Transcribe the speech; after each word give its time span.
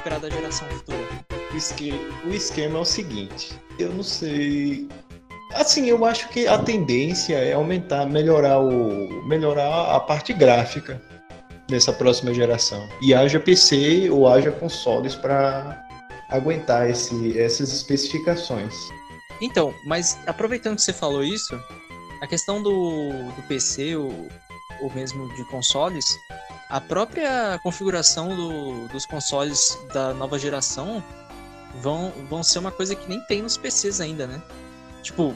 esperar 0.00 0.18
da 0.18 0.30
geração 0.30 0.66
futura? 0.68 0.98
O 1.52 1.56
esquema, 1.56 1.98
o 2.24 2.30
esquema 2.30 2.78
é 2.78 2.80
o 2.80 2.84
seguinte, 2.84 3.52
eu 3.78 3.92
não 3.92 4.02
sei. 4.02 4.88
Assim, 5.54 5.88
eu 5.88 6.04
acho 6.04 6.28
que 6.28 6.46
a 6.46 6.58
tendência 6.58 7.36
é 7.36 7.52
aumentar, 7.52 8.06
melhorar 8.06 8.60
o 8.60 9.22
melhorar 9.26 9.94
a 9.94 10.00
parte 10.00 10.32
gráfica 10.32 11.02
dessa 11.68 11.92
próxima 11.92 12.32
geração. 12.32 12.88
E 13.02 13.12
haja 13.12 13.38
PC 13.38 14.08
ou 14.10 14.26
haja 14.26 14.50
consoles 14.50 15.14
para 15.14 15.86
aguentar 16.30 16.88
esse, 16.88 17.38
essas 17.38 17.72
especificações. 17.72 18.74
Então, 19.40 19.74
mas 19.84 20.18
aproveitando 20.26 20.76
que 20.76 20.82
você 20.82 20.92
falou 20.92 21.24
isso, 21.24 21.60
a 22.22 22.26
questão 22.26 22.62
do, 22.62 23.10
do 23.10 23.42
PC 23.48 23.96
ou, 23.96 24.28
ou 24.80 24.94
mesmo 24.94 25.28
de 25.34 25.44
consoles, 25.46 26.06
a 26.70 26.80
própria 26.80 27.58
configuração 27.64 28.34
do, 28.34 28.86
dos 28.88 29.04
consoles 29.04 29.76
da 29.92 30.14
nova 30.14 30.38
geração 30.38 31.02
vão, 31.82 32.12
vão 32.28 32.44
ser 32.44 32.60
uma 32.60 32.70
coisa 32.70 32.94
que 32.94 33.08
nem 33.08 33.20
tem 33.22 33.42
nos 33.42 33.56
PCs 33.56 34.00
ainda, 34.00 34.26
né? 34.26 34.40
Tipo, 35.02 35.34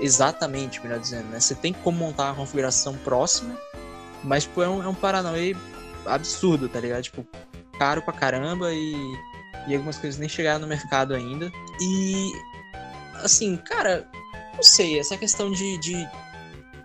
exatamente, 0.00 0.82
melhor 0.82 0.98
dizendo, 0.98 1.28
né? 1.28 1.38
Você 1.38 1.54
tem 1.54 1.72
como 1.72 1.96
montar 1.96 2.24
uma 2.24 2.34
configuração 2.34 2.96
próxima, 2.98 3.56
mas 4.24 4.42
tipo, 4.42 4.62
é 4.62 4.68
um, 4.68 4.82
é 4.82 4.88
um 4.88 4.94
Paranauê 4.94 5.54
absurdo, 6.06 6.68
tá 6.68 6.80
ligado? 6.80 7.02
Tipo, 7.04 7.24
caro 7.78 8.02
pra 8.02 8.12
caramba 8.12 8.72
e, 8.72 8.94
e 9.68 9.74
algumas 9.74 9.96
coisas 9.96 10.18
nem 10.18 10.28
chegaram 10.28 10.60
no 10.60 10.66
mercado 10.66 11.14
ainda. 11.14 11.52
E 11.80 12.32
assim, 13.22 13.56
cara, 13.56 14.08
não 14.56 14.62
sei, 14.62 14.98
essa 14.98 15.16
questão 15.16 15.52
de, 15.52 15.78
de 15.78 16.08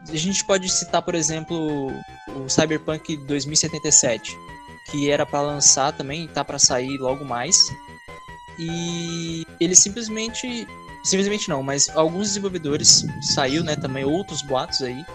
a 0.07 0.15
gente 0.15 0.45
pode 0.45 0.69
citar, 0.69 1.01
por 1.01 1.15
exemplo, 1.15 1.91
o 2.35 2.49
Cyberpunk 2.49 3.17
2077, 3.17 4.37
que 4.89 5.09
era 5.09 5.25
para 5.25 5.41
lançar 5.41 5.91
também, 5.93 6.27
tá 6.27 6.43
para 6.43 6.59
sair 6.59 6.97
logo 6.97 7.23
mais. 7.25 7.69
E 8.57 9.45
ele 9.59 9.75
simplesmente, 9.75 10.67
simplesmente 11.03 11.49
não, 11.49 11.63
mas 11.63 11.89
alguns 11.89 12.27
desenvolvedores 12.27 13.05
saiu, 13.21 13.63
né, 13.63 13.75
também 13.75 14.03
outros 14.03 14.41
boatos 14.41 14.81
aí 14.81 15.05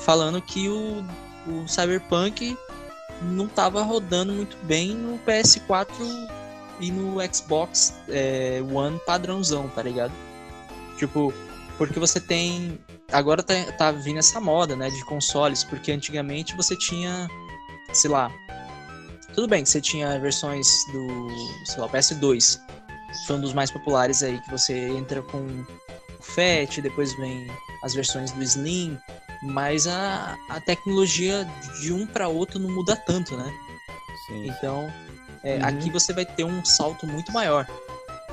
falando 0.00 0.40
que 0.40 0.68
o, 0.68 1.04
o 1.46 1.68
Cyberpunk 1.68 2.56
não 3.22 3.44
estava 3.46 3.82
rodando 3.82 4.32
muito 4.32 4.56
bem 4.64 4.94
no 4.94 5.18
PS4 5.18 5.90
e 6.80 6.90
no 6.90 7.18
Xbox 7.32 7.94
é, 8.08 8.62
One 8.72 8.98
padrãozão, 9.06 9.68
tá 9.68 9.82
ligado? 9.82 10.12
Tipo, 10.96 11.32
porque 11.76 11.98
você 11.98 12.18
tem. 12.20 12.78
Agora 13.12 13.42
tá, 13.42 13.54
tá 13.76 13.92
vindo 13.92 14.18
essa 14.18 14.40
moda, 14.40 14.76
né, 14.76 14.88
de 14.90 15.04
consoles, 15.04 15.64
porque 15.64 15.92
antigamente 15.92 16.56
você 16.56 16.76
tinha, 16.76 17.28
sei 17.92 18.10
lá. 18.10 18.30
Tudo 19.34 19.48
bem 19.48 19.62
que 19.62 19.68
você 19.68 19.80
tinha 19.80 20.18
versões 20.18 20.68
do, 20.92 21.28
sei 21.66 21.80
lá, 21.80 21.88
PS2. 21.88 22.60
Foi 23.26 23.36
um 23.36 23.40
dos 23.40 23.52
mais 23.52 23.70
populares 23.70 24.22
aí, 24.22 24.40
que 24.40 24.50
você 24.50 24.88
entra 24.90 25.22
com 25.22 25.38
o 25.38 26.22
Fat, 26.22 26.80
depois 26.80 27.14
vem 27.16 27.50
as 27.82 27.94
versões 27.94 28.30
do 28.32 28.42
Slim, 28.42 28.98
mas 29.42 29.86
a, 29.86 30.36
a 30.48 30.60
tecnologia 30.60 31.48
de 31.80 31.92
um 31.92 32.06
para 32.06 32.28
outro 32.28 32.58
não 32.58 32.70
muda 32.70 32.94
tanto, 32.94 33.36
né? 33.36 33.52
Sim. 34.26 34.48
Então, 34.48 34.92
é, 35.42 35.56
uhum. 35.56 35.64
aqui 35.64 35.90
você 35.90 36.12
vai 36.12 36.24
ter 36.24 36.44
um 36.44 36.64
salto 36.64 37.06
muito 37.06 37.32
maior 37.32 37.66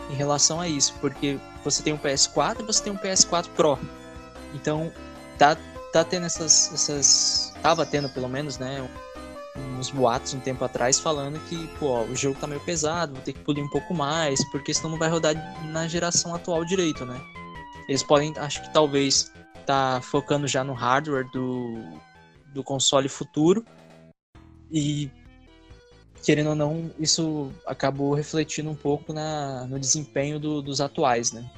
em 0.10 0.16
relação 0.16 0.60
a 0.60 0.68
isso, 0.68 0.94
porque 1.00 1.40
você 1.64 1.84
tem 1.84 1.94
um 1.94 1.98
PS4 1.98 2.60
e 2.60 2.64
você 2.64 2.84
tem 2.84 2.94
um 2.94 2.98
PS4 2.98 3.48
Pro. 3.56 3.78
Então, 4.60 4.92
tá, 5.38 5.56
tá 5.94 6.04
tendo 6.04 6.26
essas, 6.26 6.74
essas. 6.74 7.54
Tava 7.62 7.86
tendo 7.86 8.10
pelo 8.10 8.28
menos, 8.28 8.58
né? 8.58 8.88
Uns 9.78 9.90
boatos 9.90 10.34
um 10.34 10.40
tempo 10.40 10.64
atrás 10.64 11.00
falando 11.00 11.40
que, 11.48 11.68
pô, 11.80 12.02
o 12.02 12.16
jogo 12.16 12.40
tá 12.40 12.46
meio 12.48 12.62
pesado, 12.62 13.14
vou 13.14 13.22
ter 13.22 13.34
que 13.34 13.40
polir 13.40 13.64
um 13.64 13.70
pouco 13.70 13.94
mais, 13.94 14.44
porque 14.52 14.74
senão 14.74 14.92
não 14.92 14.98
vai 15.00 15.10
rodar 15.10 15.36
na 15.72 15.88
geração 15.88 16.34
atual 16.36 16.64
direito, 16.66 17.06
né? 17.06 17.20
Eles 17.88 18.04
podem, 18.04 18.34
acho 18.38 18.62
que 18.62 18.74
talvez, 18.74 19.32
tá 19.66 20.00
focando 20.02 20.48
já 20.48 20.64
no 20.64 20.74
hardware 20.74 21.30
do, 21.32 21.84
do 22.54 22.64
console 22.64 23.10
futuro. 23.10 23.66
E 24.72 25.10
querendo 26.24 26.50
ou 26.50 26.56
não, 26.56 26.92
isso 27.00 27.52
acabou 27.66 28.14
refletindo 28.14 28.70
um 28.70 28.76
pouco 28.76 29.14
na, 29.14 29.66
no 29.66 29.80
desempenho 29.80 30.40
do, 30.40 30.62
dos 30.62 30.82
atuais, 30.82 31.32
né? 31.32 31.50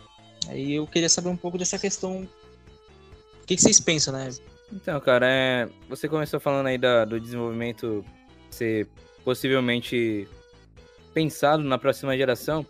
Aí 0.47 0.73
eu 0.73 0.87
queria 0.87 1.09
saber 1.09 1.29
um 1.29 1.37
pouco 1.37 1.57
dessa 1.57 1.77
questão. 1.77 2.27
O 3.49 3.51
que, 3.51 3.55
que 3.55 3.61
vocês 3.61 3.79
pensam, 3.79 4.13
né? 4.13 4.29
Então, 4.71 4.99
cara, 4.99 5.25
é... 5.27 5.69
você 5.87 6.07
começou 6.07 6.39
falando 6.39 6.67
aí 6.67 6.77
da, 6.77 7.03
do 7.03 7.19
desenvolvimento 7.19 8.05
ser 8.51 8.87
possivelmente 9.23 10.27
pensado 11.13 11.63
na 11.63 11.77
próxima 11.77 12.15
geração, 12.15 12.63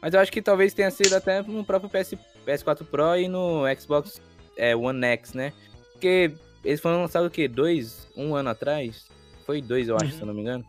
mas 0.00 0.12
eu 0.12 0.20
acho 0.20 0.30
que 0.30 0.42
talvez 0.42 0.74
tenha 0.74 0.90
sido 0.90 1.14
até 1.14 1.42
no 1.42 1.64
próprio 1.64 1.88
PS, 1.88 2.14
PS4 2.46 2.84
Pro 2.84 3.16
e 3.16 3.28
no 3.28 3.62
Xbox 3.80 4.20
é, 4.56 4.76
One 4.76 5.04
X, 5.06 5.32
né? 5.32 5.54
Porque 5.92 6.32
eles 6.62 6.80
foram 6.80 7.00
lançados 7.00 7.28
o 7.28 7.30
quê? 7.30 7.48
Dois? 7.48 8.06
Um 8.14 8.34
ano 8.34 8.50
atrás? 8.50 9.06
Foi 9.46 9.62
dois, 9.62 9.88
eu 9.88 9.96
acho, 9.96 10.06
uhum. 10.06 10.12
se 10.12 10.20
eu 10.20 10.26
não 10.26 10.34
me 10.34 10.42
engano. 10.42 10.64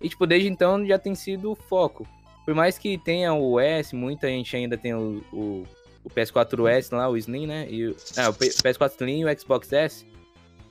E, 0.00 0.08
tipo, 0.08 0.26
desde 0.26 0.48
então 0.48 0.86
já 0.86 0.98
tem 0.98 1.14
sido 1.14 1.50
o 1.50 1.56
foco. 1.56 2.06
Por 2.44 2.54
mais 2.54 2.78
que 2.78 2.98
tenha 2.98 3.34
o 3.34 3.58
S, 3.58 3.96
muita 3.96 4.28
gente 4.28 4.54
ainda 4.54 4.76
tem 4.76 4.94
o, 4.94 5.24
o, 5.32 5.64
o 6.04 6.10
PS4S 6.10 6.94
lá, 6.96 7.08
o 7.08 7.16
Slim, 7.16 7.46
né? 7.46 7.66
E, 7.70 7.94
ah, 8.16 8.30
o 8.30 8.34
PS4 8.34 8.92
Slim 8.92 9.20
e 9.20 9.24
o 9.24 9.38
Xbox 9.38 9.72
S. 9.72 10.06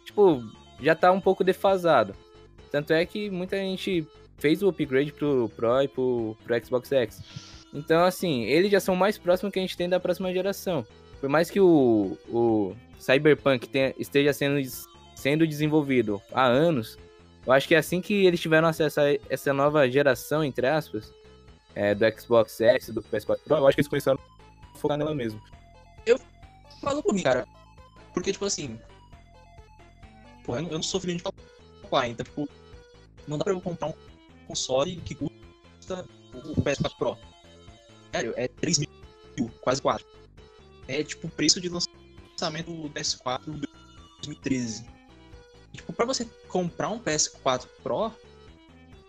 Tipo, 0.06 0.44
já 0.82 0.96
tá 0.96 1.12
um 1.12 1.22
pouco 1.22 1.44
defasado. 1.44 2.14
Tanto 2.72 2.94
é 2.94 3.06
que 3.06 3.30
muita 3.30 3.58
gente 3.58 4.08
fez 4.38 4.64
o 4.64 4.70
upgrade 4.70 5.14
pro 5.14 5.50
Pro 5.56 5.82
e 5.82 5.88
pro, 5.88 6.38
pro 6.44 6.66
Xbox 6.66 6.92
X. 6.92 7.22
Então, 7.74 8.04
assim, 8.04 8.44
eles 8.44 8.72
já 8.72 8.80
são 8.80 8.96
mais 8.96 9.18
próximos 9.18 9.54
que 9.54 9.60
a 9.60 9.62
gente 9.62 9.78
tem 9.78 9.88
da 9.88 10.00
próxima 10.00 10.34
geração. 10.34 10.86
Por 11.20 11.30
mais 11.30 11.50
que 11.50 11.60
o, 11.60 12.18
o 12.28 12.76
Cyberpunk 13.00 13.70
tenha, 13.70 13.94
esteja 13.98 14.34
sendo, 14.34 14.60
sendo 15.16 15.48
desenvolvido 15.48 16.22
há 16.34 16.46
anos, 16.46 16.98
eu 17.46 17.54
acho 17.54 17.68
que 17.68 17.76
é 17.76 17.78
assim 17.78 18.02
que 18.02 18.26
eles 18.26 18.40
tiveram 18.40 18.68
acesso 18.68 19.00
a 19.00 19.14
essa 19.30 19.54
nova 19.54 19.90
geração, 19.90 20.44
entre 20.44 20.68
aspas, 20.68 21.14
é, 21.76 21.96
do 21.96 22.06
Xbox 22.20 22.60
X, 22.60 22.90
do 22.90 23.02
PS4 23.02 23.40
Pro, 23.46 23.58
eu 23.58 23.68
acho 23.68 23.76
que 23.76 23.82
eles 23.82 23.88
começaram 23.88 24.20
focar 24.82 24.98
nela 24.98 25.16
mesmo. 25.16 25.42
Eu 26.06 26.20
falo 26.82 27.02
por 27.02 27.14
mim, 27.14 27.24
cara. 27.24 27.48
Porque, 28.14 28.32
tipo 28.32 28.46
assim. 28.46 28.80
Pô, 30.44 30.56
eu 30.56 30.64
não, 30.64 30.72
não 30.72 30.84
sou 30.84 31.00
filho 31.00 31.16
de 31.16 31.24
papai, 31.24 32.10
então, 32.10 32.24
tipo, 32.24 32.50
não 33.28 33.38
dá 33.38 33.44
pra 33.44 33.54
eu 33.54 33.62
comprar 33.62 33.88
um 33.88 33.94
console 34.48 34.98
que 34.98 35.16
custa 35.16 36.06
o 36.34 36.62
PS4 36.62 36.98
Pro. 36.98 37.18
Sério, 38.12 38.34
é 38.36 38.48
3 38.48 38.80
mil, 38.80 39.52
quase 39.62 39.82
4. 39.82 40.06
É 40.88 41.04
tipo 41.04 41.28
o 41.28 41.30
preço 41.30 41.62
de 41.62 41.70
lançamento 41.70 42.74
do 42.74 42.90
PS4 42.90 43.46
2013 43.46 44.86
tipo, 45.74 45.94
para 45.94 46.06
você 46.06 46.26
comprar 46.48 46.90
um 46.90 47.00
PS4 47.00 47.68
Pro, 47.82 48.12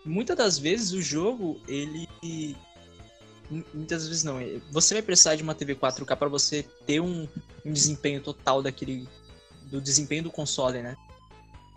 muitas 0.05 0.37
das 0.37 0.57
vezes 0.57 0.91
o 0.91 1.01
jogo, 1.01 1.59
ele 1.67 2.07
muitas 3.49 4.07
vezes 4.07 4.23
não, 4.23 4.39
você 4.71 4.95
vai 4.95 5.03
precisar 5.03 5.35
de 5.35 5.43
uma 5.43 5.53
TV 5.53 5.75
4K 5.75 6.15
para 6.15 6.27
você 6.27 6.65
ter 6.85 6.99
um, 6.99 7.27
um, 7.65 7.71
desempenho 7.71 8.21
total 8.21 8.61
daquele 8.61 9.07
do 9.65 9.81
desempenho 9.81 10.23
do 10.23 10.31
console, 10.31 10.81
né? 10.81 10.95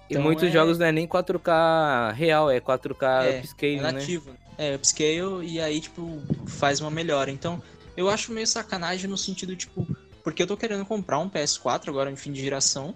Então, 0.08 0.22
e 0.22 0.24
muitos 0.24 0.48
é... 0.48 0.50
jogos 0.50 0.78
não 0.78 0.86
é 0.86 0.92
nem 0.92 1.06
4K 1.06 2.12
real, 2.12 2.50
é 2.50 2.60
4K 2.60 3.24
é, 3.24 3.38
upscale, 3.40 3.76
é 3.76 3.80
nativo. 3.80 4.30
né? 4.30 4.36
É, 4.58 4.74
upscale 4.74 5.46
e 5.46 5.60
aí 5.60 5.80
tipo 5.80 6.22
faz 6.46 6.80
uma 6.80 6.90
melhora. 6.90 7.30
Então, 7.30 7.62
eu 7.96 8.08
acho 8.08 8.32
meio 8.32 8.46
sacanagem 8.46 9.08
no 9.08 9.18
sentido 9.18 9.56
tipo, 9.56 9.86
porque 10.22 10.42
eu 10.42 10.46
tô 10.46 10.56
querendo 10.56 10.84
comprar 10.84 11.18
um 11.18 11.28
PS4 11.28 11.88
agora 11.88 12.10
em 12.10 12.16
fim 12.16 12.32
de 12.32 12.40
geração 12.40 12.94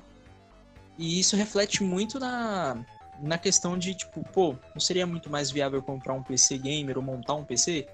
e 1.01 1.19
isso 1.19 1.35
reflete 1.35 1.83
muito 1.83 2.21
na, 2.21 2.77
na 3.23 3.39
questão 3.39 3.79
de, 3.79 3.95
tipo, 3.95 4.23
pô, 4.35 4.55
não 4.75 4.81
seria 4.81 5.07
muito 5.07 5.31
mais 5.31 5.51
viável 5.51 5.83
comprar 5.83 6.13
um 6.13 6.23
PC 6.23 6.59
gamer 6.59 6.99
ou 6.99 7.03
montar 7.03 7.35
um 7.35 7.45
PC? 7.45 7.87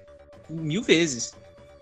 Mil 0.49 0.81
vezes. 0.81 1.33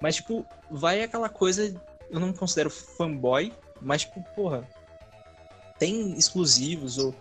Mas, 0.01 0.15
tipo, 0.15 0.45
vai 0.69 1.01
aquela 1.01 1.29
coisa. 1.29 1.73
Eu 2.09 2.19
não 2.19 2.27
me 2.27 2.33
considero 2.33 2.69
fanboy, 2.69 3.51
mas, 3.81 4.01
tipo, 4.01 4.23
porra, 4.35 4.67
tem 5.79 6.13
exclusivos 6.17 6.97
ou, 6.97 7.13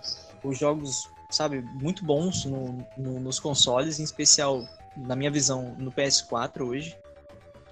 ou 0.42 0.52
jogos, 0.52 1.08
sabe, 1.30 1.62
muito 1.62 2.04
bons 2.04 2.44
no, 2.44 2.86
no, 2.96 3.20
nos 3.20 3.40
consoles, 3.40 3.98
em 3.98 4.04
especial, 4.04 4.66
na 4.96 5.16
minha 5.16 5.30
visão, 5.30 5.74
no 5.78 5.90
PS4 5.90 6.66
hoje, 6.66 6.96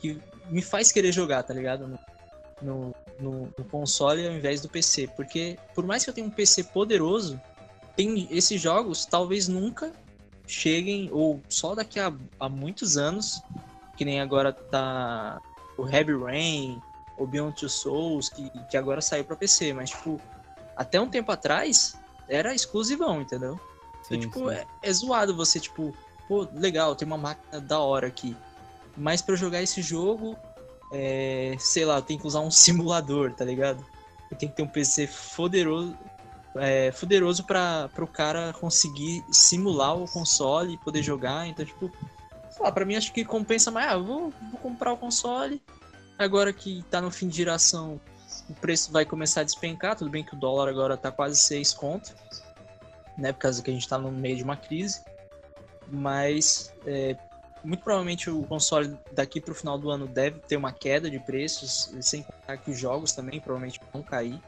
que 0.00 0.18
me 0.48 0.62
faz 0.62 0.90
querer 0.90 1.12
jogar, 1.12 1.42
tá 1.42 1.54
ligado? 1.54 1.86
No, 1.86 1.98
no, 2.60 2.94
no, 3.20 3.54
no, 3.56 3.64
console 3.64 4.26
ao 4.26 4.32
invés 4.32 4.60
do 4.60 4.68
PC. 4.68 5.08
Porque 5.14 5.58
por 5.74 5.86
mais 5.86 6.04
que 6.04 6.10
eu 6.10 6.14
tenha 6.14 6.26
um 6.26 6.30
PC 6.30 6.64
poderoso, 6.64 7.40
tem 7.94 8.26
esses 8.30 8.60
jogos 8.60 9.04
talvez 9.04 9.48
nunca 9.48 9.92
cheguem, 10.52 11.08
ou 11.12 11.42
só 11.48 11.74
daqui 11.74 11.98
a, 11.98 12.12
a 12.38 12.48
muitos 12.48 12.96
anos, 12.96 13.42
que 13.96 14.04
nem 14.04 14.20
agora 14.20 14.52
tá 14.52 15.40
o 15.78 15.88
Heavy 15.88 16.14
Rain, 16.14 16.82
o 17.16 17.26
Beyond 17.26 17.56
Two 17.56 17.68
Souls, 17.68 18.28
que, 18.28 18.50
que 18.70 18.76
agora 18.76 19.00
saiu 19.00 19.24
para 19.24 19.36
PC, 19.36 19.72
mas 19.72 19.90
tipo, 19.90 20.20
até 20.76 21.00
um 21.00 21.08
tempo 21.08 21.32
atrás 21.32 21.96
era 22.28 22.54
exclusivão, 22.54 23.20
entendeu? 23.20 23.54
Então, 23.54 24.02
sim, 24.02 24.14
então, 24.16 24.20
tipo, 24.20 24.50
é, 24.50 24.66
é, 24.82 24.92
zoado 24.92 25.34
você, 25.34 25.58
tipo, 25.58 25.94
pô, 26.28 26.46
legal, 26.52 26.94
tem 26.94 27.06
uma 27.06 27.18
máquina 27.18 27.60
da 27.60 27.78
hora 27.78 28.06
aqui. 28.06 28.36
Mas 28.96 29.22
para 29.22 29.34
jogar 29.36 29.62
esse 29.62 29.80
jogo, 29.80 30.36
é, 30.92 31.56
sei 31.58 31.84
lá, 31.84 31.96
eu 31.96 32.02
tenho 32.02 32.20
que 32.20 32.26
usar 32.26 32.40
um 32.40 32.50
simulador, 32.52 33.32
tá 33.32 33.44
ligado? 33.44 33.84
Eu 34.30 34.36
tenho 34.36 34.50
que 34.50 34.56
ter 34.56 34.62
um 34.62 34.68
PC 34.68 35.08
poderoso, 35.36 35.96
é, 36.56 36.90
poderoso 36.92 37.44
para 37.44 37.90
o 37.98 38.06
cara 38.06 38.52
conseguir 38.54 39.24
simular 39.30 39.96
o 39.96 40.06
console 40.06 40.74
e 40.74 40.78
poder 40.78 41.02
jogar. 41.02 41.46
Então, 41.46 41.64
tipo, 41.64 41.90
pra 42.74 42.84
mim 42.84 42.96
acho 42.96 43.12
que 43.12 43.24
compensa 43.24 43.70
mais. 43.70 43.90
Ah, 43.90 43.96
vou, 43.96 44.32
vou 44.50 44.60
comprar 44.60 44.92
o 44.92 44.96
console. 44.96 45.62
Agora 46.18 46.52
que 46.52 46.84
tá 46.90 47.00
no 47.00 47.10
fim 47.10 47.28
de 47.28 47.36
geração, 47.36 48.00
o 48.48 48.54
preço 48.54 48.92
vai 48.92 49.04
começar 49.04 49.40
a 49.40 49.44
despencar. 49.44 49.96
Tudo 49.96 50.10
bem 50.10 50.24
que 50.24 50.34
o 50.34 50.38
dólar 50.38 50.68
agora 50.68 50.96
tá 50.96 51.10
quase 51.10 51.36
6 51.38 51.72
conto, 51.74 52.14
né? 53.16 53.32
Por 53.32 53.40
causa 53.40 53.62
que 53.62 53.70
a 53.70 53.74
gente 53.74 53.88
tá 53.88 53.98
no 53.98 54.12
meio 54.12 54.36
de 54.36 54.42
uma 54.42 54.56
crise. 54.56 55.02
Mas 55.88 56.72
é, 56.86 57.16
muito 57.64 57.82
provavelmente 57.82 58.30
o 58.30 58.42
console 58.44 58.96
daqui 59.12 59.40
para 59.40 59.52
o 59.52 59.54
final 59.54 59.78
do 59.78 59.90
ano 59.90 60.06
deve 60.06 60.40
ter 60.40 60.56
uma 60.56 60.72
queda 60.72 61.10
de 61.10 61.18
preços, 61.18 61.92
sem 62.00 62.22
contar 62.22 62.56
que 62.58 62.70
os 62.70 62.78
jogos 62.78 63.12
também 63.12 63.40
provavelmente 63.40 63.80
vão 63.92 64.02
cair. 64.02 64.40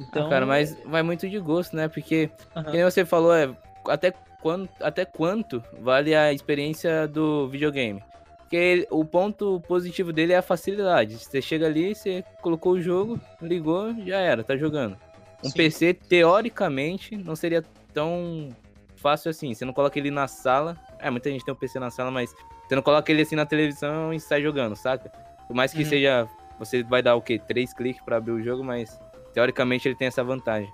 Então, 0.00 0.26
ah, 0.26 0.30
cara, 0.30 0.46
mas 0.46 0.76
vai 0.86 1.02
muito 1.02 1.28
de 1.28 1.38
gosto, 1.38 1.76
né? 1.76 1.86
Porque, 1.86 2.30
uhum. 2.56 2.64
como 2.64 2.82
você 2.84 3.04
falou, 3.04 3.34
é 3.34 3.54
até 3.86 4.12
quanto, 4.40 4.70
até 4.82 5.04
quanto 5.04 5.62
vale 5.78 6.14
a 6.14 6.32
experiência 6.32 7.06
do 7.06 7.48
videogame? 7.48 8.02
Porque 8.38 8.88
o 8.90 9.04
ponto 9.04 9.60
positivo 9.68 10.12
dele 10.12 10.32
é 10.32 10.38
a 10.38 10.42
facilidade. 10.42 11.18
Você 11.18 11.40
chega 11.40 11.66
ali, 11.66 11.94
você 11.94 12.24
colocou 12.40 12.72
o 12.72 12.80
jogo, 12.80 13.20
ligou, 13.40 13.94
já 14.04 14.18
era, 14.18 14.42
tá 14.42 14.56
jogando. 14.56 14.96
Um 15.44 15.50
Sim. 15.50 15.56
PC, 15.56 15.94
teoricamente, 15.94 17.16
não 17.16 17.36
seria 17.36 17.62
tão 17.92 18.48
fácil 18.96 19.30
assim. 19.30 19.54
Você 19.54 19.64
não 19.64 19.72
coloca 19.72 19.98
ele 19.98 20.10
na 20.10 20.26
sala. 20.26 20.76
É, 20.98 21.08
muita 21.10 21.30
gente 21.30 21.44
tem 21.44 21.54
um 21.54 21.56
PC 21.56 21.78
na 21.78 21.90
sala, 21.90 22.10
mas 22.10 22.34
você 22.66 22.74
não 22.74 22.82
coloca 22.82 23.12
ele 23.12 23.22
assim 23.22 23.36
na 23.36 23.46
televisão 23.46 24.12
e 24.12 24.18
sai 24.18 24.42
jogando, 24.42 24.74
saca? 24.74 25.10
Por 25.46 25.54
mais 25.54 25.72
que 25.72 25.82
uhum. 25.82 25.88
seja. 25.88 26.28
Você 26.58 26.82
vai 26.82 27.02
dar 27.02 27.14
o 27.14 27.22
quê? 27.22 27.38
Três 27.38 27.72
cliques 27.72 28.02
para 28.02 28.18
abrir 28.18 28.32
o 28.32 28.42
jogo, 28.42 28.62
mas 28.62 29.00
teoricamente 29.32 29.86
ele 29.88 29.94
tem 29.94 30.08
essa 30.08 30.22
vantagem. 30.24 30.72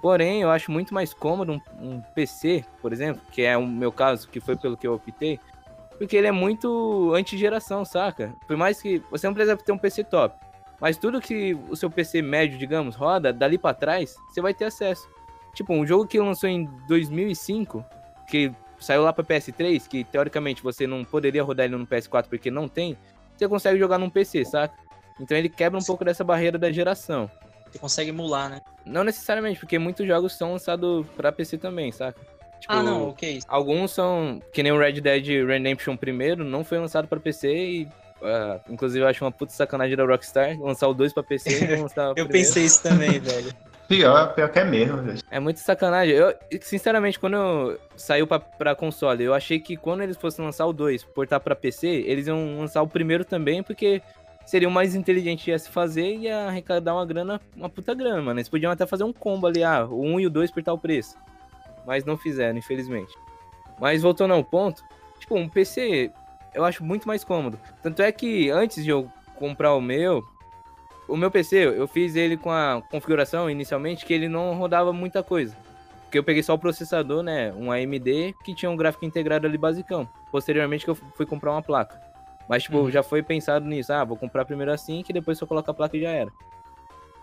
Porém, 0.00 0.42
eu 0.42 0.50
acho 0.50 0.70
muito 0.70 0.94
mais 0.94 1.12
cômodo 1.12 1.52
um, 1.52 1.60
um, 1.80 2.00
PC, 2.14 2.64
por 2.80 2.92
exemplo, 2.92 3.20
que 3.32 3.42
é 3.42 3.56
o 3.56 3.66
meu 3.66 3.90
caso, 3.90 4.28
que 4.28 4.40
foi 4.40 4.56
pelo 4.56 4.76
que 4.76 4.86
eu 4.86 4.94
optei, 4.94 5.40
porque 5.98 6.16
ele 6.16 6.28
é 6.28 6.32
muito 6.32 7.12
anti-geração, 7.14 7.84
saca? 7.84 8.32
Por 8.46 8.56
mais 8.56 8.80
que 8.80 9.02
você 9.10 9.26
não 9.26 9.34
precisa 9.34 9.56
ter 9.56 9.72
um 9.72 9.78
PC 9.78 10.04
top, 10.04 10.38
mas 10.80 10.96
tudo 10.96 11.20
que 11.20 11.58
o 11.68 11.74
seu 11.74 11.90
PC 11.90 12.22
médio, 12.22 12.56
digamos, 12.56 12.94
roda, 12.94 13.32
dali 13.32 13.58
para 13.58 13.74
trás, 13.74 14.16
você 14.28 14.40
vai 14.40 14.54
ter 14.54 14.66
acesso. 14.66 15.08
Tipo, 15.52 15.72
um 15.72 15.84
jogo 15.84 16.06
que 16.06 16.20
lançou 16.20 16.48
em 16.48 16.66
2005, 16.86 17.84
que 18.28 18.52
saiu 18.78 19.02
lá 19.02 19.12
para 19.12 19.24
PS3, 19.24 19.88
que 19.88 20.04
teoricamente 20.04 20.62
você 20.62 20.86
não 20.86 21.04
poderia 21.04 21.42
rodar 21.42 21.66
ele 21.66 21.76
no 21.76 21.86
PS4 21.86 22.26
porque 22.28 22.48
não 22.50 22.68
tem, 22.68 22.96
você 23.36 23.48
consegue 23.48 23.78
jogar 23.78 23.98
num 23.98 24.10
PC, 24.10 24.44
saca? 24.44 24.74
Então 25.20 25.36
ele 25.36 25.48
quebra 25.48 25.78
um 25.78 25.82
pouco 25.82 26.04
dessa 26.04 26.22
barreira 26.22 26.56
da 26.56 26.70
geração. 26.70 27.28
Você 27.70 27.78
consegue 27.78 28.10
emular, 28.10 28.48
né? 28.48 28.60
Não 28.84 29.04
necessariamente, 29.04 29.60
porque 29.60 29.78
muitos 29.78 30.06
jogos 30.06 30.34
são 30.34 30.52
lançados 30.52 31.06
para 31.16 31.32
PC 31.32 31.58
também, 31.58 31.92
saca? 31.92 32.18
Tipo, 32.60 32.72
ah, 32.72 32.82
não, 32.82 33.10
ok. 33.10 33.40
Alguns 33.46 33.92
são, 33.92 34.40
que 34.52 34.62
nem 34.62 34.72
o 34.72 34.78
Red 34.78 35.00
Dead 35.00 35.46
Redemption 35.46 35.96
primeiro, 35.96 36.44
não 36.44 36.64
foi 36.64 36.78
lançado 36.78 37.06
para 37.06 37.20
PC 37.20 37.48
e 37.54 37.88
Uh, 38.20 38.60
inclusive, 38.68 39.04
eu 39.04 39.08
acho 39.08 39.24
uma 39.24 39.30
puta 39.30 39.52
sacanagem 39.52 39.96
da 39.96 40.04
Rockstar 40.04 40.58
lançar 40.60 40.88
o 40.88 40.94
2 40.94 41.12
pra 41.12 41.22
PC 41.22 41.64
e 41.64 41.68
não 41.68 41.82
lançar 41.82 42.10
o 42.10 42.14
Eu 42.18 42.26
pensei 42.26 42.64
isso 42.64 42.82
também, 42.82 43.18
velho. 43.20 43.52
Pior, 43.86 44.34
pior 44.34 44.48
que 44.50 44.58
é 44.58 44.64
mesmo, 44.64 44.98
velho. 44.98 45.18
É 45.30 45.40
muito 45.40 45.60
sacanagem. 45.60 46.14
Eu, 46.14 46.34
sinceramente, 46.60 47.18
quando 47.18 47.36
eu 47.36 47.80
saiu 47.96 48.26
pra, 48.26 48.40
pra 48.40 48.74
console, 48.74 49.24
eu 49.24 49.32
achei 49.32 49.58
que 49.60 49.76
quando 49.76 50.02
eles 50.02 50.16
fossem 50.16 50.44
lançar 50.44 50.66
o 50.66 50.72
2, 50.72 51.04
portar 51.04 51.40
pra 51.40 51.54
PC, 51.54 51.86
eles 51.86 52.26
iam 52.26 52.58
lançar 52.58 52.82
o 52.82 52.88
primeiro 52.88 53.24
também, 53.24 53.62
porque 53.62 54.02
seria 54.48 54.66
o 54.66 54.70
mais 54.70 54.94
inteligente 54.94 55.52
a 55.52 55.58
se 55.58 55.68
fazer 55.68 56.06
e 56.06 56.20
ia 56.20 56.46
arrecadar 56.46 56.94
uma 56.94 57.04
grana, 57.04 57.38
uma 57.54 57.68
puta 57.68 57.94
grana, 57.94 58.22
mano. 58.22 58.40
Eles 58.40 58.48
podiam 58.48 58.72
até 58.72 58.86
fazer 58.86 59.04
um 59.04 59.12
combo 59.12 59.46
ali, 59.46 59.62
ah, 59.62 59.84
o 59.84 60.00
1 60.00 60.20
e 60.20 60.26
o 60.26 60.30
2 60.30 60.50
por 60.50 60.62
tal 60.62 60.78
preço. 60.78 61.18
Mas 61.86 62.02
não 62.02 62.16
fizeram, 62.16 62.56
infelizmente. 62.56 63.14
Mas 63.78 64.00
voltando 64.00 64.32
ao 64.32 64.42
ponto, 64.42 64.82
tipo, 65.18 65.36
um 65.36 65.46
PC 65.46 66.10
eu 66.54 66.64
acho 66.64 66.82
muito 66.82 67.06
mais 67.06 67.22
cômodo. 67.22 67.60
Tanto 67.82 68.00
é 68.00 68.10
que 68.10 68.48
antes 68.48 68.82
de 68.82 68.88
eu 68.88 69.10
comprar 69.36 69.74
o 69.74 69.82
meu, 69.82 70.24
o 71.06 71.14
meu 71.14 71.30
PC, 71.30 71.56
eu 71.66 71.86
fiz 71.86 72.16
ele 72.16 72.38
com 72.38 72.50
a 72.50 72.82
configuração 72.90 73.50
inicialmente 73.50 74.06
que 74.06 74.14
ele 74.14 74.28
não 74.28 74.54
rodava 74.54 74.94
muita 74.94 75.22
coisa. 75.22 75.54
Porque 76.04 76.18
eu 76.18 76.24
peguei 76.24 76.42
só 76.42 76.54
o 76.54 76.58
processador, 76.58 77.22
né? 77.22 77.52
Um 77.52 77.70
AMD 77.70 78.34
que 78.42 78.54
tinha 78.54 78.70
um 78.70 78.76
gráfico 78.76 79.04
integrado 79.04 79.46
ali 79.46 79.58
basicão. 79.58 80.08
Posteriormente 80.32 80.86
que 80.86 80.90
eu 80.90 80.94
fui 80.94 81.26
comprar 81.26 81.52
uma 81.52 81.62
placa. 81.62 82.07
Mas, 82.48 82.62
tipo, 82.62 82.78
uhum. 82.78 82.90
já 82.90 83.02
foi 83.02 83.22
pensado 83.22 83.66
nisso. 83.66 83.92
Ah, 83.92 84.04
vou 84.04 84.16
comprar 84.16 84.44
primeiro 84.44 84.72
assim, 84.72 85.02
que 85.02 85.12
depois 85.12 85.40
eu 85.40 85.46
coloco 85.46 85.70
a 85.70 85.74
placa 85.74 85.96
e 85.96 86.02
já 86.02 86.10
era. 86.10 86.30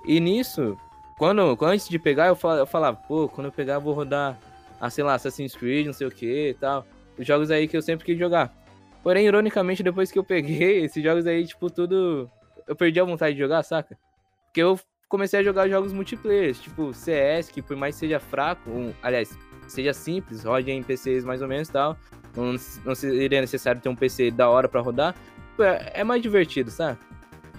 E 0.06 0.20
nisso, 0.20 0.78
quando, 1.18 1.58
antes 1.64 1.90
de 1.90 1.98
pegar, 1.98 2.28
eu 2.28 2.36
falava, 2.36 2.96
pô, 2.96 3.28
quando 3.28 3.48
eu 3.48 3.52
pegar, 3.52 3.76
eu 3.76 3.82
vou 3.82 3.94
rodar, 3.94 4.38
ah, 4.80 4.90
sei 4.90 5.04
lá, 5.04 5.16
Assassin's 5.16 5.56
Creed, 5.56 5.88
não 5.88 5.94
sei 5.94 6.06
o 6.06 6.12
que 6.12 6.50
e 6.50 6.54
tal. 6.54 6.86
Os 7.18 7.26
jogos 7.26 7.50
aí 7.50 7.68
que 7.68 7.76
eu 7.76 7.82
sempre 7.82 8.06
quis 8.06 8.18
jogar. 8.18 8.54
Porém, 9.02 9.26
ironicamente, 9.26 9.82
depois 9.82 10.12
que 10.12 10.20
eu 10.20 10.24
peguei 10.24 10.84
esses 10.86 11.04
jogos 11.04 11.26
aí, 11.26 11.46
tipo, 11.46 11.70
tudo 11.70 12.30
eu 12.68 12.76
perdi 12.76 13.00
a 13.00 13.04
vontade 13.04 13.36
de 13.36 13.42
jogar, 13.42 13.64
saca? 13.64 13.98
Porque 14.46 14.62
eu 14.62 14.80
comecei 15.08 15.40
a 15.40 15.44
jogar 15.44 15.70
jogos 15.70 15.94
multiplayer, 15.94 16.56
tipo 16.56 16.94
CS, 16.94 17.50
que 17.50 17.62
por 17.62 17.78
mais 17.78 17.96
seja 17.96 18.20
fraco, 18.20 18.70
um, 18.70 18.94
aliás, 19.02 19.38
seja 19.68 19.94
simples, 19.94 20.44
rode 20.44 20.72
em 20.72 20.84
PCs 20.84 21.24
mais 21.24 21.42
ou 21.42 21.48
menos 21.48 21.70
e 21.70 21.72
tal, 21.72 21.98
não, 22.36 22.56
não 22.86 22.96
seria 22.96 23.42
necessário 23.42 23.82
ter 23.82 23.90
um 23.90 23.96
PC 23.96 24.32
da 24.32 24.50
hora 24.50 24.68
para 24.68 24.82
rodar, 24.82 25.16
é, 25.60 26.02
é, 26.02 26.04
mais 26.04 26.22
divertido, 26.22 26.70
sabe? 26.70 26.98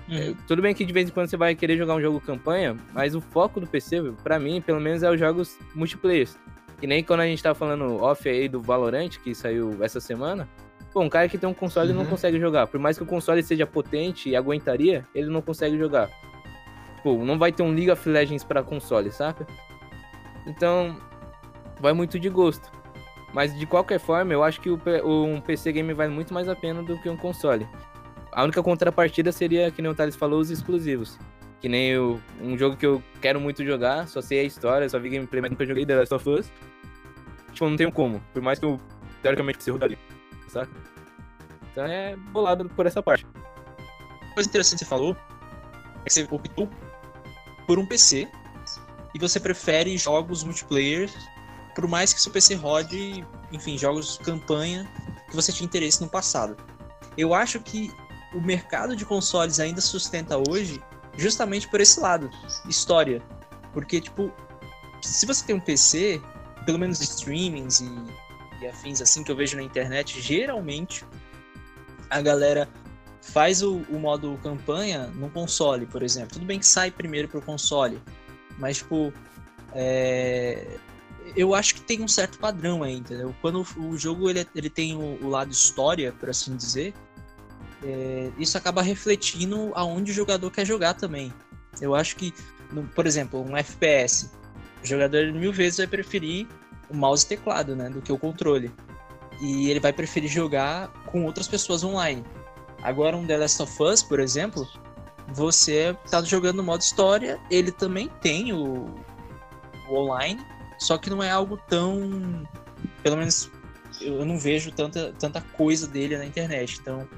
Uhum. 0.09 0.17
É, 0.17 0.35
tudo 0.47 0.63
bem 0.63 0.75
que 0.75 0.85
de 0.85 0.93
vez 0.93 1.09
em 1.09 1.13
quando 1.13 1.29
você 1.29 1.37
vai 1.37 1.55
querer 1.55 1.77
jogar 1.77 1.95
um 1.95 2.01
jogo 2.01 2.21
campanha, 2.21 2.77
mas 2.93 3.15
o 3.15 3.21
foco 3.21 3.61
do 3.61 3.67
PC, 3.67 4.13
para 4.23 4.39
mim, 4.39 4.61
pelo 4.61 4.81
menos, 4.81 5.03
é 5.03 5.11
os 5.11 5.19
jogos 5.19 5.59
multiplayer. 5.75 6.29
Que 6.81 6.87
nem 6.87 7.03
quando 7.03 7.21
a 7.21 7.27
gente 7.27 7.43
tava 7.43 7.55
falando 7.55 8.03
off 8.03 8.29
aí 8.29 8.49
do 8.49 8.61
Valorant, 8.61 9.09
que 9.23 9.35
saiu 9.35 9.79
essa 9.83 9.99
semana, 9.99 10.47
Pô, 10.97 11.03
um 11.03 11.11
cara 11.11 11.29
que 11.29 11.37
tem 11.37 11.47
um 11.47 11.53
console 11.53 11.91
uhum. 11.91 11.99
não 11.99 12.07
consegue 12.07 12.41
jogar. 12.41 12.67
Por 12.69 12.81
mais 12.81 12.97
que 12.97 13.03
o 13.03 13.07
console 13.07 13.43
seja 13.43 13.67
potente 13.67 14.31
e 14.31 14.35
aguentaria, 14.35 15.05
ele 15.15 15.29
não 15.29 15.43
consegue 15.43 15.77
jogar. 15.77 16.09
Tipo, 16.97 17.23
não 17.23 17.39
vai 17.39 17.53
ter 17.53 17.63
um 17.63 17.71
League 17.71 17.91
of 17.91 18.09
Legends 18.09 18.43
para 18.43 18.63
console, 18.63 19.13
saca? 19.13 19.47
Então, 20.47 20.99
vai 21.81 21.93
muito 21.93 22.19
de 22.19 22.29
gosto. 22.29 22.71
Mas 23.33 23.57
de 23.59 23.67
qualquer 23.67 23.99
forma, 23.99 24.33
eu 24.33 24.43
acho 24.43 24.61
que 24.61 24.71
o, 24.71 24.79
um 25.25 25.41
PC 25.41 25.73
game 25.73 25.93
vale 25.93 26.13
muito 26.13 26.33
mais 26.33 26.49
a 26.49 26.57
pena 26.57 26.83
do 26.83 26.99
que 27.01 27.09
um 27.09 27.17
console. 27.17 27.67
A 28.33 28.45
única 28.45 28.63
contrapartida 28.63 29.33
seria, 29.33 29.71
que 29.71 29.83
nem 29.83 29.91
o 29.91 29.95
Thales 29.95 30.17
falou, 30.17 30.41
os 30.41 30.51
exclusivos. 30.51 31.19
Que 31.61 31.69
nem 31.69 31.91
eu, 31.91 32.21
um 32.41 32.57
jogo 32.57 32.77
que 32.77 32.87
eu 32.87 33.03
quero 33.21 33.41
muito 33.41 33.65
jogar, 33.65 34.07
só 34.09 34.21
sei 34.21 34.41
a 34.41 34.45
história, 34.45 34.89
só 34.89 34.99
vi 34.99 35.11
gameplay, 35.11 35.41
mas 35.41 35.51
nunca 35.51 35.67
joguei 35.67 35.85
The 35.85 35.97
Last 35.97 36.15
of 36.15 36.29
Us. 36.29 36.53
Tipo, 37.53 37.69
não 37.69 37.77
tenho 37.77 37.93
como. 37.93 38.21
Por 38.33 38.43
mais 38.43 38.59
que 38.59 38.67
eu, 38.67 38.79
teoricamente, 39.23 39.63
se 39.63 39.71
rodaria 39.71 39.99
saca? 40.49 40.71
Então 41.73 41.85
é 41.85 42.17
bolado 42.17 42.69
por 42.71 42.87
essa 42.87 43.03
parte. 43.03 43.27
Uma 43.27 44.35
coisa 44.35 44.49
interessante 44.49 44.79
que 44.79 44.85
você 44.85 44.91
falou 44.91 45.17
é 46.05 46.09
que 46.09 46.13
você 46.13 46.27
optou 46.31 46.69
por 47.67 47.79
um 47.79 47.87
PC 47.87 48.29
e 49.15 49.19
você 49.19 49.41
prefere 49.41 49.97
jogos 49.97 50.45
multiplayer, 50.45 51.11
por 51.77 51.87
mais 51.87 52.13
que 52.13 52.21
seu 52.21 52.33
PC 52.33 52.57
rode, 52.57 53.25
enfim, 53.53 53.79
jogos 53.79 54.19
campanha 54.19 54.91
que 55.31 55.37
você 55.37 55.53
tinha 55.53 55.67
interesse 55.67 56.01
no 56.01 56.09
passado. 56.09 56.57
Eu 57.17 57.33
acho 57.33 57.61
que 57.61 57.93
o 58.35 58.41
mercado 58.41 58.97
de 58.97 59.05
consoles 59.05 59.61
ainda 59.61 59.81
sustenta 59.81 60.37
hoje 60.37 60.83
justamente 61.17 61.69
por 61.69 61.81
esse 61.81 62.01
lado, 62.01 62.29
história. 62.69 63.23
Porque, 63.73 64.01
tipo, 64.01 64.33
se 65.01 65.25
você 65.25 65.45
tem 65.45 65.55
um 65.55 65.61
PC, 65.61 66.21
pelo 66.65 66.79
menos 66.79 67.01
streamings 67.01 67.81
e 67.81 67.91
e 68.61 68.67
afins 68.67 69.01
assim 69.01 69.23
que 69.23 69.31
eu 69.31 69.37
vejo 69.37 69.57
na 69.57 69.63
internet, 69.63 70.21
geralmente 70.21 71.05
a 72.09 72.21
galera 72.21 72.69
faz 73.21 73.63
o, 73.63 73.79
o 73.91 73.99
modo 73.99 74.39
campanha 74.43 75.09
no 75.09 75.29
console, 75.31 75.87
por 75.87 76.03
exemplo. 76.03 76.35
Tudo 76.35 76.47
bem 76.47 76.59
que 76.59 76.67
sai 76.67 76.91
primeiro 76.91 77.29
pro 77.29 77.43
console, 77.43 78.01
mas 78.59 78.79
tipo, 78.79 79.13
é... 79.75 80.79
eu 81.35 81.55
acho 81.55 81.75
que 81.75 81.81
tem 81.81 82.03
um 82.03 82.09
certo 82.09 82.39
padrão 82.39 82.83
aí, 82.83 82.97
entendeu? 82.97 83.35
Quando 83.41 83.67
o 83.77 83.97
jogo 83.97 84.29
ele, 84.29 84.47
ele 84.55 84.71
tem 84.71 84.95
o, 84.95 85.25
o 85.25 85.29
lado 85.29 85.51
história, 85.51 86.13
por 86.13 86.31
assim 86.31 86.57
dizer, 86.57 86.95
é... 87.83 88.31
isso 88.39 88.57
acaba 88.57 88.83
refletindo 88.83 89.73
aonde 89.75 90.13
o 90.13 90.15
jogador 90.15 90.51
quer 90.51 90.65
jogar 90.65 90.95
também. 90.95 91.33
Eu 91.81 91.95
acho 91.95 92.17
que, 92.17 92.33
por 92.95 93.07
exemplo, 93.07 93.41
um 93.41 93.57
FPS, 93.57 94.31
o 94.83 94.87
jogador 94.87 95.33
mil 95.33 95.53
vezes 95.53 95.79
vai 95.79 95.87
preferir 95.87 96.47
o 96.89 96.97
mouse 96.97 97.25
e 97.25 97.29
teclado, 97.29 97.75
né, 97.75 97.91
do 97.91 98.01
que 98.01 98.13
o 98.13 98.19
controle. 98.19 98.71
E 99.41 99.69
ele 99.71 99.81
vai 99.81 99.93
preferir 99.93 100.31
jogar 100.31 100.89
com 101.07 101.25
outras 101.25 101.49
pessoas 101.49 101.85
online. 101.85 102.25
Agora 102.83 103.17
um 103.17 103.27
The 103.27 103.37
Last 103.37 103.63
of 103.63 103.83
Us, 103.83 104.03
por 104.03 104.21
exemplo, 104.21 104.67
você 105.29 105.97
tá 106.11 106.23
jogando 106.23 106.57
no 106.57 106.63
modo 106.63 106.81
história, 106.81 107.39
ele 107.51 107.73
também 107.73 108.09
tem 108.21 108.53
o, 108.53 108.87
o 109.89 109.95
online, 109.95 110.41
só 110.79 110.99
que 110.99 111.11
não 111.11 111.23
é 111.23 111.31
algo 111.31 111.57
tão, 111.69 112.47
pelo 113.03 113.17
menos 113.17 113.51
eu 114.01 114.25
não 114.25 114.39
vejo 114.39 114.71
tanta, 114.73 115.15
tanta 115.19 115.41
coisa 115.41 115.87
dele 115.87 116.17
na 116.17 116.27
internet. 116.27 116.79
Então, 116.81 117.09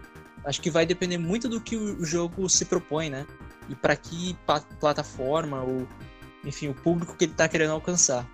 acho 0.45 0.61
que 0.61 0.71
vai 0.71 0.87
depender 0.87 1.19
muito 1.19 1.49
do 1.49 1.61
que 1.61 1.77
o 1.77 2.05
jogo 2.05 2.49
se 2.49 2.65
propõe, 2.65 3.11
né? 3.11 3.27
E 3.69 3.75
para 3.75 3.97
que 3.97 4.37
plataforma 4.81 5.63
ou, 5.63 5.87
enfim, 6.45 6.69
o 6.69 6.75
público 6.75 7.15
que 7.17 7.25
ele 7.25 7.35
tá 7.35 7.49
querendo 7.49 7.73
alcançar. 7.73 8.27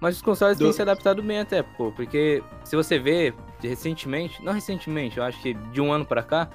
Mas 0.00 0.16
os 0.16 0.22
consoles 0.22 0.58
do... 0.58 0.64
têm 0.64 0.72
se 0.72 0.82
adaptado 0.82 1.22
bem 1.22 1.40
até, 1.40 1.62
pô, 1.62 1.90
porque 1.92 2.42
se 2.64 2.76
você 2.76 2.98
vê 2.98 3.32
recentemente, 3.60 4.42
não 4.44 4.52
recentemente, 4.52 5.16
eu 5.16 5.24
acho 5.24 5.40
que 5.40 5.54
de 5.54 5.80
um 5.80 5.92
ano 5.92 6.04
para 6.04 6.22
cá, 6.22 6.50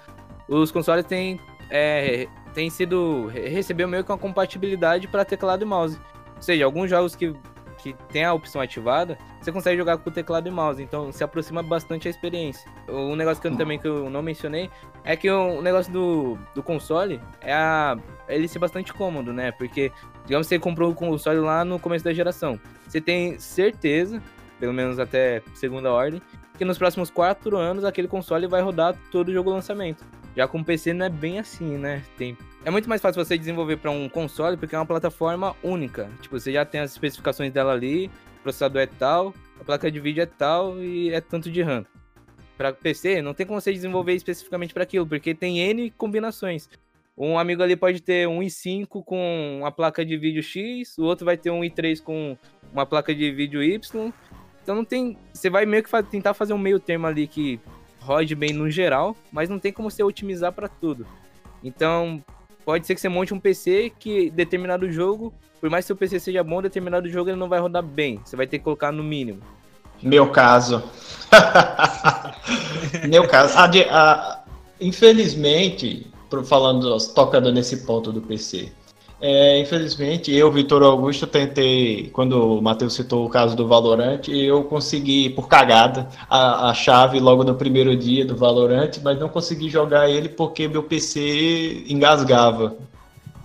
os 0.48 0.72
consoles 0.72 1.06
têm, 1.06 1.40
é, 1.70 2.28
têm 2.54 2.70
sido 2.70 3.28
recebeu 3.28 3.88
meio 3.88 4.04
que 4.04 4.12
uma 4.12 4.18
compatibilidade 4.18 5.08
para 5.08 5.26
teclado 5.26 5.64
e 5.64 5.66
mouse. 5.66 6.00
Ou 6.36 6.42
seja, 6.42 6.64
alguns 6.64 6.90
jogos 6.90 7.16
que 7.16 7.34
que 7.82 7.94
tem 8.10 8.24
a 8.24 8.34
opção 8.34 8.62
ativada, 8.62 9.18
você 9.42 9.52
consegue 9.52 9.78
jogar 9.78 9.98
com 9.98 10.10
o 10.10 10.14
teclado 10.14 10.48
e 10.48 10.52
mouse, 10.52 10.82
então 10.82 11.12
se 11.12 11.24
aproxima 11.24 11.64
bastante 11.64 12.08
a 12.08 12.12
experiência. 12.12 12.70
Um 12.88 13.16
negócio 13.16 13.42
que 13.42 13.48
eu, 13.48 13.56
também 13.56 13.80
que 13.80 13.88
eu 13.88 14.10
não 14.10 14.22
mencionei 14.22 14.70
é 15.04 15.16
que 15.16 15.30
o 15.30 15.62
negócio 15.62 15.92
do, 15.92 16.38
do 16.54 16.62
console 16.62 17.20
é 17.42 17.54
a, 17.54 17.98
ele 18.28 18.48
ser 18.48 18.60
bastante 18.60 18.94
cômodo, 18.94 19.34
né? 19.34 19.52
Porque, 19.52 19.92
digamos 20.26 20.48
que 20.48 20.56
você 20.56 20.60
comprou 20.60 20.92
o 20.92 20.96
console 20.96 21.40
lá 21.40 21.64
no 21.64 21.80
começo 21.80 22.04
da 22.04 22.14
geração, 22.14 22.60
você 22.88 23.00
tem 23.00 23.40
certeza, 23.40 24.22
pelo 24.60 24.74
menos 24.74 25.00
até 25.00 25.42
segunda 25.54 25.92
ordem, 25.92 26.22
que 26.58 26.66
nos 26.66 26.78
próximos 26.78 27.10
quatro 27.10 27.56
anos 27.56 27.86
aquele 27.86 28.08
console 28.08 28.46
vai 28.46 28.62
rodar 28.62 28.94
todo 29.12 29.30
o 29.30 29.34
jogo 29.34 29.50
lançamento. 29.50 30.04
Já 30.36 30.48
com 30.48 30.64
PC 30.64 30.94
não 30.94 31.06
é 31.06 31.10
bem 31.10 31.40
assim, 31.40 31.78
né? 31.78 32.04
Tem 32.18 32.38
é 32.66 32.70
muito 32.70 32.90
mais 32.90 33.02
fácil 33.02 33.24
você 33.24 33.38
desenvolver 33.38 33.78
para 33.78 33.90
um 33.90 34.10
console 34.10 34.58
porque 34.58 34.76
é 34.76 34.78
uma 34.78 34.86
plataforma 34.86 35.56
única. 35.64 36.10
Tipo, 36.22 36.38
você 36.38 36.52
já 36.52 36.66
tem 36.66 36.82
as 36.82 36.92
especificações 36.92 37.54
dela 37.54 37.72
ali, 37.72 38.08
o 38.40 38.44
processador 38.44 38.82
é 38.82 38.86
tal, 38.86 39.34
a 39.60 39.64
placa 39.64 39.90
de 39.90 40.00
vídeo 40.00 40.22
é 40.22 40.26
tal 40.26 40.78
e 40.82 41.12
é 41.14 41.22
tanto 41.22 41.50
de 41.50 41.62
RAM. 41.62 41.86
Para 42.58 42.74
PC, 42.74 43.22
não 43.22 43.34
tem 43.34 43.46
como 43.46 43.62
você 43.62 43.72
desenvolver 43.72 44.14
especificamente 44.14 44.74
para 44.74 44.84
aquilo, 44.84 45.08
porque 45.08 45.34
tem 45.34 45.60
N 45.60 45.90
combinações. 45.92 46.70
Um 47.18 47.40
amigo 47.40 47.64
ali 47.64 47.76
pode 47.76 48.02
ter 48.02 48.28
um 48.28 48.40
i5 48.40 49.04
com 49.04 49.60
uma 49.60 49.72
placa 49.72 50.06
de 50.06 50.18
vídeo 50.18 50.44
X, 50.44 50.98
o 50.98 51.04
outro 51.04 51.26
vai 51.26 51.38
ter 51.38 51.52
um 51.52 51.62
i3 51.62 52.02
com 52.02 52.38
uma 52.74 52.86
placa 52.86 53.16
de 53.16 53.32
vídeo 53.32 53.64
Y. 53.64 54.14
Então 54.62 54.76
não 54.76 54.86
tem. 54.86 55.18
Você 55.34 55.50
vai 55.50 55.66
meio 55.66 55.84
que 55.84 56.04
tentar 56.04 56.34
fazer 56.34 56.54
um 56.54 56.58
meio 56.58 56.80
termo 56.80 57.08
ali 57.08 57.26
que 57.26 57.60
rode 58.00 58.36
bem 58.36 58.54
no 58.54 58.70
geral, 58.70 59.16
mas 59.32 59.50
não 59.50 59.60
tem 59.60 59.72
como 59.72 59.90
você 59.90 60.04
otimizar 60.04 60.52
para 60.54 60.68
tudo. 60.68 61.06
Então, 61.64 62.24
pode 62.66 62.86
ser 62.88 62.96
que 62.96 63.02
você 63.02 63.10
monte 63.10 63.34
um 63.34 63.40
PC 63.40 63.92
que 64.00 64.30
determinado 64.30 64.92
jogo, 64.92 65.34
por 65.60 65.70
mais 65.70 65.86
que 65.86 65.88
seu 65.88 65.96
PC 65.96 66.20
seja 66.20 66.44
bom, 66.44 66.62
determinado 66.62 67.10
jogo 67.10 67.30
ele 67.30 67.38
não 67.38 67.50
vai 67.50 67.60
rodar 67.60 67.84
bem. 67.84 68.20
Você 68.24 68.36
vai 68.36 68.48
ter 68.48 68.60
que 68.60 68.64
colocar 68.64 68.92
no 68.92 69.04
mínimo. 69.04 69.42
Meu 70.02 70.30
caso. 70.32 70.82
Meu 73.10 73.28
caso. 73.28 73.58
A, 73.58 73.66
a, 73.66 74.44
infelizmente, 74.80 76.08
falando, 76.46 76.98
tocando 77.14 77.52
nesse 77.52 77.86
ponto 77.86 78.12
do 78.12 78.22
PC, 78.22 78.72
é, 79.22 79.60
infelizmente, 79.60 80.34
eu, 80.34 80.50
Vitor 80.52 80.82
Augusto, 80.82 81.28
tentei, 81.28 82.10
quando 82.14 82.58
o 82.58 82.62
Matheus 82.62 82.94
citou 82.94 83.26
o 83.26 83.30
caso 83.30 83.56
do 83.56 83.68
Valorant, 83.68 84.28
eu 84.30 84.64
consegui, 84.64 85.30
por 85.30 85.50
cagada, 85.50 86.08
a, 86.30 86.70
a, 86.70 86.74
chave 86.74 87.20
logo 87.20 87.44
no 87.44 87.56
primeiro 87.56 87.96
dia 87.98 88.26
do 88.26 88.36
Valorant, 88.36 88.92
mas 89.04 89.20
não 89.20 89.28
consegui 89.28 89.70
jogar 89.70 90.10
ele 90.10 90.30
porque 90.30 90.68
meu 90.70 90.84
PC 90.84 91.84
engasgava 91.90 92.78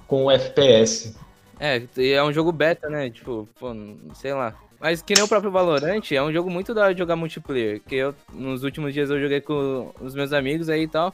com 0.07 0.27
o 0.27 0.31
FPS. 0.31 1.17
É, 1.59 1.83
é 1.97 2.23
um 2.23 2.33
jogo 2.33 2.53
beta, 2.53 2.89
né? 2.89 3.11
Tipo, 3.11 3.49
pô, 3.59 3.75
sei 4.15 4.33
lá. 4.33 4.55
Mas 4.79 5.03
que 5.03 5.15
nem 5.15 5.25
o 5.25 5.29
próprio 5.29 5.51
Valorant, 5.51 6.03
é 6.13 6.23
um 6.23 6.33
jogo 6.33 6.51
muito 6.51 6.75
da 6.75 6.83
hora 6.83 6.95
de 6.95 7.01
jogar 7.01 7.17
multiplayer. 7.17 7.81
Que 7.81 7.97
eu, 7.97 8.15
nos 8.33 8.63
últimos 8.63 8.93
dias, 8.93 9.11
eu 9.11 9.21
joguei 9.21 9.41
com 9.41 9.91
os 10.01 10.15
meus 10.15 10.33
amigos 10.33 10.69
aí 10.69 10.83
e 10.83 10.89
tal. 10.89 11.13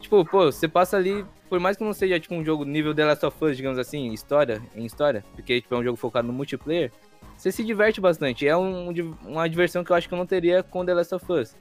Tipo, 0.00 0.24
pô, 0.24 0.50
você 0.52 0.68
passa 0.68 0.96
ali 0.96 1.24
por 1.48 1.58
mais 1.58 1.76
que 1.76 1.84
não 1.84 1.92
seja 1.92 2.20
tipo 2.20 2.34
um 2.34 2.44
jogo 2.44 2.64
nível 2.64 2.94
The 2.94 3.04
Last 3.04 3.26
of 3.26 3.44
Us, 3.44 3.56
digamos 3.56 3.78
assim, 3.78 4.12
história, 4.12 4.62
em 4.76 4.84
história, 4.84 5.24
porque 5.34 5.60
tipo, 5.60 5.74
é 5.74 5.78
um 5.78 5.84
jogo 5.84 5.96
focado 5.96 6.26
no 6.28 6.32
multiplayer, 6.32 6.92
você 7.36 7.50
se 7.50 7.64
diverte 7.64 8.00
bastante. 8.00 8.46
É 8.46 8.56
um, 8.56 8.90
uma 9.24 9.48
diversão 9.48 9.82
que 9.82 9.90
eu 9.90 9.96
acho 9.96 10.08
que 10.08 10.14
eu 10.14 10.18
não 10.18 10.26
teria 10.26 10.62
com 10.62 10.84
The 10.84 10.94
Last 10.94 11.14
of 11.14 11.32
Us. 11.32 11.56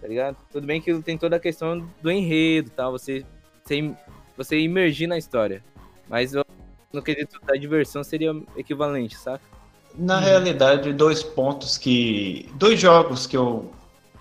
Tá 0.00 0.08
ligado? 0.08 0.36
Tudo 0.50 0.66
bem 0.66 0.80
que 0.80 0.98
tem 1.02 1.18
toda 1.18 1.36
a 1.36 1.40
questão 1.40 1.86
do 2.02 2.10
enredo 2.10 2.70
tal, 2.70 2.92
você, 2.92 3.24
você, 3.62 3.94
você 4.36 4.58
imergir 4.58 5.06
na 5.06 5.18
história. 5.18 5.62
Mas 6.08 6.32
eu, 6.34 6.44
no 6.92 7.02
quesito 7.02 7.38
da 7.44 7.54
diversão 7.54 8.02
seria 8.02 8.32
equivalente, 8.56 9.16
saca? 9.16 9.44
Na 9.94 10.18
realidade, 10.18 10.92
dois 10.92 11.22
pontos 11.22 11.76
que. 11.76 12.48
Dois 12.54 12.80
jogos 12.80 13.26
que 13.26 13.36
eu 13.36 13.70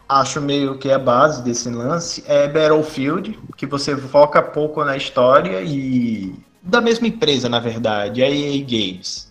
acho 0.10 0.42
meio 0.42 0.75
que 0.80 0.92
a 0.92 0.98
base 0.98 1.44
desse 1.44 1.70
lance 1.70 2.24
é 2.28 2.48
Battlefield, 2.48 3.39
que 3.56 3.68
você 3.68 3.96
foca 3.96 4.42
pouco 4.42 4.84
na 4.84 4.98
história 4.98 5.62
e 5.62 6.34
da 6.63 6.82
mesma 6.82 7.08
empresa, 7.08 7.48
na 7.48 7.60
verdade, 7.60 8.24
a 8.24 8.30
EA 8.30 8.60
Games, 8.62 9.30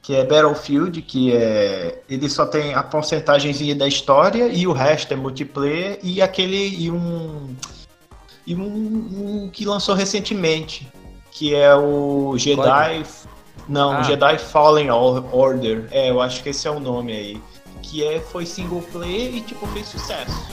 que 0.00 0.14
é 0.14 0.24
Battlefield, 0.24 1.02
que 1.02 1.32
é 1.32 2.00
ele 2.08 2.28
só 2.28 2.46
tem 2.46 2.72
a 2.72 2.82
porcentagem 2.84 3.76
da 3.76 3.88
história 3.88 4.46
e 4.46 4.64
o 4.66 4.72
resto 4.72 5.12
é 5.12 5.16
multiplayer 5.16 5.98
e 6.02 6.22
aquele 6.22 6.68
e 6.68 6.90
um 6.90 7.54
e 8.46 8.54
um, 8.54 9.44
um 9.44 9.50
que 9.50 9.64
lançou 9.64 9.94
recentemente, 9.94 10.88
que 11.32 11.54
é 11.54 11.74
o 11.74 12.36
Jedi 12.38 13.04
não, 13.68 13.92
ah. 13.92 14.02
Jedi 14.02 14.38
Fallen 14.38 14.90
Order. 14.90 15.86
É, 15.90 16.10
eu 16.10 16.20
acho 16.20 16.42
que 16.42 16.48
esse 16.48 16.66
é 16.66 16.70
o 16.70 16.80
nome 16.80 17.12
aí 17.12 17.40
que 17.92 18.02
é, 18.02 18.18
foi 18.20 18.46
single 18.46 18.80
player 18.80 19.34
e 19.34 19.42
tipo 19.42 19.66
fez 19.66 19.86
sucesso. 19.86 20.50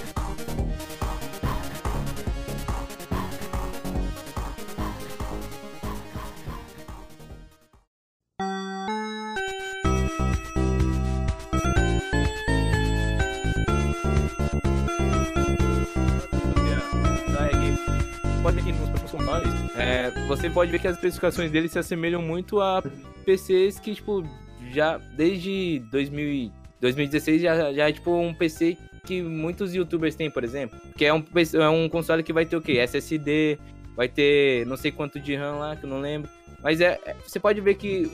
É, 19.78 20.12
você 20.28 20.50
pode 20.50 20.72
ver 20.72 20.80
que 20.80 20.88
as 20.90 20.96
especificações 20.96 21.50
dele 21.50 21.70
se 21.70 21.80
assemelham 21.80 22.22
muito 22.22 22.60
a 22.60 22.84
PCs 23.24 23.80
que, 23.80 23.96
tipo, 23.96 24.26
já 24.74 24.98
desde 24.98 25.80
2000, 25.90 26.52
2016 26.82 27.42
já, 27.42 27.74
já 27.74 27.90
é 27.90 27.92
tipo 27.92 28.16
um 28.16 28.34
PC 28.34 28.78
que 29.06 29.22
muitos 29.22 29.74
youtubers 29.74 30.16
têm, 30.16 30.30
por 30.30 30.44
exemplo. 30.44 30.80
Que 30.98 31.06
é 31.06 31.14
um, 31.14 31.24
é 31.54 31.70
um 31.70 31.90
console 31.90 32.24
que 32.24 32.34
vai 32.34 32.46
ter 32.46 32.56
o 32.56 32.62
quê? 32.62 32.74
SSD, 32.74 33.58
vai 33.96 34.08
ter 34.08 34.66
não 34.66 34.78
sei 34.78 34.92
quanto 34.92 35.20
de 35.20 35.36
RAM 35.36 35.56
lá, 35.58 35.76
que 35.76 35.86
eu 35.86 35.90
não 35.90 36.00
lembro. 36.00 36.30
Mas 36.62 36.82
é, 36.82 37.00
é 37.06 37.16
você 37.26 37.40
pode 37.40 37.62
ver 37.62 37.76
que 37.76 38.12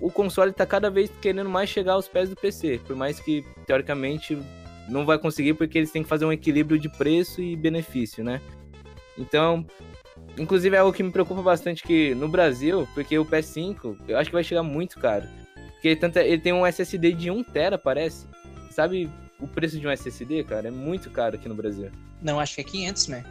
o 0.00 0.10
console 0.10 0.50
está 0.50 0.66
cada 0.66 0.90
vez 0.90 1.10
querendo 1.20 1.48
mais 1.48 1.68
chegar 1.68 1.94
aos 1.94 2.08
pés 2.08 2.28
do 2.28 2.36
PC. 2.36 2.80
Por 2.86 2.96
mais 2.96 3.20
que, 3.20 3.44
teoricamente, 3.66 4.38
não 4.88 5.04
vai 5.04 5.18
conseguir, 5.18 5.54
porque 5.54 5.78
eles 5.78 5.90
têm 5.90 6.02
que 6.02 6.08
fazer 6.08 6.24
um 6.24 6.32
equilíbrio 6.32 6.78
de 6.78 6.88
preço 6.88 7.40
e 7.40 7.54
benefício, 7.54 8.24
né? 8.24 8.40
Então, 9.18 9.66
inclusive 10.38 10.74
é 10.74 10.78
algo 10.78 10.92
que 10.92 11.02
me 11.02 11.10
preocupa 11.10 11.42
bastante 11.42 11.82
que 11.82 12.14
no 12.14 12.28
Brasil, 12.28 12.88
porque 12.94 13.18
o 13.18 13.24
PS5, 13.24 13.96
eu 14.08 14.18
acho 14.18 14.30
que 14.30 14.34
vai 14.34 14.44
chegar 14.44 14.62
muito 14.62 14.98
caro. 14.98 15.26
Porque 15.80 15.96
tanto, 15.96 16.18
é, 16.18 16.28
ele 16.28 16.42
tem 16.42 16.52
um 16.52 16.66
SSD 16.66 17.14
de 17.14 17.30
1TB, 17.30 17.78
parece. 17.78 18.26
Sabe 18.70 19.08
o 19.40 19.48
preço 19.48 19.80
de 19.80 19.86
um 19.86 19.90
SSD, 19.90 20.44
cara? 20.44 20.68
É 20.68 20.70
muito 20.70 21.08
caro 21.08 21.36
aqui 21.36 21.48
no 21.48 21.54
Brasil. 21.54 21.90
Não, 22.20 22.38
acho 22.38 22.54
que 22.54 22.60
é 22.60 22.64
500, 22.64 23.08
né? 23.08 23.24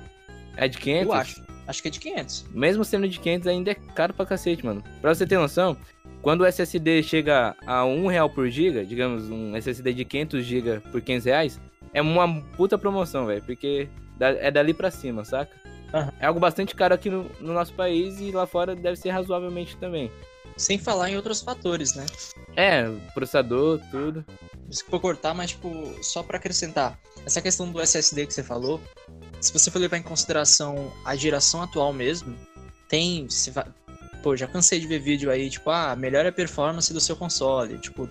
É 0.58 0.68
de 0.68 0.80
500? 0.80 1.06
Eu 1.06 1.14
acho. 1.14 1.44
Acho 1.68 1.82
que 1.84 1.88
é 1.88 1.92
de 1.92 2.00
500. 2.00 2.48
Mesmo 2.50 2.84
sendo 2.84 3.08
de 3.08 3.20
500, 3.20 3.48
ainda 3.48 3.72
é 3.72 3.76
caro 3.76 4.16
pra 4.16 4.26
cacete, 4.26 4.66
mano. 4.66 4.84
Pra 5.00 5.14
você 5.14 5.28
ter 5.28 5.38
noção, 5.38 5.78
quando 6.24 6.42
o 6.42 6.46
SSD 6.46 7.04
chega 7.04 7.56
a 7.68 7.86
1 7.86 8.08
real 8.08 8.28
por 8.32 8.50
giga, 8.50 8.84
digamos, 8.84 9.30
um 9.30 9.56
SSD 9.56 9.94
de 9.94 10.06
500 10.06 10.44
GB 10.44 10.80
por 10.92 11.00
500 11.00 11.26
reais, 11.26 11.62
é 11.94 12.02
uma 12.02 12.42
puta 12.58 12.80
promoção, 12.80 13.28
velho. 13.28 13.44
Porque 13.44 13.88
é 14.20 14.50
dali 14.50 14.74
pra 14.74 14.90
cima, 14.90 15.24
saca? 15.24 15.56
Uhum. 15.94 16.12
É 16.20 16.26
algo 16.26 16.40
bastante 16.40 16.74
caro 16.74 16.96
aqui 16.96 17.12
no, 17.12 17.30
no 17.40 17.54
nosso 17.54 17.74
país 17.74 18.20
e 18.20 18.32
lá 18.32 18.48
fora 18.48 18.76
deve 18.76 18.96
ser 18.96 19.12
razoavelmente 19.12 19.78
também. 19.78 20.12
Sem 20.60 20.78
falar 20.78 21.10
em 21.10 21.16
outros 21.16 21.40
fatores, 21.40 21.96
né? 21.96 22.06
É, 22.58 22.84
processador, 23.14 23.80
tudo. 23.90 24.26
Desculpa 24.68 25.00
cortar, 25.00 25.34
mas, 25.34 25.52
tipo, 25.52 25.96
só 26.04 26.22
para 26.22 26.38
acrescentar. 26.38 27.00
Essa 27.26 27.42
questão 27.42 27.72
do 27.72 27.80
SSD 27.80 28.28
que 28.28 28.34
você 28.34 28.44
falou, 28.44 28.82
se 29.40 29.54
você 29.54 29.72
for 29.72 29.80
levar 29.80 29.96
em 29.96 30.04
consideração 30.04 30.92
a 31.06 31.16
geração 31.16 31.62
atual 31.62 31.94
mesmo, 31.94 32.36
tem. 32.90 33.26
Vai, 33.54 33.66
pô, 34.22 34.36
já 34.36 34.48
cansei 34.48 34.82
de 34.82 34.88
ver 34.88 35.00
vídeo 35.00 35.32
aí, 35.32 35.50
tipo, 35.50 35.70
ah, 35.70 35.96
melhora 35.96 36.28
a 36.28 36.34
performance 36.34 36.92
do 36.92 37.00
seu 37.00 37.16
console. 37.16 37.78
Tipo, 37.78 38.10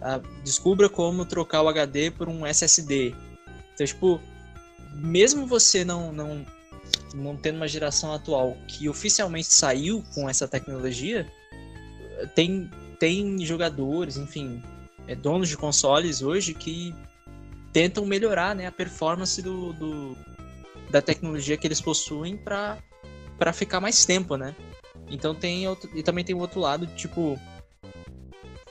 ah, 0.00 0.20
descubra 0.44 0.88
como 0.88 1.24
trocar 1.24 1.60
o 1.62 1.68
HD 1.68 2.12
por 2.12 2.28
um 2.28 2.46
SSD. 2.46 3.16
Então, 3.74 3.84
tipo, 3.84 4.20
mesmo 4.94 5.44
você 5.44 5.84
não, 5.84 6.12
não, 6.12 6.46
não 7.12 7.36
tendo 7.36 7.56
uma 7.56 7.66
geração 7.66 8.14
atual 8.14 8.56
que 8.68 8.88
oficialmente 8.88 9.52
saiu 9.52 10.04
com 10.14 10.30
essa 10.30 10.46
tecnologia, 10.46 11.28
tem, 12.28 12.70
tem 12.98 13.44
jogadores, 13.44 14.16
enfim, 14.16 14.62
é, 15.06 15.14
donos 15.14 15.48
de 15.48 15.56
consoles 15.56 16.22
hoje 16.22 16.54
que 16.54 16.94
tentam 17.72 18.04
melhorar 18.04 18.54
né, 18.54 18.66
a 18.66 18.72
performance 18.72 19.40
do, 19.40 19.72
do 19.72 20.16
da 20.90 21.00
tecnologia 21.00 21.56
que 21.56 21.66
eles 21.66 21.80
possuem 21.80 22.36
para 22.36 23.52
ficar 23.52 23.80
mais 23.80 24.04
tempo, 24.04 24.36
né? 24.36 24.54
Então 25.08 25.34
tem 25.34 25.66
outro, 25.68 25.88
e 25.94 26.02
também 26.02 26.24
tem 26.24 26.34
o 26.34 26.38
outro 26.38 26.60
lado, 26.60 26.86
tipo 26.88 27.38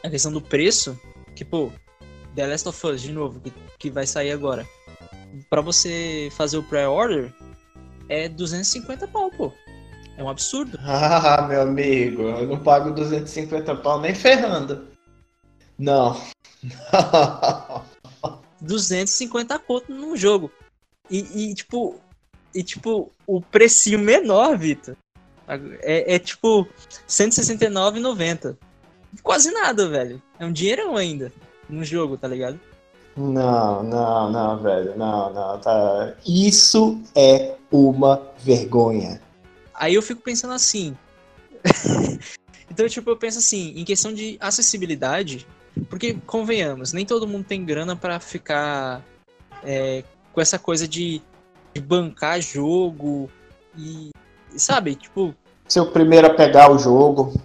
a 0.04 0.10
questão 0.10 0.32
do 0.32 0.42
preço, 0.42 1.00
que 1.36 1.44
pô, 1.44 1.72
The 2.36 2.48
Last 2.48 2.68
of 2.68 2.88
Us 2.88 3.02
de 3.02 3.12
novo, 3.12 3.40
que, 3.40 3.54
que 3.78 3.90
vai 3.90 4.06
sair 4.06 4.32
agora. 4.32 4.68
Para 5.50 5.62
você 5.62 6.30
fazer 6.32 6.58
o 6.58 6.64
pré-order 6.64 7.34
é 8.08 8.28
250 8.28 9.08
pau, 9.08 9.30
pô. 9.32 9.54
É 10.20 10.24
um 10.24 10.30
absurdo. 10.30 10.78
Ah, 10.86 11.46
meu 11.48 11.62
amigo, 11.62 12.24
eu 12.24 12.46
não 12.46 12.60
pago 12.60 12.92
250 12.92 13.74
pau 13.78 14.02
nem 14.02 14.14
ferrando. 14.14 14.86
Não. 15.78 16.20
250 18.60 19.58
conto 19.60 19.94
num 19.94 20.18
jogo. 20.18 20.52
E, 21.10 21.20
e, 21.20 21.56
tipo, 21.56 21.96
e 22.54 22.62
tipo, 22.62 23.10
o 23.26 23.40
precinho 23.40 23.98
menor, 23.98 24.58
Vitor, 24.58 24.98
é, 25.48 26.16
é 26.16 26.20
tipo 26.20 26.68
169,90. 27.08 28.58
Quase 29.24 29.52
nada, 29.52 29.88
velho. 29.88 30.22
É 30.38 30.46
um 30.46 30.52
dinheirão 30.52 30.98
ainda 30.98 31.32
no 31.70 31.86
jogo, 31.86 32.18
tá 32.18 32.28
ligado? 32.28 32.60
Não, 33.16 33.84
não, 33.84 34.30
não, 34.30 34.58
velho. 34.60 34.98
Não, 34.98 35.34
não, 35.34 35.58
tá. 35.60 36.14
Isso 36.26 37.02
é 37.16 37.56
uma 37.72 38.22
vergonha. 38.40 39.22
Aí 39.80 39.96
eu 39.96 40.02
fico 40.02 40.22
pensando 40.22 40.54
assim. 40.54 40.96
então, 42.70 42.88
tipo, 42.90 43.10
eu 43.10 43.16
penso 43.16 43.40
assim, 43.40 43.74
em 43.78 43.86
questão 43.86 44.14
de 44.14 44.38
acessibilidade, 44.42 45.48
porque, 45.90 46.16
convenhamos, 46.26 46.92
nem 46.92 47.06
todo 47.06 47.28
mundo 47.28 47.46
tem 47.46 47.64
grana 47.64 47.96
para 47.96 48.20
ficar 48.20 49.02
é, 49.64 50.04
com 50.34 50.42
essa 50.42 50.60
coisa 50.60 50.86
de, 50.86 51.22
de 51.74 51.82
bancar 51.82 52.42
jogo 52.42 53.32
e. 53.78 54.10
Sabe, 54.58 54.96
tipo. 54.96 55.34
Ser 55.68 55.80
o 55.80 55.92
primeiro 55.92 56.28
a 56.28 56.34
pegar 56.34 56.70
o 56.70 56.78
jogo. 56.78 57.40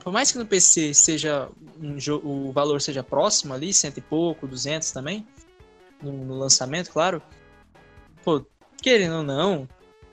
Por 0.00 0.12
mais 0.12 0.32
que 0.32 0.38
no 0.38 0.44
PC 0.44 0.92
seja 0.92 1.48
um 1.80 1.96
o 2.24 2.52
valor 2.52 2.80
seja 2.80 3.02
próximo 3.02 3.54
ali, 3.54 3.72
cento 3.72 3.98
e 3.98 4.00
pouco, 4.00 4.46
duzentos 4.46 4.90
também, 4.90 5.24
no, 6.02 6.12
no 6.12 6.36
lançamento, 6.36 6.90
claro. 6.90 7.22
Pô, 8.24 8.44
querendo 8.82 9.18
ou 9.18 9.22
não, 9.22 9.68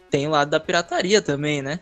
tem 0.09 0.27
o 0.27 0.31
lado 0.31 0.49
da 0.49 0.59
pirataria 0.59 1.21
também, 1.21 1.61
né? 1.61 1.79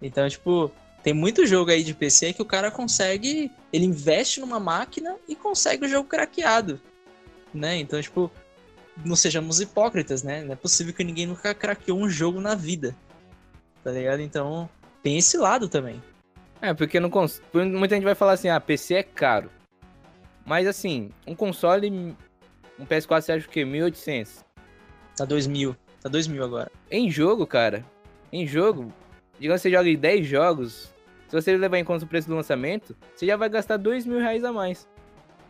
Então, 0.00 0.28
tipo, 0.28 0.70
tem 1.02 1.14
muito 1.14 1.46
jogo 1.46 1.70
aí 1.70 1.82
de 1.82 1.94
PC 1.94 2.32
que 2.32 2.42
o 2.42 2.46
cara 2.46 2.70
consegue, 2.70 3.50
ele 3.72 3.84
investe 3.84 4.40
numa 4.40 4.58
máquina 4.58 5.16
e 5.28 5.36
consegue 5.36 5.86
o 5.86 5.88
jogo 5.88 6.08
craqueado, 6.08 6.80
né? 7.54 7.76
Então, 7.76 8.00
tipo, 8.00 8.30
não 9.04 9.16
sejamos 9.16 9.60
hipócritas, 9.60 10.22
né? 10.22 10.42
Não 10.42 10.52
é 10.52 10.56
possível 10.56 10.92
que 10.92 11.04
ninguém 11.04 11.26
nunca 11.26 11.54
craqueou 11.54 11.98
um 11.98 12.08
jogo 12.08 12.40
na 12.40 12.54
vida, 12.54 12.96
tá 13.84 13.90
ligado? 13.90 14.20
Então, 14.20 14.68
tem 15.02 15.18
esse 15.18 15.36
lado 15.36 15.68
também. 15.68 16.02
É, 16.60 16.72
porque 16.74 16.98
não 16.98 17.10
cons... 17.10 17.40
muita 17.52 17.94
gente 17.94 18.04
vai 18.04 18.14
falar 18.14 18.32
assim, 18.32 18.48
ah, 18.48 18.60
PC 18.60 18.94
é 18.94 19.02
caro. 19.02 19.50
Mas 20.44 20.66
assim, 20.66 21.10
um 21.26 21.34
console, 21.34 21.90
um 22.78 22.86
PS4 22.86 23.20
você 23.20 23.32
acha 23.32 23.46
o 23.46 23.50
quê? 23.50 23.64
1.800? 23.64 24.44
Tá 25.16 25.26
2.000, 25.26 25.76
tá 26.02 26.08
2.000 26.08 26.42
agora. 26.42 26.70
Em 26.90 27.10
jogo, 27.10 27.46
cara, 27.46 27.84
em 28.32 28.46
jogo, 28.46 28.92
digamos 29.38 29.62
que 29.62 29.68
você 29.68 29.74
joga 29.74 29.96
10 29.96 30.26
jogos, 30.26 30.94
se 31.28 31.34
você 31.34 31.56
levar 31.56 31.78
em 31.78 31.84
conta 31.84 32.04
o 32.04 32.08
preço 32.08 32.28
do 32.28 32.34
lançamento, 32.34 32.96
você 33.14 33.26
já 33.26 33.36
vai 33.36 33.48
gastar 33.48 33.76
2 33.76 34.06
mil 34.06 34.18
reais 34.18 34.44
a 34.44 34.52
mais. 34.52 34.88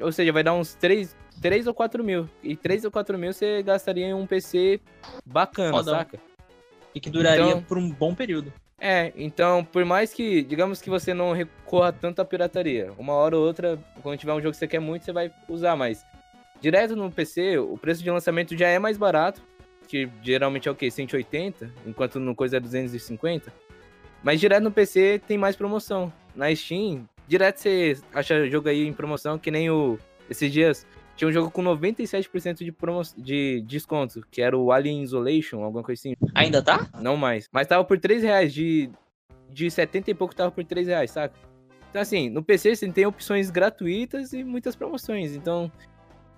Ou 0.01 0.13
seja, 0.13 0.33
vai 0.33 0.43
dar 0.43 0.55
uns 0.55 0.75
3, 0.75 1.15
3 1.41 1.67
ou 1.67 1.75
4 1.75 2.03
mil. 2.03 2.29
E 2.43 2.57
3 2.57 2.85
ou 2.85 2.91
4 2.91 3.19
mil 3.19 3.33
você 3.33 3.63
gastaria 3.63 4.07
em 4.07 4.15
um 4.15 4.27
PC 4.27 4.81
bacana, 5.25 5.77
Fodão. 5.77 5.95
saca? 5.99 6.19
E 6.95 7.01
que 7.01 7.11
duraria 7.11 7.45
então, 7.45 7.63
por 7.63 7.77
um 7.77 7.91
bom 7.91 8.15
período. 8.15 8.53
É, 8.79 9.13
então, 9.17 9.65
por 9.65 9.85
mais 9.85 10.13
que, 10.13 10.43
digamos 10.43 10.81
que 10.81 10.91
você 10.91 11.15
não 11.15 11.33
recorra 11.33 11.93
tanto 11.93 12.21
à 12.21 12.25
pirataria, 12.25 12.93
uma 12.99 13.15
hora 13.15 13.37
ou 13.37 13.47
outra, 13.47 13.79
quando 14.03 14.19
tiver 14.19 14.33
um 14.33 14.41
jogo 14.41 14.53
que 14.53 14.59
você 14.59 14.69
quer 14.69 14.81
muito, 14.81 15.05
você 15.05 15.13
vai 15.13 15.33
usar, 15.49 15.77
mas 15.77 16.05
direto 16.61 16.95
no 16.95 17.11
PC, 17.11 17.59
o 17.59 17.77
preço 17.79 18.03
de 18.03 18.11
lançamento 18.11 18.57
já 18.57 18.69
é 18.69 18.79
mais 18.79 18.99
barato, 18.99 19.43
que 19.87 20.09
geralmente 20.23 20.69
é 20.69 20.71
o 20.71 20.75
quê? 20.75 20.91
180, 20.91 21.71
enquanto 21.87 22.21
no 22.21 22.35
coisa 22.35 22.57
é 22.57 22.61
250. 22.61 23.53
Mas 24.23 24.41
direto 24.41 24.63
no 24.63 24.73
PC 24.73 25.21
tem 25.27 25.39
mais 25.39 25.57
promoção. 25.57 26.13
Na 26.35 26.55
Steam, 26.55 27.09
direto 27.27 27.59
você 27.59 27.97
acha 28.13 28.49
jogo 28.49 28.69
aí 28.69 28.87
em 28.87 28.93
promoção, 28.93 29.39
que 29.39 29.51
nem 29.51 29.71
o. 29.71 29.99
Esses 30.29 30.53
dias 30.53 30.87
tinha 31.17 31.29
um 31.29 31.33
jogo 31.33 31.51
com 31.51 31.63
97% 31.63 32.59
de, 32.59 32.71
promo... 32.71 33.01
de 33.17 33.63
desconto, 33.63 34.23
que 34.31 34.43
era 34.43 34.57
o 34.57 34.71
Alien 34.71 35.03
Isolation, 35.03 35.63
alguma 35.63 35.83
coisa 35.83 35.99
assim. 35.99 36.15
Ainda 36.35 36.63
tá? 36.63 36.89
Não 37.01 37.17
mais. 37.17 37.49
Mas 37.51 37.67
tava 37.67 37.85
por 37.85 37.99
3 37.99 38.23
reais. 38.23 38.53
De, 38.53 38.91
de 39.51 39.71
70 39.71 40.11
e 40.11 40.15
pouco 40.15 40.35
tava 40.35 40.51
por 40.51 40.65
3 40.65 40.89
reais, 40.89 41.11
saca? 41.11 41.35
Então, 41.89 42.03
assim, 42.03 42.29
no 42.29 42.43
PC 42.43 42.77
você 42.77 42.93
tem 42.93 43.07
opções 43.07 43.49
gratuitas 43.51 44.35
e 44.35 44.45
muitas 44.45 44.77
promoções. 44.77 45.35
Então, 45.35 45.73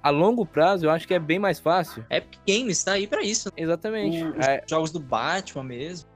a 0.09 0.11
longo 0.11 0.47
prazo, 0.47 0.87
eu 0.87 0.91
acho 0.91 1.07
que 1.07 1.13
é 1.13 1.19
bem 1.19 1.39
mais 1.39 1.61
fácil. 1.61 2.05
Epic 2.11 2.41
Games 2.47 2.83
tá 2.83 2.93
aí 2.93 3.07
para 3.07 3.23
isso. 3.23 3.53
Exatamente. 3.57 4.25
Os 4.25 4.47
é... 4.47 4.65
jogos 4.67 4.91
do 4.91 4.99
Batman 4.99 5.65
mesmo. 5.65 6.09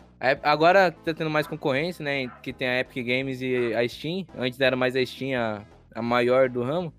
Agora 0.42 0.92
tá 0.92 1.12
tendo 1.12 1.28
mais 1.28 1.46
concorrência, 1.46 2.02
né? 2.02 2.30
Que 2.42 2.52
tem 2.52 2.68
a 2.68 2.80
Epic 2.80 3.04
Games 3.04 3.42
e 3.42 3.74
a 3.74 3.86
Steam. 3.86 4.24
Antes 4.38 4.58
era 4.60 4.76
mais 4.76 4.96
a 4.96 5.04
Steam 5.04 5.38
a, 5.38 5.62
a 5.94 6.00
maior 6.00 6.48
do 6.48 6.62
ramo. 6.62 6.92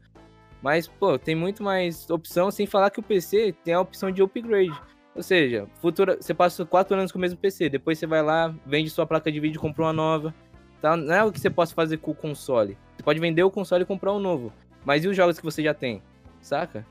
Mas, 0.61 0.87
pô, 0.87 1.17
tem 1.17 1.33
muito 1.33 1.63
mais 1.63 2.09
opção, 2.09 2.51
sem 2.51 2.65
falar 2.67 2.89
que 2.89 2.99
o 2.99 3.03
PC 3.03 3.55
tem 3.63 3.73
a 3.73 3.81
opção 3.81 4.11
de 4.11 4.21
upgrade. 4.21 4.79
Ou 5.15 5.23
seja, 5.23 5.67
futura, 5.81 6.17
você 6.19 6.33
passa 6.33 6.65
quatro 6.65 6.95
anos 6.95 7.11
com 7.11 7.17
o 7.17 7.21
mesmo 7.21 7.37
PC, 7.37 7.69
depois 7.69 7.97
você 7.97 8.07
vai 8.07 8.21
lá, 8.21 8.53
vende 8.65 8.89
sua 8.89 9.05
placa 9.05 9.31
de 9.31 9.39
vídeo 9.39 9.57
e 9.57 9.61
compra 9.61 9.83
uma 9.85 9.93
nova. 9.93 10.33
Tá? 10.81 10.95
Não 10.95 11.13
é 11.13 11.23
o 11.23 11.31
que 11.31 11.39
você 11.39 11.49
possa 11.49 11.73
fazer 11.73 11.97
com 11.97 12.11
o 12.11 12.15
console. 12.15 12.77
Você 12.95 13.03
pode 13.03 13.19
vender 13.19 13.43
o 13.43 13.51
console 13.51 13.83
e 13.83 13.85
comprar 13.85 14.13
um 14.13 14.19
novo. 14.19 14.53
Mas 14.85 15.03
e 15.03 15.07
os 15.07 15.15
jogos 15.15 15.37
que 15.37 15.45
você 15.45 15.63
já 15.63 15.73
tem? 15.73 16.01
Saca? 16.43 16.85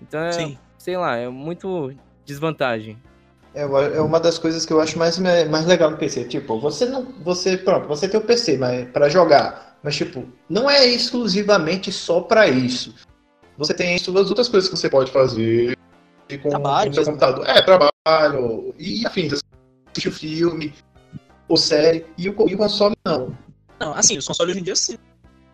Então 0.00 0.20
é, 0.20 0.32
Sim. 0.32 0.58
sei 0.78 0.96
lá, 0.96 1.16
é 1.16 1.28
muito 1.28 1.92
desvantagem. 2.24 2.96
É, 3.54 3.62
é 3.62 4.00
uma 4.00 4.18
das 4.18 4.38
coisas 4.38 4.64
que 4.64 4.72
eu 4.72 4.80
acho 4.80 4.98
mais, 4.98 5.18
mais 5.18 5.66
legal 5.66 5.90
no 5.90 5.98
PC. 5.98 6.24
Tipo, 6.24 6.58
você 6.58 6.86
não. 6.86 7.12
Você, 7.22 7.56
pronto, 7.56 7.86
você 7.86 8.08
tem 8.08 8.18
o 8.18 8.24
PC 8.24 8.56
mas, 8.56 8.88
para 8.90 9.08
jogar. 9.08 9.76
Mas, 9.82 9.96
tipo, 9.96 10.24
não 10.48 10.70
é 10.70 10.86
exclusivamente 10.86 11.92
só 11.92 12.20
para 12.20 12.48
isso. 12.48 12.94
Você 13.58 13.74
tem 13.74 13.98
suas 13.98 14.30
outras 14.30 14.48
coisas 14.48 14.70
que 14.70 14.76
você 14.76 14.88
pode 14.88 15.12
fazer 15.12 15.76
com, 16.42 16.48
trabalho 16.48 16.90
com 16.90 16.94
seu 16.94 17.04
computador. 17.04 17.46
É, 17.46 17.62
trabalho 17.62 18.74
e 18.78 19.06
afins. 19.06 19.40
Assistir 19.92 20.10
filme, 20.10 20.72
ou 21.48 21.56
série. 21.56 22.06
E 22.18 22.28
o, 22.28 22.48
e 22.48 22.54
o 22.54 22.58
console 22.58 22.96
não. 23.04 23.36
Não, 23.78 23.92
assim, 23.94 24.16
os 24.16 24.26
consoles 24.26 24.52
hoje 24.52 24.60
em 24.60 24.64
dia 24.64 24.74
sim. 24.74 24.98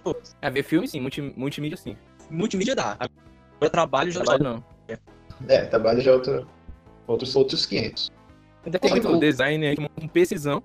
Pô. 0.03 0.17
É, 0.41 0.49
ver 0.49 0.63
filme 0.63 0.89
sim, 0.89 1.01
multi, 1.01 1.21
multimídia 1.21 1.77
sim. 1.77 1.97
Multimídia 2.31 2.75
dá. 2.75 2.97
Agora 3.61 3.71
trabalho 3.71 4.11
já 4.11 4.25
trabalho 4.25 4.45
não. 4.45 4.65
É, 5.49 5.67
trabalho 5.67 6.01
já 6.01 6.11
é 6.11 6.15
outra 6.15 6.47
outros 7.07 7.37
outros 7.37 7.67
500. 7.67 8.11
Ainda 8.65 8.79
tem 8.79 8.91
muito 8.91 9.19
design 9.19 9.67
aí, 9.67 9.77
um 10.01 10.09
PCzão, 10.09 10.63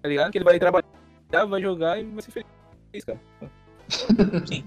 tá 0.00 0.08
ligado? 0.08 0.32
Que 0.32 0.38
ele 0.38 0.44
vai 0.44 0.58
trabalhar, 0.58 0.86
vai 1.48 1.60
jogar 1.60 2.00
e 2.00 2.04
vai 2.04 2.22
ser 2.22 2.30
feliz, 2.30 3.04
cara. 3.04 3.20
Sim. 4.46 4.64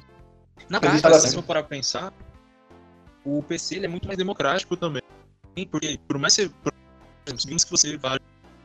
Na 0.69 0.80
prática, 0.80 1.13
se 1.13 1.30
você 1.30 1.36
for 1.36 1.43
parar 1.43 1.63
pra 1.63 1.69
pensar, 1.69 2.13
o 3.23 3.41
PC 3.43 3.75
ele 3.75 3.86
é 3.86 3.89
muito 3.89 4.06
mais 4.06 4.17
democrático 4.17 4.78
também. 4.78 5.01
Porque, 5.71 5.99
por 6.08 6.19
mais 6.19 6.36
que 6.36 6.47
você, 6.47 7.36
digamos 7.36 7.63
que 7.63 7.71
você 7.71 7.97
vá 7.97 8.19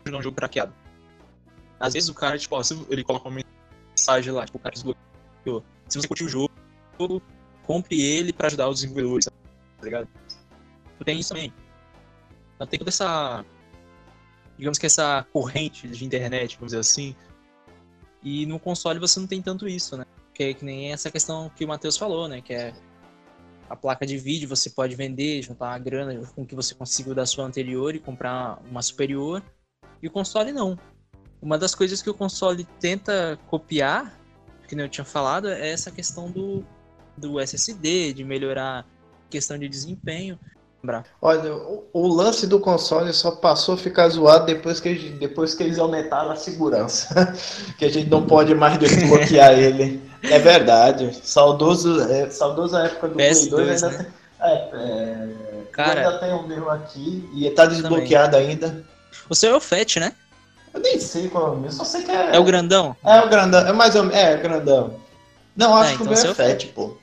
jogar 0.04 0.18
um 0.18 0.22
jogo 0.22 0.36
craqueado. 0.36 0.74
Às 1.78 1.94
vezes 1.94 2.08
o 2.08 2.14
cara, 2.14 2.36
tipo, 2.36 2.54
ó, 2.56 2.62
ele 2.90 3.02
coloca 3.02 3.28
uma 3.28 3.40
mensagem 3.90 4.32
lá, 4.32 4.44
tipo, 4.44 4.58
o 4.58 4.60
cara 4.60 4.74
desbloqueou. 4.74 5.64
Se 5.88 6.00
você 6.00 6.08
curtiu 6.08 6.26
o 6.26 6.30
jogo, 6.30 6.50
compre 7.70 8.02
ele 8.02 8.33
pra 8.33 8.48
ajudar 8.48 8.68
os 8.68 8.80
desenvolvedores, 8.80 9.26
tá 9.26 9.85
ligado? 9.85 10.09
Tem 11.04 11.20
isso 11.20 11.28
também. 11.28 11.54
Então 12.56 12.66
tem 12.66 12.78
toda 12.80 12.90
essa. 12.90 13.44
Digamos 14.59 14.76
que 14.76 14.87
essa 14.87 15.24
corrente 15.33 15.87
de 15.87 16.04
internet, 16.04 16.56
vamos 16.56 16.72
dizer 16.72 16.80
assim. 16.80 17.14
E 18.24 18.44
no 18.44 18.59
console 18.59 18.98
você 18.98 19.20
não 19.20 19.26
tem 19.28 19.40
tanto 19.40 19.68
isso, 19.68 19.96
né? 19.96 20.04
Que, 20.35 20.42
é 20.42 20.54
que 20.54 20.64
nem 20.64 20.92
essa 20.92 21.12
questão 21.12 21.48
que 21.54 21.64
o 21.64 21.68
Matheus 21.68 21.96
falou, 21.96 22.26
né? 22.26 22.40
Que 22.40 22.52
é 22.52 22.74
a 23.68 23.76
placa 23.76 24.04
de 24.04 24.18
vídeo 24.18 24.48
você 24.48 24.68
pode 24.68 24.96
vender, 24.96 25.40
juntar 25.40 25.72
a 25.72 25.78
grana 25.78 26.26
com 26.35 26.44
que 26.44 26.56
você 26.56 26.74
conseguiu 26.74 27.14
da 27.14 27.24
sua 27.24 27.44
anterior 27.44 27.94
e 27.94 28.00
comprar 28.00 28.61
uma 28.68 28.83
superior. 28.83 29.44
E 30.02 30.09
o 30.09 30.11
console 30.11 30.50
não. 30.50 30.76
Uma 31.40 31.56
das 31.56 31.72
coisas 31.72 32.02
que 32.02 32.11
o 32.11 32.14
console 32.14 32.64
tenta 32.80 33.38
copiar, 33.46 34.20
que 34.66 34.74
eu 34.74 34.88
tinha 34.88 35.04
falado, 35.04 35.48
é 35.48 35.70
essa 35.70 35.90
questão 35.90 36.30
do, 36.30 36.66
do 37.16 37.40
SSD, 37.40 38.12
de 38.12 38.25
melhorar 38.25 38.87
questão 39.29 39.59
de 39.59 39.68
desempenho. 39.68 40.38
Olha, 41.20 41.55
o, 41.55 41.85
o, 41.92 42.09
lance 42.09 42.46
do 42.46 42.59
console 42.59 43.12
só 43.12 43.33
passou 43.33 43.75
a 43.75 43.79
ficar 43.79 44.09
zoado 44.09 44.46
depois 44.46 44.81
que, 44.81 44.94
depois 45.11 45.55
que 45.55 45.62
eles 45.62 45.79
aumentaram 45.79 46.31
a 46.31 46.37
segurança. 46.37 47.35
que 47.79 47.85
a 47.85 47.90
gente 47.90 48.09
não 48.09 48.27
pode 48.27 48.55
mais 48.55 48.79
desbloquear 48.79 49.53
ele. 49.61 50.03
É 50.23 50.38
verdade. 50.38 51.14
Saudoso, 51.23 52.01
é, 52.11 52.31
saudoso 52.31 52.77
a 52.77 52.85
época 52.85 53.09
do 53.09 53.16
PS2, 53.16 53.49
Play 53.51 53.66
2 53.66 53.83
ainda, 53.83 53.99
né? 53.99 54.07
É, 54.40 54.55
é... 54.73 55.29
Cara- 55.70 56.01
ainda 56.01 56.18
tenho 56.18 56.37
o 56.38 56.49
meu 56.49 56.70
aqui 56.70 57.29
e 57.35 57.51
tá 57.51 57.66
desbloqueado 57.66 58.37
ainda. 58.37 58.83
O 59.29 59.35
seu 59.35 59.53
é 59.53 59.57
o 59.57 59.61
Fat, 59.61 59.96
né? 59.96 60.12
Eu 60.73 60.81
nem 60.81 60.99
sei 60.99 61.29
qual 61.29 61.49
é 61.49 61.51
o 61.51 61.57
meu, 61.57 61.70
só 61.70 61.85
sei 61.85 62.03
que 62.03 62.11
é. 62.11 62.37
É 62.37 62.38
o 62.38 62.44
grandão? 62.44 62.96
É 63.05 63.20
o 63.20 63.29
grandão, 63.29 63.66
é 63.66 63.73
mais 63.73 63.94
ou 63.94 64.05
menos. 64.05 64.16
É, 64.16 64.37
grandão. 64.37 64.94
Não, 65.61 65.77
acho 65.77 65.85
É, 65.92 65.96
que 65.96 66.03
então 66.03 66.07
o 66.07 66.09
meu 66.11 66.16
seu 66.16 66.31
é 66.31 66.35
fat, 66.35 66.66
pô. 66.68 66.96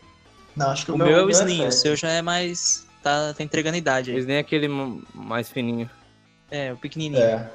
Não, 0.55 0.71
acho 0.71 0.83
que 0.85 0.91
o, 0.91 0.95
O 0.95 0.97
meu 0.97 1.07
é 1.15 1.23
o 1.23 1.29
é 1.29 1.31
Slim, 1.31 1.59
o 1.61 1.63
fat. 1.65 1.71
seu 1.75 1.95
já 1.95 2.09
é 2.09 2.21
mais. 2.21 2.85
Tá, 3.03 3.33
tá 3.33 3.43
entregando 3.43 3.77
idade 3.77 4.09
aí. 4.09 4.15
Eles 4.17 4.25
nem 4.25 4.37
aquele 4.39 4.65
m- 4.67 5.03
mais 5.13 5.47
fininho. 5.49 5.87
É, 6.49 6.73
o 6.73 6.77
pequenininho. 6.77 7.21
É. 7.23 7.49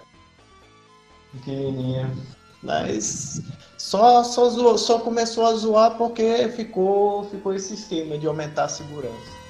Pequenininho. 1.32 2.16
Mas 2.62 3.42
só, 3.76 4.22
só, 4.22 4.48
zoou- 4.48 4.78
só 4.78 5.00
começou 5.00 5.44
a 5.46 5.54
zoar 5.54 5.96
porque 5.98 6.48
ficou, 6.54 7.24
ficou 7.28 7.52
esse 7.54 7.74
esquema 7.74 8.16
de 8.16 8.26
aumentar 8.26 8.64
a 8.64 8.68
segurança. 8.68 9.41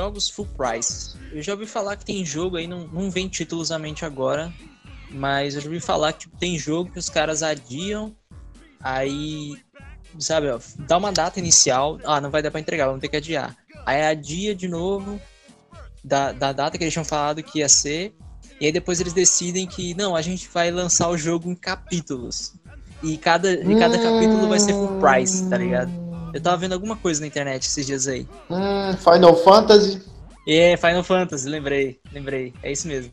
Jogos 0.00 0.30
full 0.30 0.48
price. 0.56 1.14
Eu 1.30 1.42
já 1.42 1.52
ouvi 1.52 1.66
falar 1.66 1.96
que 1.96 2.06
tem 2.06 2.24
jogo 2.24 2.56
aí, 2.56 2.66
não, 2.66 2.86
não 2.86 3.10
vem 3.10 3.28
títulos 3.28 3.70
à 3.70 3.78
mente 3.78 4.04
agora, 4.04 4.50
mas 5.10 5.54
eu 5.54 5.60
já 5.60 5.68
ouvi 5.68 5.80
falar 5.80 6.14
que 6.14 6.20
tipo, 6.20 6.36
tem 6.38 6.58
jogo 6.58 6.90
que 6.90 6.98
os 6.98 7.10
caras 7.10 7.42
adiam, 7.42 8.16
aí, 8.82 9.56
sabe, 10.18 10.48
ó, 10.48 10.58
dá 10.78 10.96
uma 10.96 11.12
data 11.12 11.38
inicial, 11.38 12.00
ah, 12.04 12.18
não 12.18 12.30
vai 12.30 12.42
dar 12.42 12.50
pra 12.50 12.60
entregar, 12.60 12.86
vamos 12.86 13.02
ter 13.02 13.08
que 13.08 13.16
adiar. 13.18 13.54
Aí 13.84 14.02
adia 14.02 14.54
de 14.54 14.68
novo 14.68 15.20
da, 16.02 16.32
da 16.32 16.52
data 16.52 16.78
que 16.78 16.84
eles 16.84 16.94
tinham 16.94 17.04
falado 17.04 17.42
que 17.42 17.58
ia 17.58 17.68
ser, 17.68 18.14
e 18.58 18.66
aí 18.66 18.72
depois 18.72 19.00
eles 19.00 19.12
decidem 19.12 19.66
que, 19.66 19.92
não, 19.94 20.16
a 20.16 20.22
gente 20.22 20.48
vai 20.48 20.70
lançar 20.70 21.10
o 21.10 21.16
jogo 21.16 21.50
em 21.50 21.54
capítulos. 21.54 22.54
E 23.02 23.18
cada, 23.18 23.52
e 23.52 23.78
cada 23.78 23.98
capítulo 23.98 24.48
vai 24.48 24.60
ser 24.60 24.72
full 24.72 24.98
price, 24.98 25.48
tá 25.48 25.58
ligado? 25.58 26.09
Eu 26.32 26.40
tava 26.40 26.56
vendo 26.58 26.72
alguma 26.72 26.96
coisa 26.96 27.20
na 27.20 27.26
internet 27.26 27.64
esses 27.64 27.86
dias 27.86 28.06
aí. 28.06 28.28
Hum, 28.50 28.96
Final 28.96 29.36
Fantasy 29.36 30.02
É, 30.46 30.76
Final 30.76 31.04
Fantasy, 31.04 31.48
lembrei, 31.48 32.00
lembrei. 32.12 32.54
É 32.62 32.72
isso 32.72 32.88
mesmo. 32.88 33.12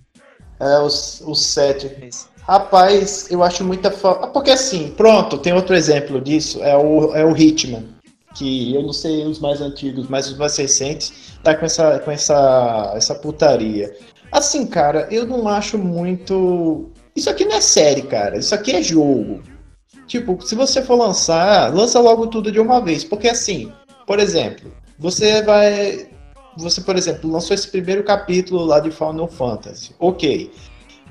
é 0.60 0.80
o, 0.80 0.86
o 0.88 1.36
7. 1.36 1.88
É 2.02 2.08
isso. 2.08 2.30
Rapaz, 2.48 3.28
eu 3.30 3.44
acho 3.44 3.64
muita 3.64 3.92
falta. 3.92 4.28
Porque 4.28 4.52
assim, 4.52 4.92
pronto, 4.92 5.38
tem 5.38 5.54
outro 5.54 5.76
exemplo 5.76 6.22
disso, 6.22 6.64
é 6.64 6.76
o, 6.78 7.14
é 7.16 7.26
o 7.26 7.36
Hitman. 7.36 7.86
Que 8.36 8.74
eu 8.76 8.84
não 8.84 8.94
sei 8.94 9.26
os 9.26 9.40
mais 9.40 9.62
antigos, 9.62 10.08
mas 10.08 10.28
os 10.30 10.38
mais 10.38 10.56
recentes, 10.58 11.40
tá 11.44 11.56
com 11.56 11.66
essa, 11.66 12.00
com 12.00 12.12
essa, 12.12 12.94
essa 12.96 13.16
putaria. 13.16 13.96
Assim, 14.32 14.66
cara, 14.68 15.08
eu 15.12 15.26
não 15.26 15.48
acho 15.48 15.78
muito. 15.78 16.92
Isso 17.16 17.30
aqui 17.30 17.46
não 17.46 17.56
é 17.56 17.62
série, 17.62 18.04
cara. 18.04 18.38
Isso 18.38 18.54
aqui 18.54 18.72
é 18.74 18.82
jogo. 18.82 19.42
Tipo, 20.08 20.42
se 20.42 20.56
você 20.56 20.82
for 20.82 20.96
lançar, 20.96 21.74
lança 21.74 22.00
logo 22.00 22.28
tudo 22.28 22.52
de 22.52 22.60
uma 22.60 22.80
vez. 22.80 23.04
Porque 23.04 23.28
assim, 23.28 23.72
por 24.06 24.20
exemplo, 24.20 24.72
você 24.98 25.42
vai. 25.42 26.08
Você, 26.58 26.82
por 26.82 26.96
exemplo, 26.96 27.30
lançou 27.30 27.54
esse 27.54 27.68
primeiro 27.68 28.04
capítulo 28.04 28.66
lá 28.66 28.80
de 28.80 28.90
Final 28.90 29.28
Fantasy. 29.28 29.94
Ok. 30.00 30.50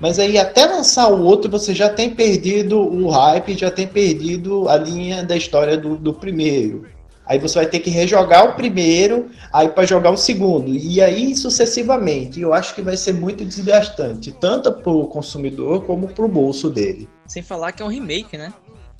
Mas 0.00 0.18
aí 0.18 0.36
até 0.38 0.66
lançar 0.66 1.08
o 1.08 1.22
outro 1.22 1.50
você 1.50 1.74
já 1.74 1.88
tem 1.88 2.10
perdido 2.10 2.78
o 2.78 3.08
hype, 3.08 3.56
já 3.56 3.70
tem 3.70 3.86
perdido 3.86 4.68
a 4.68 4.76
linha 4.76 5.22
da 5.22 5.36
história 5.36 5.76
do, 5.76 5.96
do 5.96 6.12
primeiro. 6.12 6.86
Aí 7.26 7.38
você 7.38 7.58
vai 7.58 7.66
ter 7.66 7.80
que 7.80 7.90
rejogar 7.90 8.48
o 8.48 8.54
primeiro, 8.54 9.28
aí 9.52 9.68
para 9.68 9.84
jogar 9.84 10.10
o 10.10 10.16
segundo. 10.16 10.72
E 10.72 11.00
aí 11.00 11.34
sucessivamente. 11.34 12.40
Eu 12.40 12.54
acho 12.54 12.74
que 12.74 12.82
vai 12.82 12.96
ser 12.96 13.14
muito 13.14 13.44
desgastante, 13.44 14.32
tanto 14.32 14.72
para 14.72 14.92
o 14.92 15.06
consumidor 15.06 15.84
como 15.84 16.08
para 16.08 16.24
o 16.24 16.28
bolso 16.28 16.70
dele. 16.70 17.08
Sem 17.26 17.42
falar 17.42 17.72
que 17.72 17.82
é 17.82 17.86
um 17.86 17.88
remake, 17.88 18.36
né? 18.36 18.52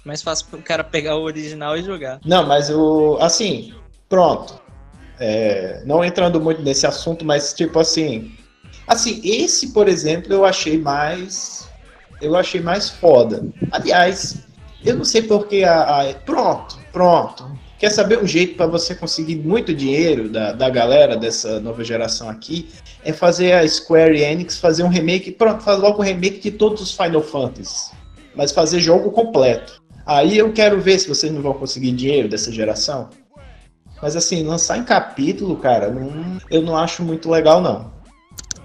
Mais 0.06 0.22
fácil 0.22 0.46
pro 0.46 0.62
cara 0.62 0.84
pegar 0.84 1.16
o 1.16 1.22
original 1.24 1.76
e 1.76 1.82
jogar. 1.82 2.20
Não, 2.24 2.46
mas 2.46 2.70
o. 2.70 3.18
Assim, 3.20 3.74
pronto. 4.08 4.54
É, 5.18 5.82
não 5.84 6.04
entrando 6.04 6.40
muito 6.40 6.62
nesse 6.62 6.86
assunto, 6.86 7.24
mas 7.24 7.52
tipo 7.52 7.80
assim. 7.80 8.30
Assim, 8.86 9.20
esse, 9.24 9.72
por 9.72 9.88
exemplo, 9.88 10.32
eu 10.32 10.44
achei 10.44 10.78
mais. 10.78 11.68
Eu 12.22 12.36
achei 12.36 12.60
mais 12.60 12.88
foda. 12.88 13.44
Aliás, 13.72 14.46
eu 14.84 14.94
não 14.94 15.04
sei 15.04 15.22
porque 15.22 15.64
a. 15.64 16.02
a- 16.02 16.14
pronto, 16.24 16.78
pronto. 16.92 17.58
Quer 17.76 17.90
saber 17.90 18.18
um 18.22 18.26
jeito 18.28 18.56
para 18.56 18.66
você 18.68 18.94
conseguir 18.94 19.34
muito 19.36 19.74
dinheiro 19.74 20.28
da, 20.28 20.52
da 20.52 20.70
galera 20.70 21.16
dessa 21.16 21.58
nova 21.58 21.82
geração 21.82 22.28
aqui? 22.30 22.70
É 23.04 23.12
fazer 23.12 23.52
a 23.54 23.68
Square 23.68 24.18
Enix 24.20 24.56
fazer 24.56 24.84
um 24.84 24.88
remake. 24.88 25.32
Pronto, 25.32 25.64
faz 25.64 25.80
logo 25.80 26.00
um 26.00 26.04
remake 26.04 26.38
de 26.38 26.52
todos 26.52 26.80
os 26.80 26.92
Final 26.92 27.22
Fantasy. 27.22 27.90
Mas 28.36 28.52
fazer 28.52 28.78
jogo 28.78 29.10
completo. 29.10 29.82
Aí 30.06 30.38
eu 30.38 30.52
quero 30.52 30.80
ver 30.80 30.98
se 31.00 31.08
vocês 31.08 31.32
não 31.32 31.42
vão 31.42 31.52
conseguir 31.54 31.90
dinheiro 31.92 32.28
dessa 32.28 32.52
geração. 32.52 33.10
Mas 34.00 34.14
assim, 34.14 34.44
lançar 34.44 34.78
em 34.78 34.84
capítulo, 34.84 35.56
cara, 35.56 35.90
não- 35.90 36.38
eu 36.50 36.62
não 36.62 36.76
acho 36.76 37.02
muito 37.02 37.28
legal, 37.28 37.60
não. 37.60 37.92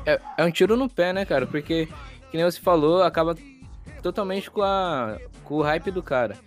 É, 0.05 0.19
é 0.37 0.43
um 0.45 0.51
tiro 0.51 0.75
no 0.77 0.87
pé, 0.89 1.11
né, 1.13 1.25
cara? 1.25 1.47
Porque, 1.47 1.87
que 2.29 2.37
nem 2.37 2.43
você 2.43 2.59
falou, 2.59 3.01
acaba 3.01 3.35
totalmente 4.03 4.51
com, 4.51 4.61
a, 4.61 5.17
com 5.43 5.55
o 5.55 5.61
hype 5.61 5.89
do 5.91 6.03
cara. 6.03 6.37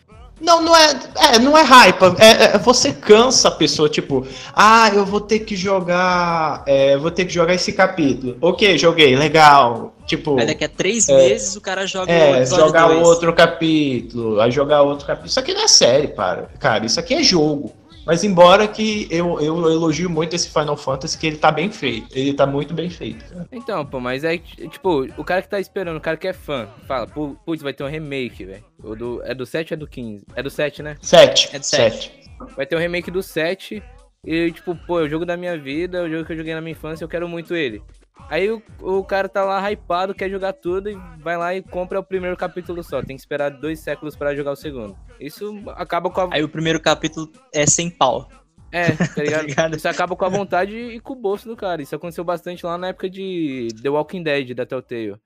Não, 0.44 0.60
não 0.60 0.76
é, 0.76 0.94
é 1.34 1.38
não 1.38 1.56
é 1.56 1.62
hype. 1.62 2.02
É, 2.18 2.44
é- 2.54 2.58
você 2.58 2.92
cansa 2.92 3.48
a 3.48 3.50
pessoa, 3.50 3.88
tipo, 3.88 4.26
ah, 4.54 4.90
eu 4.94 5.04
vou 5.06 5.20
ter 5.20 5.40
que 5.40 5.56
jogar, 5.56 6.62
é, 6.66 6.96
vou 6.98 7.10
ter 7.10 7.24
que 7.24 7.32
jogar 7.32 7.54
esse 7.54 7.72
capítulo. 7.72 8.36
Ok, 8.40 8.76
joguei, 8.76 9.16
legal. 9.16 9.94
Tipo, 10.06 10.38
Aí 10.38 10.46
daqui 10.46 10.64
a 10.64 10.68
três 10.68 11.06
meses 11.06 11.56
o 11.56 11.62
cara 11.62 11.86
joga 11.86 12.12
é, 12.12 12.44
jogar 12.44 12.88
dois. 12.88 13.06
outro 13.08 13.32
capítulo, 13.32 14.38
aí 14.38 14.50
jogar 14.50 14.82
outro 14.82 15.06
capítulo. 15.06 15.28
Isso 15.30 15.40
aqui 15.40 15.54
não 15.54 15.62
é 15.64 15.68
série, 15.68 16.08
para. 16.08 16.50
Cara, 16.58 16.84
isso 16.84 17.00
aqui 17.00 17.14
é 17.14 17.22
jogo. 17.22 17.72
Mas 18.06 18.22
embora 18.22 18.68
que 18.68 19.06
eu, 19.10 19.40
eu 19.40 19.56
elogio 19.70 20.10
muito 20.10 20.34
esse 20.36 20.48
Final 20.50 20.76
Fantasy, 20.76 21.16
que 21.18 21.26
ele 21.26 21.36
tá 21.36 21.50
bem 21.50 21.70
feito. 21.70 22.06
Ele 22.16 22.34
tá 22.34 22.46
muito 22.46 22.74
bem 22.74 22.90
feito. 22.90 23.24
cara. 23.24 23.48
Então, 23.50 23.84
pô, 23.86 23.98
mas 24.00 24.24
aí, 24.24 24.38
tipo, 24.38 25.06
o 25.16 25.24
cara 25.24 25.40
que 25.42 25.48
tá 25.48 25.58
esperando, 25.58 25.96
o 25.96 26.00
cara 26.00 26.16
que 26.16 26.28
é 26.28 26.32
fã, 26.32 26.68
fala, 26.86 27.06
"Pu- 27.06 27.38
putz, 27.46 27.62
vai 27.62 27.72
ter 27.72 27.82
um 27.84 27.88
remake, 27.88 28.44
velho. 28.44 28.64
Do- 28.96 29.22
É 29.24 29.34
do 29.34 29.46
7 29.46 29.72
ou 29.72 29.76
é 29.76 29.78
do 29.78 29.86
15? 29.86 30.24
É 30.36 30.42
do 30.42 30.50
7, 30.50 30.82
né? 30.82 30.96
Sete. 31.00 31.48
É 31.54 31.58
de 31.58 31.66
sete. 31.66 32.12
Vai 32.56 32.66
ter 32.66 32.76
um 32.76 32.80
remake 32.80 33.10
do 33.10 33.22
7. 33.22 33.82
E, 34.26 34.50
tipo, 34.52 34.74
pô, 34.86 35.00
é 35.00 35.04
o 35.04 35.08
jogo 35.08 35.24
da 35.26 35.36
minha 35.36 35.56
vida, 35.58 35.98
é 35.98 36.02
o 36.02 36.10
jogo 36.10 36.24
que 36.24 36.32
eu 36.32 36.36
joguei 36.36 36.54
na 36.54 36.60
minha 36.60 36.72
infância, 36.72 37.04
eu 37.04 37.08
quero 37.08 37.28
muito 37.28 37.54
ele. 37.54 37.82
Aí 38.28 38.50
o, 38.50 38.62
o 38.80 39.04
cara 39.04 39.28
tá 39.28 39.44
lá 39.44 39.70
hypado, 39.70 40.14
quer 40.14 40.30
jogar 40.30 40.52
tudo 40.54 40.90
e 40.90 40.98
vai 41.18 41.36
lá 41.36 41.54
e 41.54 41.62
compra 41.62 42.00
o 42.00 42.04
primeiro 42.04 42.36
capítulo 42.36 42.82
só. 42.82 43.02
Tem 43.02 43.16
que 43.16 43.20
esperar 43.20 43.50
dois 43.50 43.80
séculos 43.80 44.16
pra 44.16 44.34
jogar 44.34 44.52
o 44.52 44.56
segundo. 44.56 44.96
Isso 45.20 45.62
acaba 45.76 46.10
com 46.10 46.20
a. 46.20 46.28
Aí 46.32 46.42
o 46.42 46.48
primeiro 46.48 46.80
capítulo 46.80 47.30
é 47.52 47.66
sem 47.66 47.90
pau. 47.90 48.28
É, 48.72 48.90
tá 48.92 49.04
ligado? 49.22 49.46
ligado? 49.46 49.76
Isso 49.76 49.88
acaba 49.88 50.16
com 50.16 50.24
a 50.24 50.28
vontade 50.28 50.76
e 50.76 51.00
com 51.00 51.12
o 51.12 51.16
bolso 51.16 51.48
do 51.48 51.56
cara. 51.56 51.82
Isso 51.82 51.94
aconteceu 51.94 52.24
bastante 52.24 52.64
lá 52.64 52.76
na 52.76 52.88
época 52.88 53.08
de 53.08 53.68
The 53.82 53.88
Walking 53.88 54.22
Dead 54.22 54.54
da 54.54 54.66
Telltale. 54.66 55.16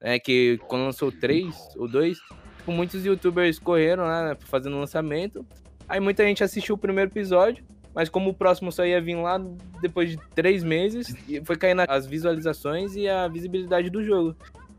É 0.00 0.18
que 0.18 0.58
quando 0.68 0.84
lançou 0.84 1.10
3 1.10 1.54
ou 1.76 1.88
2, 1.88 2.18
tipo, 2.58 2.72
muitos 2.72 3.04
youtubers 3.04 3.58
correram, 3.58 4.06
né, 4.06 4.36
fazendo 4.40 4.78
lançamento. 4.78 5.46
Aí 5.88 6.00
muita 6.00 6.24
gente 6.24 6.44
assistiu 6.44 6.74
o 6.74 6.78
primeiro 6.78 7.10
episódio, 7.10 7.64
mas 7.94 8.08
como 8.08 8.30
o 8.30 8.34
próximo 8.34 8.70
só 8.72 8.84
ia 8.84 9.00
vir 9.00 9.16
lá 9.16 9.40
depois 9.80 10.10
de 10.10 10.16
três 10.34 10.62
meses, 10.64 11.14
foi 11.44 11.56
caindo 11.56 11.82
as 11.88 12.06
visualizações 12.06 12.94
e 12.96 13.08
a 13.08 13.28
visibilidade 13.28 13.90
do 13.90 14.02
jogo. 14.02 14.34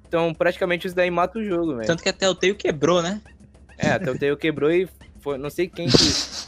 Então, 0.08 0.34
praticamente 0.34 0.86
isso 0.88 0.96
daí 0.96 1.10
mata 1.10 1.40
o 1.40 1.44
jogo, 1.44 1.76
velho. 1.76 1.88
Tanto 1.88 2.04
que 2.04 2.10
até 2.10 2.30
o 2.30 2.36
Telltale 2.36 2.56
quebrou, 2.56 3.02
né? 3.02 3.22
É, 3.78 3.90
a 3.90 4.00
Telltale 4.00 4.36
quebrou 4.38 4.72
e 4.72 4.88
foi, 5.20 5.38
não 5.38 5.50
sei 5.50 5.68
quem 5.68 5.88
que. 5.88 5.98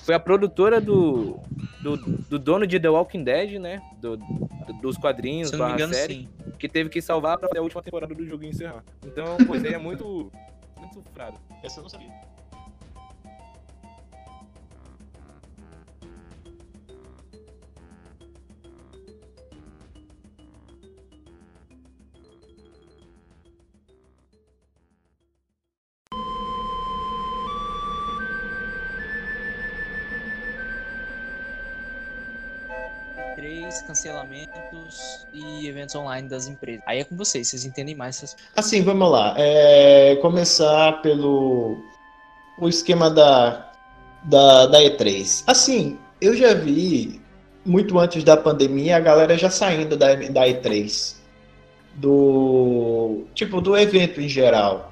Foi 0.06 0.14
a 0.14 0.20
produtora 0.20 0.80
do, 0.80 1.40
do, 1.82 1.98
do 1.98 2.38
dono 2.38 2.68
de 2.68 2.80
The 2.80 2.90
Walking 2.90 3.24
Dead, 3.24 3.60
né? 3.60 3.82
Do, 4.00 4.18
do- 4.18 4.46
dos 4.82 4.98
quadrinhos, 4.98 5.50
Se 5.50 5.56
não 5.56 5.68
me 5.68 5.74
engano, 5.74 5.94
série, 5.94 6.14
sim. 6.14 6.30
que 6.60 6.68
teve 6.70 6.90
que 6.90 7.02
salvar 7.02 7.38
pra 7.40 7.50
a 7.58 7.62
última 7.62 7.82
temporada 7.82 8.14
do 8.14 8.26
jogo 8.26 8.44
e 8.44 8.50
encerrar. 8.50 8.84
Então, 9.06 9.38
isso 9.56 9.66
aí 9.66 9.74
é 9.74 9.78
muito. 9.80 10.32
Muito 10.80 11.02
frado. 11.14 11.40
Essa 11.64 11.80
eu 11.80 11.84
não 11.84 11.90
sabia. 11.90 12.10
Três 33.46 33.84
cancelamentos 33.84 35.28
e 35.32 35.68
eventos 35.68 35.94
online 35.94 36.28
das 36.28 36.48
empresas. 36.48 36.82
Aí 36.88 37.02
é 37.02 37.04
com 37.04 37.16
vocês, 37.16 37.48
vocês 37.48 37.64
entendem 37.64 37.94
mais 37.94 38.16
essas 38.16 38.36
Assim, 38.56 38.82
vamos 38.82 39.08
lá. 39.12 39.36
É, 39.38 40.16
começar 40.16 41.00
pelo 41.04 41.78
o 42.58 42.68
esquema 42.68 43.08
da, 43.08 43.72
da, 44.24 44.66
da 44.66 44.80
E3. 44.80 45.44
Assim, 45.46 46.00
eu 46.20 46.36
já 46.36 46.56
vi 46.56 47.22
muito 47.64 48.00
antes 48.00 48.24
da 48.24 48.36
pandemia 48.36 48.98
a 48.98 49.00
galera 49.00 49.38
já 49.38 49.52
saindo 49.52 49.96
da, 49.96 50.16
da 50.16 50.48
E3. 50.48 51.14
Do. 51.94 53.26
Tipo, 53.36 53.62
do 53.62 53.78
evento 53.78 54.20
em 54.20 54.28
geral. 54.28 54.92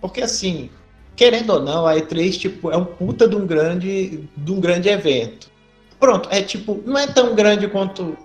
Porque 0.00 0.22
assim, 0.22 0.70
querendo 1.16 1.50
ou 1.50 1.60
não, 1.60 1.84
a 1.84 1.96
E3 1.96 2.38
tipo, 2.38 2.70
é 2.70 2.76
um 2.76 2.84
puta 2.84 3.26
de 3.26 3.34
um 3.34 3.44
grande, 3.44 4.22
de 4.36 4.52
um 4.52 4.60
grande 4.60 4.88
evento. 4.88 5.47
Pronto, 6.00 6.28
é 6.30 6.42
tipo, 6.42 6.80
não 6.86 6.96
é 6.98 7.06
tão 7.06 7.34
grande 7.34 7.66
quanto. 7.68 8.16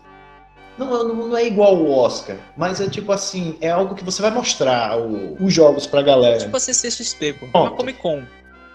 Não, 0.77 0.87
não, 1.07 1.27
não 1.27 1.37
é 1.37 1.45
igual 1.45 1.75
o 1.75 1.91
Oscar, 1.91 2.35
mas 2.57 2.81
é 2.81 2.89
tipo 2.89 3.11
assim, 3.11 3.55
é 3.61 3.69
algo 3.69 3.93
que 3.93 4.03
você 4.03 4.21
vai 4.21 4.31
mostrar 4.31 4.97
o- 4.99 5.35
os 5.39 5.53
jogos 5.53 5.85
pra 5.85 6.01
galera. 6.01 6.39
Tipo 6.39 6.57
a 6.57 6.59
CCXP, 6.59 7.33
pô. 7.33 7.45
Uma 7.59 7.71
Comic 7.71 7.99
Con. 8.01 8.23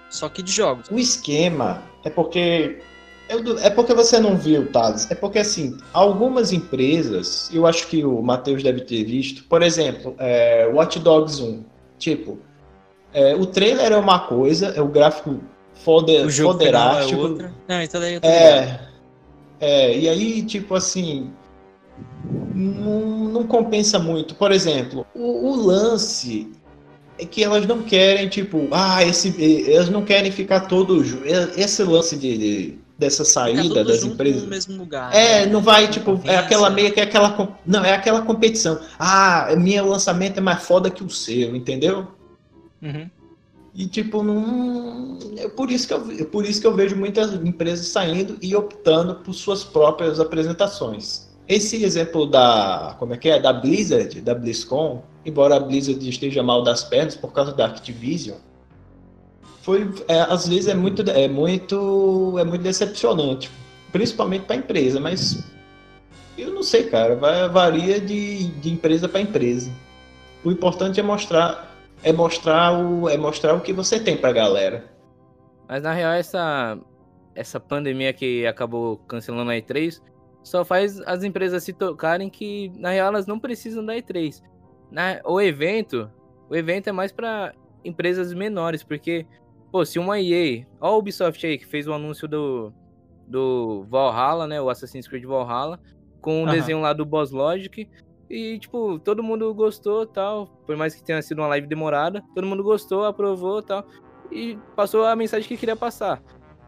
Só 0.08 0.28
que 0.28 0.42
de 0.42 0.52
jogos. 0.52 0.88
O 0.90 0.98
esquema 0.98 1.82
é 2.04 2.10
porque. 2.10 2.78
eu- 3.28 3.58
É 3.58 3.68
porque 3.68 3.92
você 3.94 4.18
não 4.20 4.36
viu, 4.36 4.70
Thales. 4.72 5.10
É 5.10 5.14
porque, 5.14 5.38
assim, 5.40 5.76
algumas 5.92 6.52
empresas, 6.52 7.50
eu 7.52 7.66
acho 7.66 7.86
que 7.88 8.04
o 8.04 8.22
Matheus 8.22 8.62
deve 8.62 8.80
ter 8.82 9.04
visto, 9.04 9.44
por 9.44 9.60
exemplo, 9.62 10.14
é, 10.18 10.66
Watch 10.72 10.98
Dogs 11.00 11.42
1. 11.42 11.62
Tipo, 11.98 12.38
é, 13.12 13.34
o 13.34 13.44
trailer 13.44 13.92
é 13.92 13.96
uma 13.96 14.20
coisa, 14.20 14.68
é 14.68 14.80
o 14.80 14.86
gráfico 14.88 15.40
foder, 15.74 16.24
O 16.24 16.28
é 16.28 16.32
foderástico. 16.32 17.20
outra. 17.20 17.52
Não, 17.68 17.82
então 17.82 18.00
daí 18.00 18.14
eu 18.14 18.20
tô. 18.20 18.26
É, 18.28 18.80
é, 19.60 19.98
e 19.98 20.08
aí, 20.08 20.42
tipo 20.42 20.74
assim, 20.74 21.30
não, 22.54 23.28
não 23.30 23.46
compensa 23.46 23.98
muito. 23.98 24.34
Por 24.34 24.52
exemplo, 24.52 25.06
o, 25.14 25.50
o 25.50 25.56
lance 25.66 26.50
é 27.18 27.24
que 27.24 27.42
elas 27.42 27.66
não 27.66 27.82
querem, 27.82 28.28
tipo, 28.28 28.68
ah, 28.70 29.02
esse, 29.04 29.70
elas 29.72 29.88
não 29.88 30.04
querem 30.04 30.30
ficar 30.30 30.60
todos. 30.60 31.06
ju- 31.06 31.22
Esse 31.56 31.82
lance 31.82 32.16
de, 32.16 32.38
de- 32.38 32.78
dessa 32.98 33.24
saída 33.24 33.84
das 33.84 34.02
empresas. 34.04 34.42
no 34.42 34.48
mesmo 34.48 34.76
lugar. 34.76 35.14
É, 35.14 35.44
né? 35.44 35.52
não 35.52 35.60
vai, 35.60 35.88
tipo, 35.88 36.20
é 36.24 36.36
aquela 36.36 36.68
meio 36.70 36.92
que 36.92 37.00
é 37.00 37.04
aquela. 37.04 37.58
Não, 37.66 37.84
é 37.84 37.92
aquela 37.92 38.22
competição. 38.22 38.80
Ah, 38.98 39.48
meu 39.56 39.86
lançamento 39.86 40.38
é 40.38 40.40
mais 40.40 40.62
foda 40.62 40.90
que 40.90 41.02
o 41.04 41.10
seu, 41.10 41.54
entendeu? 41.54 42.08
Uhum. 42.82 43.08
E 43.74 43.86
tipo, 43.86 44.22
não. 44.22 45.18
É 45.36 45.48
por 45.48 45.70
isso 45.70 45.86
que 45.86 45.94
eu, 45.94 46.10
é 46.10 46.24
por 46.24 46.44
isso 46.44 46.60
que 46.60 46.66
eu 46.66 46.74
vejo 46.74 46.96
muitas 46.96 47.32
empresas 47.34 47.86
saindo 47.88 48.36
e 48.42 48.54
optando 48.56 49.16
por 49.16 49.32
suas 49.34 49.62
próprias 49.62 50.18
apresentações. 50.18 51.28
Esse 51.46 51.82
exemplo 51.84 52.26
da. 52.26 52.96
Como 52.98 53.14
é 53.14 53.16
que 53.16 53.28
é? 53.28 53.40
Da 53.40 53.52
Blizzard, 53.52 54.20
da 54.20 54.34
BlizzCon, 54.34 55.02
embora 55.24 55.56
a 55.56 55.60
Blizzard 55.60 56.06
esteja 56.08 56.42
mal 56.42 56.62
das 56.62 56.84
pernas 56.84 57.14
por 57.14 57.32
causa 57.32 57.52
da 57.52 57.66
Activision, 57.66 58.36
foi. 59.62 59.90
é, 60.08 60.20
às 60.20 60.48
vezes 60.48 60.68
é 60.68 60.74
muito, 60.74 61.02
é 61.10 61.28
muito. 61.28 62.36
É 62.38 62.44
muito 62.44 62.62
decepcionante. 62.62 63.50
Principalmente 63.92 64.44
para 64.44 64.56
a 64.56 64.58
empresa, 64.58 65.00
mas 65.00 65.44
eu 66.36 66.52
não 66.52 66.62
sei, 66.62 66.84
cara. 66.84 67.16
Vai, 67.16 67.48
varia 67.48 68.00
de, 68.00 68.48
de 68.48 68.70
empresa 68.70 69.08
para 69.08 69.20
empresa. 69.20 69.70
O 70.44 70.50
importante 70.50 71.00
é 71.00 71.02
mostrar 71.02 71.67
é 72.02 72.12
mostrar 72.12 72.78
o 72.78 73.08
é 73.08 73.16
mostrar 73.16 73.54
o 73.54 73.60
que 73.60 73.72
você 73.72 73.98
tem 74.00 74.16
pra 74.16 74.32
galera. 74.32 74.84
Mas 75.68 75.82
na 75.82 75.92
real, 75.92 76.12
essa, 76.12 76.78
essa 77.34 77.60
pandemia 77.60 78.12
que 78.12 78.46
acabou 78.46 78.96
cancelando 78.98 79.50
a 79.50 79.54
E3 79.54 80.00
só 80.42 80.64
faz 80.64 81.00
as 81.02 81.22
empresas 81.22 81.62
se 81.62 81.72
tocarem 81.72 82.30
que, 82.30 82.72
na 82.76 82.90
real, 82.90 83.08
elas 83.08 83.26
não 83.26 83.38
precisam 83.38 83.84
da 83.84 83.94
E3. 83.94 84.42
Na, 84.90 85.20
o 85.24 85.40
evento, 85.40 86.10
o 86.48 86.56
evento 86.56 86.88
é 86.88 86.92
mais 86.92 87.12
pra 87.12 87.52
empresas 87.84 88.32
menores, 88.32 88.82
porque, 88.82 89.26
pô, 89.70 89.84
se 89.84 89.98
uma 89.98 90.18
EA, 90.18 90.66
ó 90.80 90.88
a 90.88 90.96
Ubisoft 90.96 91.46
aí, 91.46 91.58
que 91.58 91.66
fez 91.66 91.86
o 91.86 91.92
anúncio 91.92 92.26
do, 92.26 92.72
do 93.26 93.84
Valhalla, 93.90 94.46
né, 94.46 94.60
o 94.60 94.70
Assassin's 94.70 95.06
Creed 95.06 95.24
Valhalla, 95.24 95.78
com 96.20 96.42
o 96.42 96.46
Aham. 96.46 96.54
desenho 96.54 96.80
lá 96.80 96.94
do 96.94 97.04
Boss 97.04 97.30
Logic, 97.30 97.88
e, 98.30 98.58
tipo, 98.58 98.98
todo 98.98 99.22
mundo 99.22 99.52
gostou 99.54 100.06
tal, 100.06 100.46
por 100.66 100.76
mais 100.76 100.94
que 100.94 101.02
tenha 101.02 101.20
sido 101.22 101.38
uma 101.38 101.48
live 101.48 101.66
demorada, 101.66 102.22
todo 102.34 102.46
mundo 102.46 102.62
gostou, 102.62 103.04
aprovou 103.04 103.62
tal 103.62 103.84
e 104.30 104.58
passou 104.76 105.04
a 105.04 105.16
mensagem 105.16 105.48
que 105.48 105.56
queria 105.56 105.76
passar. 105.76 106.22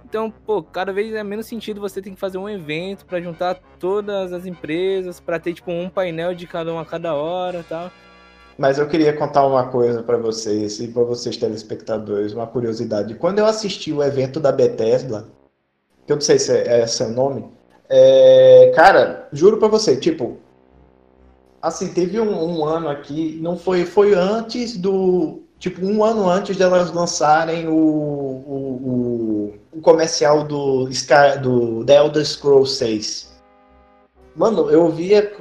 Então, 0.05 0.31
pô, 0.31 0.63
cada 0.63 0.93
vez 0.93 1.15
é 1.15 1.23
menos 1.23 1.47
sentido 1.47 1.81
você 1.81 2.03
ter 2.03 2.11
que 2.11 2.17
fazer 2.17 2.39
um 2.39 2.49
evento 2.49 3.07
pra 3.07 3.21
juntar 3.21 3.61
todas 3.79 4.33
as 4.33 4.45
empresas, 4.45 5.21
pra 5.21 5.39
ter 5.39 5.55
tipo 5.55 5.71
um 5.71 5.89
painel 5.89 6.35
de 6.35 6.47
cada 6.47 6.73
uma 6.73 6.83
a 6.83 6.87
cada 6.87 7.15
hora, 7.15 7.65
tal. 7.69 7.91
Mas 8.59 8.79
eu 8.79 8.89
queria 8.89 9.17
contar 9.17 9.47
uma 9.47 9.69
coisa 9.69 10.03
pra 10.03 10.17
vocês 10.17 10.81
e 10.81 10.89
pra 10.89 11.03
vocês 11.05 11.37
telespectadores, 11.37 12.33
uma 12.33 12.47
curiosidade. 12.47 13.15
Quando 13.15 13.39
eu 13.39 13.47
assisti 13.47 13.93
o 13.93 14.03
evento 14.03 14.41
da 14.41 14.51
Bethesda, 14.51 15.29
que 16.05 16.13
eu 16.13 16.17
não 16.17 16.21
sei 16.21 16.39
se 16.39 16.53
é 16.53 16.81
é 16.81 17.05
o 17.05 17.09
nome, 17.11 17.49
é, 17.89 18.73
cara, 18.75 19.29
juro 19.33 19.59
pra 19.59 19.69
você, 19.69 19.97
tipo, 19.97 20.39
assim, 21.61 21.93
teve 21.93 22.21
um, 22.21 22.61
um 22.61 22.65
ano 22.65 22.89
aqui, 22.89 23.39
não 23.41 23.57
foi, 23.57 23.85
foi 23.85 24.15
antes 24.15 24.77
do, 24.77 25.43
tipo, 25.59 25.85
um 25.85 26.03
ano 26.03 26.29
antes 26.29 26.57
delas 26.57 26.93
lançarem 26.93 27.69
o, 27.69 27.75
o, 27.75 29.55
o, 29.73 29.79
o 29.79 29.81
comercial 29.81 30.45
do, 30.45 30.89
do 31.43 31.85
The 31.85 31.97
Elder 31.97 32.25
Scrolls 32.25 32.75
6. 32.77 33.31
Mano, 34.35 34.71
eu 34.71 34.89
via 34.91 35.33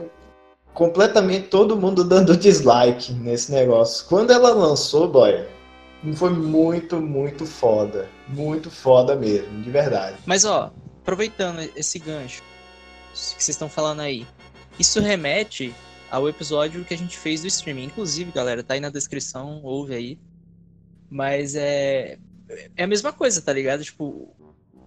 completamente 0.73 1.47
todo 1.47 1.77
mundo 1.77 2.03
dando 2.03 2.35
dislike 2.35 3.13
nesse 3.13 3.51
negócio. 3.51 4.05
Quando 4.07 4.31
ela 4.31 4.53
lançou, 4.53 5.07
boy, 5.07 5.45
foi 6.15 6.31
muito, 6.31 6.97
muito 6.97 7.45
foda. 7.45 8.09
Muito 8.27 8.69
foda 8.69 9.15
mesmo, 9.15 9.61
de 9.61 9.69
verdade. 9.69 10.17
Mas 10.25 10.43
ó, 10.43 10.71
aproveitando 11.01 11.59
esse 11.75 11.99
gancho 11.99 12.41
que 13.13 13.43
vocês 13.43 13.49
estão 13.49 13.69
falando 13.69 14.01
aí, 14.01 14.25
isso 14.77 15.01
remete 15.01 15.73
ao 16.09 16.27
episódio 16.27 16.83
que 16.83 16.93
a 16.93 16.97
gente 16.97 17.17
fez 17.17 17.41
do 17.41 17.47
streaming. 17.47 17.85
Inclusive, 17.85 18.31
galera, 18.31 18.63
tá 18.63 18.73
aí 18.73 18.79
na 18.79 18.89
descrição, 18.89 19.61
ouve 19.63 19.93
aí. 19.93 20.19
Mas 21.09 21.55
é. 21.55 22.17
É 22.75 22.83
a 22.83 22.87
mesma 22.87 23.13
coisa, 23.13 23.41
tá 23.41 23.53
ligado? 23.53 23.83
Tipo, 23.83 24.35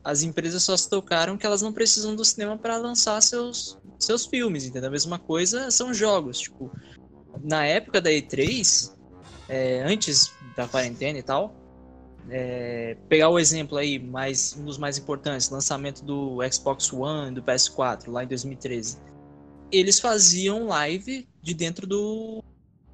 as 0.02 0.22
empresas 0.22 0.64
só 0.64 0.76
se 0.76 0.90
tocaram 0.90 1.36
que 1.36 1.46
elas 1.46 1.62
não 1.62 1.72
precisam 1.72 2.16
do 2.16 2.24
cinema 2.24 2.58
para 2.58 2.76
lançar 2.76 3.20
seus, 3.22 3.78
seus 3.98 4.26
filmes, 4.26 4.66
entendeu? 4.66 4.88
A 4.88 4.92
mesma 4.92 5.18
coisa 5.18 5.70
são 5.70 5.94
jogos. 5.94 6.40
Tipo, 6.40 6.72
na 7.40 7.64
época 7.64 8.00
da 8.00 8.10
E3, 8.10 8.92
é, 9.48 9.82
antes 9.84 10.32
da 10.56 10.66
quarentena 10.66 11.18
e 11.18 11.22
tal, 11.22 11.54
é, 12.28 12.96
pegar 13.08 13.28
o 13.28 13.38
exemplo 13.38 13.78
aí, 13.78 13.98
mais, 13.98 14.56
um 14.58 14.64
dos 14.64 14.78
mais 14.78 14.98
importantes, 14.98 15.50
lançamento 15.50 16.04
do 16.04 16.38
Xbox 16.50 16.92
One, 16.92 17.32
do 17.32 17.42
PS4, 17.42 18.10
lá 18.10 18.24
em 18.24 18.26
2013. 18.26 18.98
Eles 19.72 19.98
faziam 19.98 20.66
live 20.66 21.26
de 21.42 21.54
dentro 21.54 21.86
do 21.86 22.42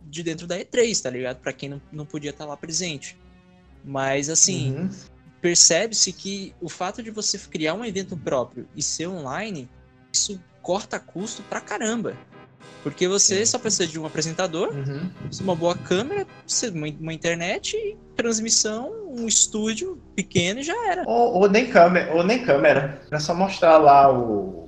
de 0.00 0.22
dentro 0.22 0.46
da 0.46 0.56
E3, 0.58 1.02
tá 1.02 1.10
ligado? 1.10 1.36
Pra 1.38 1.52
quem 1.52 1.68
não, 1.68 1.82
não 1.92 2.06
podia 2.06 2.30
estar 2.30 2.46
lá 2.46 2.56
presente. 2.56 3.14
Mas 3.84 4.30
assim, 4.30 4.72
Uhum. 4.74 4.90
percebe-se 5.42 6.12
que 6.12 6.54
o 6.60 6.68
fato 6.68 7.02
de 7.02 7.10
você 7.10 7.36
criar 7.38 7.74
um 7.74 7.84
evento 7.84 8.16
próprio 8.16 8.66
e 8.74 8.82
ser 8.82 9.06
online, 9.08 9.68
isso 10.14 10.40
corta 10.62 10.98
custo 10.98 11.42
pra 11.42 11.60
caramba. 11.60 12.16
Porque 12.82 13.06
você 13.08 13.44
só 13.44 13.58
precisa 13.58 13.86
de 13.86 13.98
um 13.98 14.06
apresentador, 14.06 14.74
Uhum. 14.74 15.10
uma 15.42 15.54
boa 15.54 15.76
câmera, 15.76 16.26
uma 16.98 17.12
internet, 17.12 17.76
transmissão, 18.16 18.90
um 19.10 19.26
estúdio 19.26 20.00
pequeno 20.14 20.60
e 20.60 20.62
já 20.62 20.90
era. 20.90 21.02
Ou, 21.06 21.34
ou 21.42 21.50
nem 21.50 21.68
câmera, 21.70 22.14
ou 22.14 22.24
nem 22.24 22.42
câmera. 22.42 23.02
É 23.10 23.18
só 23.18 23.34
mostrar 23.34 23.78
lá 23.78 24.10
o, 24.12 24.67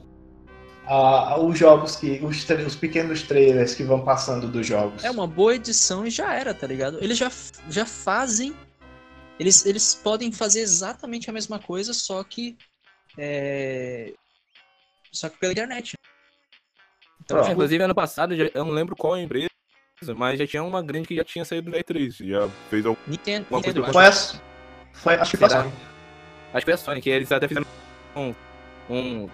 a- 0.95 1.39
os 1.41 1.59
jogos 1.59 1.97
que. 1.97 2.21
Os, 2.25 2.49
os 2.67 2.75
pequenos 2.77 3.23
trailers 3.23 3.75
que 3.75 3.83
vão 3.85 4.05
passando 4.05 4.49
dos 4.49 4.67
jogos. 4.67 5.05
É 5.05 5.11
uma 5.11 5.27
boa 5.27 5.55
edição 5.55 6.07
e 6.07 6.11
já 6.11 6.35
era, 6.35 6.53
tá 6.55 6.67
ligado? 6.67 6.99
Eles 7.03 7.17
já, 7.19 7.31
já 7.69 7.87
fazem. 7.87 8.55
Eles, 9.39 9.65
eles 9.65 9.95
podem 9.95 10.31
fazer 10.33 10.61
exatamente 10.61 11.31
a 11.31 11.33
mesma 11.33 11.59
coisa, 11.59 11.95
só 11.95 12.23
que. 12.25 12.57
é, 13.17 14.13
Só 15.13 15.29
que 15.29 15.39
pela 15.39 15.53
internet. 15.53 15.95
Então, 17.23 17.39
tipo, 17.41 17.53
Inclusive, 17.53 17.83
ano 17.85 17.95
passado, 17.95 18.35
já- 18.37 18.51
eu 18.53 18.65
não 18.65 18.73
lembro 18.73 18.97
qual 18.97 19.17
empresa, 19.17 19.49
mas 20.17 20.39
já 20.39 20.47
tinha 20.47 20.63
uma 20.63 20.83
grande 20.83 21.07
que 21.09 21.15
já 21.17 21.25
tinha 21.25 21.45
saído 21.45 21.71
da 21.71 21.79
E3. 21.79 22.27
Já 22.27 22.49
fez 22.69 22.85
algum. 22.85 23.01
Nintendo, 23.07 23.47
Uma 23.51 23.59
Nintendo, 23.59 23.83
coisa 23.83 23.99
eu 23.99 24.13
Foi 24.13 24.41
foi, 24.93 25.15
acho 25.15 25.31
que 25.31 25.37
foi 25.37 25.47
a? 25.47 25.51
Sony. 25.51 25.73
Acho 26.53 26.59
que 26.59 26.65
foi 26.65 26.75
a 26.75 26.77
Sony, 26.77 27.01
que 27.01 27.11
eles 27.11 27.31
até 27.33 27.47
fizeram 27.47 27.67
um. 28.17 28.35
um 28.91 29.29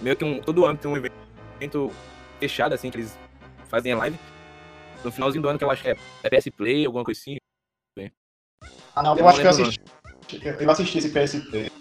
meio 0.00 0.16
que 0.16 0.24
um. 0.24 0.40
Todo 0.40 0.64
ano 0.64 0.78
tem 0.78 0.90
um 0.90 0.96
evento 0.96 1.90
fechado, 2.38 2.74
assim, 2.74 2.90
que 2.90 2.98
eles 2.98 3.16
fazem 3.68 3.92
a 3.92 3.96
live. 3.98 4.18
No 5.04 5.10
finalzinho 5.10 5.42
do 5.42 5.48
ano, 5.48 5.58
que 5.58 5.64
eu 5.64 5.70
acho 5.70 5.82
que 5.82 5.90
é, 5.90 5.96
é 6.22 6.30
PS 6.30 6.48
Play, 6.56 6.86
alguma 6.86 7.04
coisa 7.04 7.20
assim. 7.20 7.36
Ah, 8.94 9.02
não, 9.02 9.12
Eu 9.14 9.20
eu 9.20 9.28
acho 9.28 9.40
que 9.40 9.46
eu 9.46 9.50
assisti. 9.50 9.80
Eu 10.42 10.52
eu 10.52 10.70
assisti 10.70 10.98
esse 10.98 11.08
PSP. 11.08 11.72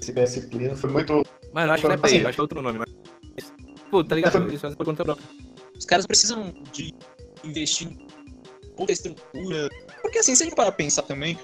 Esse 0.00 0.12
PSP 0.12 0.68
não 0.68 0.76
foi 0.76 0.90
muito. 0.90 1.22
Mas 1.52 1.66
eu 1.66 1.72
acho 1.72 1.82
que 1.82 1.88
não 1.88 1.94
é 1.94 1.98
Play, 1.98 2.12
Assim. 2.12 2.22
eu 2.22 2.28
acho 2.28 2.36
que 2.36 2.40
é 2.40 2.42
outro 2.42 2.62
nome. 2.62 2.78
Mas... 2.78 3.52
Pô, 3.90 4.04
tá 4.04 4.14
ligado? 4.14 4.48
Eles 4.48 4.60
fazem 4.60 4.76
por 4.76 4.86
conta 4.86 5.04
própria. 5.04 5.26
Os 5.76 5.84
caras 5.84 6.06
precisam 6.06 6.54
de 6.72 6.94
investir 7.42 7.88
em 7.88 8.06
toda 8.76 8.92
a 8.92 8.94
estrutura. 8.94 9.68
Porque 10.00 10.18
assim, 10.18 10.34
se 10.34 10.42
a 10.42 10.46
gente 10.46 10.54
parar 10.54 10.70
pra 10.70 10.76
pensar 10.76 11.02
também, 11.02 11.38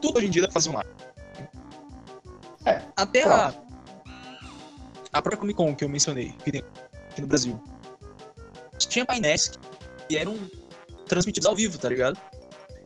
tudo 0.00 0.18
hoje 0.18 0.26
em 0.26 0.30
dia 0.30 0.42
dá 0.42 0.48
pra 0.48 0.54
fazer 0.54 0.70
online. 0.70 0.90
É, 2.64 2.82
Até 2.96 3.22
a, 3.24 3.54
a 5.16 5.22
própria 5.22 5.38
Comic 5.40 5.56
Con 5.56 5.74
que 5.74 5.84
eu 5.84 5.88
mencionei, 5.88 6.32
que 6.44 6.52
tem 6.52 6.62
aqui 7.10 7.20
no 7.20 7.26
Brasil. 7.26 7.60
Tinha 8.78 9.04
painéis 9.04 9.50
que 10.08 10.16
eram 10.16 10.36
transmitidos 11.06 11.46
ao 11.48 11.54
vivo, 11.54 11.78
tá 11.78 11.88
ligado? 11.88 12.18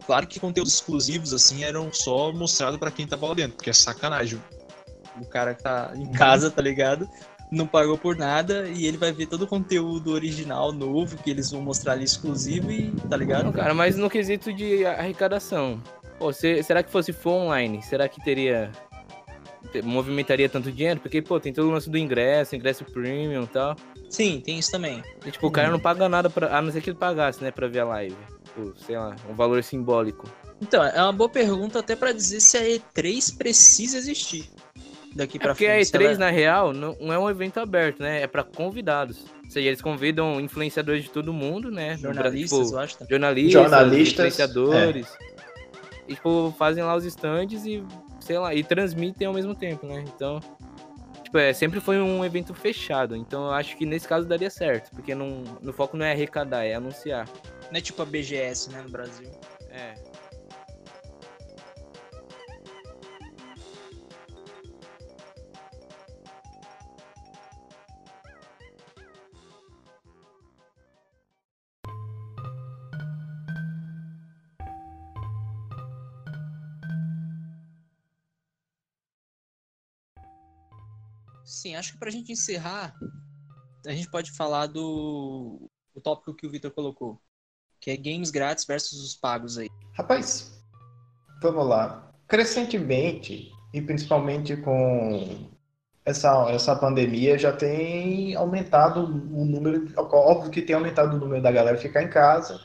Claro 0.07 0.27
que 0.27 0.41
conteúdos 0.41 0.75
exclusivos, 0.75 1.33
assim, 1.33 1.63
eram 1.65 1.93
só 1.93 2.33
mostrados 2.33 2.79
pra 2.79 2.91
quem 2.91 3.07
tava 3.07 3.27
lá 3.29 3.35
dentro, 3.35 3.57
porque 3.57 3.71
é 3.71 3.73
sacanagem. 3.73 4.43
O 5.21 5.25
cara 5.27 5.55
que 5.55 5.63
tá 5.63 5.93
em 5.95 6.11
casa, 6.11 6.51
tá 6.51 6.63
ligado? 6.63 7.09
Não 7.51 7.67
pagou 7.67 7.99
por 7.99 8.17
nada 8.17 8.69
e 8.69 8.87
ele 8.87 8.97
vai 8.97 9.13
ver 9.13 9.27
todo 9.27 9.43
o 9.43 9.47
conteúdo 9.47 10.13
original, 10.13 10.73
novo, 10.73 11.17
que 11.17 11.31
eles 11.31 11.51
vão 11.51 11.61
mostrar 11.61 11.93
ali 11.93 12.05
exclusivo 12.05 12.71
e, 12.71 12.93
tá 13.09 13.17
ligado? 13.17 13.45
Não, 13.45 13.53
cara, 13.53 13.75
mas 13.75 13.97
no 13.97 14.09
quesito 14.09 14.53
de 14.53 14.87
arrecadação, 14.87 15.83
pô, 16.19 16.33
se- 16.33 16.63
será 16.63 16.83
que 16.83 16.91
fosse 16.91 17.13
for 17.13 17.33
online, 17.33 17.83
será 17.83 18.09
que 18.09 18.23
teria. 18.23 18.71
Movimentaria 19.85 20.49
tanto 20.49 20.71
dinheiro? 20.73 21.01
Porque, 21.01 21.21
pô, 21.23 21.39
tem 21.41 21.53
todo 21.53 21.69
o 21.69 21.71
lance 21.71 21.89
do 21.91 21.97
ingresso, 21.99 22.57
ingresso 22.57 22.85
premium 22.85 23.45
e 23.45 23.47
tal. 23.47 23.77
Sim, 24.09 24.41
tem 24.45 24.59
isso 24.59 24.71
também. 24.71 25.03
E, 25.25 25.31
tipo, 25.31 25.47
o 25.47 25.51
cara 25.51 25.71
não 25.71 25.79
paga 25.81 26.09
nada, 26.09 26.29
pra, 26.29 26.57
a 26.57 26.61
não 26.63 26.73
ser 26.73 26.81
que 26.81 26.91
ele 26.91 26.99
pagasse, 26.99 27.43
né, 27.43 27.51
pra 27.51 27.69
ver 27.69 27.81
a 27.81 27.85
live. 27.85 28.17
Tipo, 28.45 28.75
sei 28.85 28.97
lá, 28.99 29.15
um 29.29 29.35
valor 29.35 29.63
simbólico. 29.63 30.29
Então, 30.61 30.83
é 30.85 31.01
uma 31.03 31.13
boa 31.13 31.29
pergunta 31.31 31.79
até 31.79 31.95
pra 31.97 32.13
dizer 32.13 32.41
se 32.41 32.57
a 32.57 32.63
E3 32.63 33.37
precisa 33.39 33.97
existir 33.97 34.51
daqui 35.15 35.39
É 35.39 35.41
pra 35.41 35.53
porque 35.53 35.67
a 35.67 35.71
frente. 35.71 35.87
se 35.87 35.93
E3, 35.97 36.05
ela- 36.07 36.19
na 36.19 36.31
real, 36.31 36.73
não, 36.73 36.97
é 37.13 37.19
um 37.19 37.31
evento 37.31 37.59
aberto, 37.61 38.01
né? 38.01 38.23
É 38.23 38.27
pra 38.27 38.43
convidados. 38.43 39.25
Ou 39.45 39.51
seja, 39.51 39.69
eles 39.69 39.81
convidam 39.81 40.41
influenciadores 40.41 41.05
de 41.05 41.11
todo 41.11 41.33
mundo, 41.33 41.71
né? 41.71 41.97
Jornalistas, 41.97 42.59
tipo, 42.67 42.75
eu 42.75 42.79
acho. 42.79 42.97
jornalistas, 43.09 43.53
Jornalistas, 43.53 44.13
influenciadores. 44.27 45.07
E, 46.09 46.15
tipo, 46.15 46.55
fazem 46.59 46.83
lá 46.85 46.95
os 46.97 47.05
stands 47.05 47.65
e, 47.65 47.83
sei 48.31 48.39
lá, 48.39 48.55
e 48.55 48.63
transmitem 48.63 49.27
ao 49.27 49.35
mesmo 49.35 49.57
tempo, 49.57 49.85
né? 49.89 50.05
Então, 50.07 50.39
tipo, 51.25 51.37
é, 51.37 51.53
sempre 51.53 51.81
foi 51.81 52.01
um 52.01 52.25
evento 52.25 52.55
fechado. 52.55 53.17
Então, 53.17 53.47
eu 53.47 53.51
acho 53.51 53.77
que 53.77 53.85
nesse 53.85 54.07
caso 54.07 54.25
daria 54.25 54.49
certo. 54.49 54.93
Porque 54.93 55.17
não, 55.17 55.43
no 55.61 55.73
foco 55.73 55.97
não 55.97 56.07
é 56.07 56.13
arrecadar, 56.13 56.65
é 56.65 56.75
anunciar. 56.75 57.29
Não 57.73 57.79
é 57.79 57.81
tipo 57.81 58.01
a 58.01 58.05
BGS, 58.05 58.71
né, 58.71 58.83
no 58.83 58.89
Brasil. 58.89 59.29
É. 59.69 59.95
Sim, 81.61 81.77
acho 81.77 81.93
que 81.93 81.99
pra 81.99 82.11
gente 82.11 82.33
encerrar, 82.33 82.95
a 83.87 83.93
gente 83.93 84.11
pode 84.11 84.33
falar 84.33 84.67
do 84.67 85.69
o 85.95 86.01
tópico 86.01 86.35
que 86.35 86.47
o 86.47 86.51
Victor 86.51 86.71
colocou, 86.71 87.21
que 87.79 87.91
é 87.91 87.99
games 87.99 88.31
grátis 88.31 88.65
versus 88.65 89.05
os 89.05 89.15
pagos 89.15 89.59
aí. 89.59 89.69
Rapaz, 89.93 90.59
vamos 91.43 91.67
lá. 91.67 92.11
Crescentemente, 92.27 93.53
e 93.75 93.83
principalmente 93.83 94.57
com 94.57 95.51
essa, 96.03 96.51
essa 96.51 96.75
pandemia, 96.75 97.39
já 97.39 97.53
tem 97.55 98.35
aumentado 98.37 99.05
o 99.05 99.45
número. 99.45 99.93
Óbvio 99.99 100.51
que 100.51 100.63
tem 100.63 100.75
aumentado 100.75 101.15
o 101.15 101.21
número 101.21 101.43
da 101.43 101.53
galera 101.53 101.77
ficar 101.77 102.03
em 102.03 102.09
casa. 102.09 102.59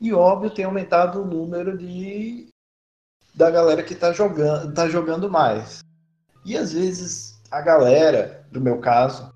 E 0.00 0.12
óbvio 0.12 0.54
tem 0.54 0.64
aumentado 0.64 1.20
o 1.20 1.26
número 1.26 1.76
de 1.76 2.48
da 3.34 3.50
galera 3.50 3.82
que 3.82 3.96
tá 3.96 4.12
jogando, 4.12 4.72
tá 4.72 4.88
jogando 4.88 5.28
mais. 5.28 5.80
E 6.44 6.56
às 6.56 6.72
vezes 6.72 7.29
a 7.50 7.60
galera, 7.60 8.46
do 8.52 8.60
meu 8.60 8.78
caso, 8.78 9.32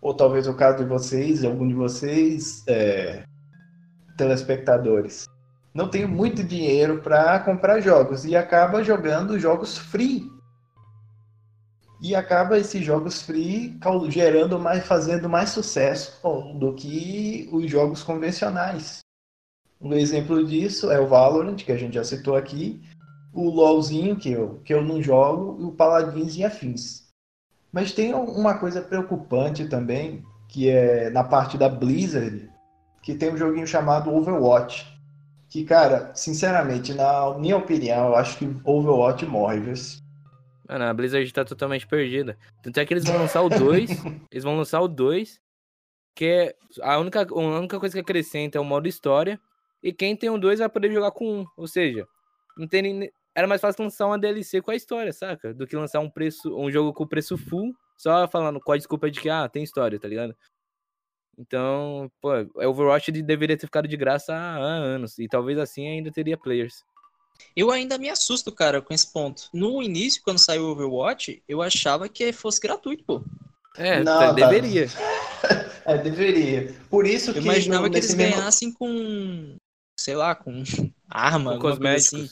ou 0.00 0.14
talvez 0.14 0.46
o 0.48 0.54
caso 0.54 0.78
de 0.78 0.84
vocês, 0.84 1.44
algum 1.44 1.68
de 1.68 1.74
vocês, 1.74 2.64
é, 2.66 3.24
telespectadores, 4.16 5.26
não 5.74 5.88
tem 5.88 6.06
muito 6.06 6.42
dinheiro 6.42 7.02
para 7.02 7.38
comprar 7.40 7.80
jogos 7.80 8.24
e 8.24 8.34
acaba 8.34 8.82
jogando 8.82 9.38
jogos 9.38 9.76
free. 9.76 10.30
E 12.00 12.14
acaba 12.14 12.58
esses 12.58 12.84
jogos 12.84 13.22
free 13.22 13.78
gerando 14.08 14.58
mais, 14.58 14.86
fazendo 14.86 15.28
mais 15.28 15.50
sucesso 15.50 16.20
do 16.58 16.74
que 16.74 17.48
os 17.52 17.70
jogos 17.70 18.02
convencionais. 18.02 19.00
Um 19.80 19.92
exemplo 19.94 20.44
disso 20.46 20.90
é 20.90 21.00
o 21.00 21.06
Valorant, 21.06 21.56
que 21.56 21.72
a 21.72 21.76
gente 21.76 21.94
já 21.94 22.04
citou 22.04 22.36
aqui, 22.36 22.80
o 23.32 23.50
LoLzinho, 23.50 24.16
que 24.16 24.30
eu, 24.30 24.60
que 24.64 24.72
eu 24.72 24.82
não 24.82 25.02
jogo, 25.02 25.60
e 25.60 25.64
o 25.64 25.72
Paladins 25.72 26.36
e 26.36 26.44
afins. 26.44 27.03
Mas 27.74 27.90
tem 27.92 28.14
um- 28.14 28.22
uma 28.22 28.56
coisa 28.56 28.80
preocupante 28.80 29.66
também, 29.66 30.22
que 30.48 30.70
é 30.70 31.10
na 31.10 31.24
parte 31.24 31.58
da 31.58 31.68
Blizzard, 31.68 32.48
que 33.02 33.16
tem 33.16 33.32
um 33.32 33.36
joguinho 33.36 33.66
chamado 33.66 34.14
Overwatch. 34.14 34.86
Que, 35.48 35.64
cara, 35.64 36.12
sinceramente, 36.14 36.94
na 36.94 37.36
minha 37.36 37.56
opinião, 37.56 38.10
eu 38.10 38.14
acho 38.14 38.38
que 38.38 38.48
Overwatch 38.64 39.26
morre, 39.26 39.58
viu? 39.58 39.74
Mano, 40.68 40.84
a 40.84 40.94
Blizzard 40.94 41.32
tá 41.32 41.44
totalmente 41.44 41.84
perdida. 41.86 42.38
Tanto 42.62 42.78
é 42.78 42.86
que 42.86 42.94
eles 42.94 43.04
vão 43.04 43.18
lançar 43.18 43.42
o 43.42 43.48
2. 43.48 43.90
eles 44.30 44.44
vão 44.44 44.56
lançar 44.56 44.80
o 44.80 44.86
2. 44.88 45.40
Que 46.14 46.24
é 46.26 46.54
a 46.80 46.96
única, 47.00 47.26
a 47.28 47.34
única 47.34 47.80
coisa 47.80 47.92
que 47.92 48.00
acrescenta 48.00 48.56
é 48.56 48.60
o 48.60 48.64
modo 48.64 48.86
história. 48.86 49.40
E 49.82 49.92
quem 49.92 50.16
tem 50.16 50.30
o 50.30 50.38
2 50.38 50.60
vai 50.60 50.68
poder 50.68 50.92
jogar 50.92 51.10
com 51.10 51.40
um. 51.40 51.46
Ou 51.56 51.66
seja, 51.66 52.06
não 52.56 52.68
tem 52.68 52.82
nem- 52.82 53.10
era 53.34 53.46
mais 53.46 53.60
fácil 53.60 53.82
lançar 53.84 54.06
uma 54.06 54.18
DLC 54.18 54.60
com 54.62 54.70
a 54.70 54.76
história, 54.76 55.12
saca? 55.12 55.52
Do 55.52 55.66
que 55.66 55.76
lançar 55.76 56.00
um 56.00 56.08
preço, 56.10 56.56
um 56.56 56.70
jogo 56.70 56.92
com 56.92 57.06
preço 57.06 57.36
full, 57.36 57.74
só 57.96 58.26
falando 58.28 58.60
com 58.60 58.72
a 58.72 58.76
desculpa 58.76 59.10
de 59.10 59.20
que, 59.20 59.28
ah, 59.28 59.48
tem 59.48 59.62
história, 59.62 59.98
tá 59.98 60.06
ligado? 60.08 60.34
Então, 61.36 62.10
pô, 62.20 62.30
o 62.54 62.68
Overwatch 62.68 63.10
de- 63.10 63.22
deveria 63.22 63.56
ter 63.56 63.66
ficado 63.66 63.88
de 63.88 63.96
graça 63.96 64.32
há, 64.34 64.56
anos. 64.56 65.18
E 65.18 65.26
talvez 65.28 65.58
assim 65.58 65.86
ainda 65.88 66.10
teria 66.12 66.36
players. 66.36 66.84
Eu 67.56 67.70
ainda 67.72 67.98
me 67.98 68.08
assusto, 68.08 68.52
cara, 68.52 68.80
com 68.80 68.94
esse 68.94 69.12
ponto. 69.12 69.48
No 69.52 69.82
início, 69.82 70.22
quando 70.22 70.38
saiu 70.38 70.62
o 70.66 70.70
Overwatch, 70.70 71.42
eu 71.48 71.60
achava 71.60 72.08
que 72.08 72.32
fosse 72.32 72.60
gratuito, 72.60 73.02
pô. 73.04 73.24
É, 73.76 73.98
Não, 74.04 74.04
tá- 74.20 74.26
tá. 74.28 74.32
deveria. 74.32 74.86
É, 75.86 75.98
deveria. 75.98 76.74
Por 76.88 77.06
isso 77.06 77.28
Eu 77.28 77.34
que 77.34 77.40
imaginava 77.40 77.82
no- 77.84 77.90
que 77.90 77.98
eles 77.98 78.14
mesmo- 78.14 78.36
ganhassem 78.36 78.72
com, 78.72 79.54
sei 80.00 80.14
lá, 80.16 80.34
com 80.34 80.62
arma, 81.10 81.54
Com 81.56 81.58
coisa 81.60 81.90
assim. 81.94 82.26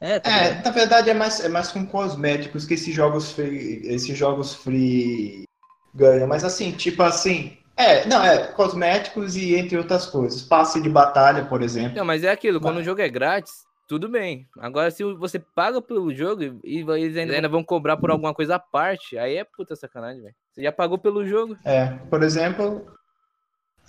É, 0.00 0.18
tá? 0.18 0.30
É, 0.30 0.62
na 0.62 0.70
verdade 0.70 1.10
é 1.10 1.14
mais, 1.14 1.40
é 1.44 1.48
mais 1.48 1.70
com 1.70 1.84
cosméticos 1.84 2.64
que 2.64 2.74
esses 2.74 2.94
jogos 2.94 3.32
free, 3.32 3.82
esses 3.84 4.16
jogos 4.16 4.54
free 4.54 5.44
ganham. 5.94 6.26
Mas 6.26 6.42
assim, 6.42 6.72
tipo 6.72 7.02
assim, 7.02 7.58
é, 7.76 8.06
não, 8.06 8.24
é 8.24 8.46
cosméticos 8.52 9.36
e 9.36 9.54
entre 9.56 9.76
outras 9.76 10.06
coisas. 10.06 10.42
Passe 10.42 10.80
de 10.80 10.88
batalha, 10.88 11.44
por 11.44 11.62
exemplo. 11.62 11.96
Não, 11.98 12.04
mas 12.04 12.24
é 12.24 12.30
aquilo, 12.30 12.60
quando 12.60 12.76
Mas- 12.76 12.82
o 12.82 12.86
jogo 12.86 13.02
é 13.02 13.08
grátis, 13.08 13.52
tudo 13.86 14.08
bem. 14.08 14.46
Agora, 14.58 14.90
se 14.90 15.02
você 15.14 15.38
paga 15.38 15.82
pelo 15.82 16.14
jogo 16.14 16.42
e 16.42 16.52
e 16.64 16.78
eles 16.78 17.16
ainda, 17.16 17.34
ainda 17.34 17.48
vão 17.48 17.62
cobrar 17.64 17.96
por 17.96 18.10
alguma 18.10 18.32
coisa 18.32 18.54
à 18.54 18.58
parte, 18.58 19.18
aí 19.18 19.36
é 19.36 19.44
puta 19.44 19.76
sacanagem, 19.76 20.22
velho. 20.22 20.34
Você 20.52 20.62
já 20.62 20.72
pagou 20.72 20.96
pelo 20.96 21.26
jogo. 21.26 21.56
É, 21.64 21.86
por 22.08 22.22
exemplo, 22.22 22.86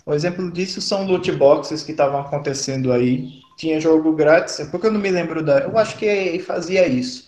o 0.06 0.14
exemplo 0.14 0.52
disso 0.52 0.82
são 0.82 1.06
loot 1.06 1.32
boxes 1.34 1.84
que 1.84 1.92
estavam 1.92 2.20
acontecendo 2.22 2.92
aí. 2.92 3.42
Tinha 3.58 3.80
jogo 3.80 4.14
grátis, 4.14 4.60
porque 4.72 4.88
eu 4.88 4.92
não 4.92 5.00
me 5.00 5.12
lembro 5.12 5.44
da. 5.44 5.60
Eu 5.60 5.78
acho 5.78 5.98
que 5.98 6.40
fazia 6.40 6.88
isso. 6.88 7.28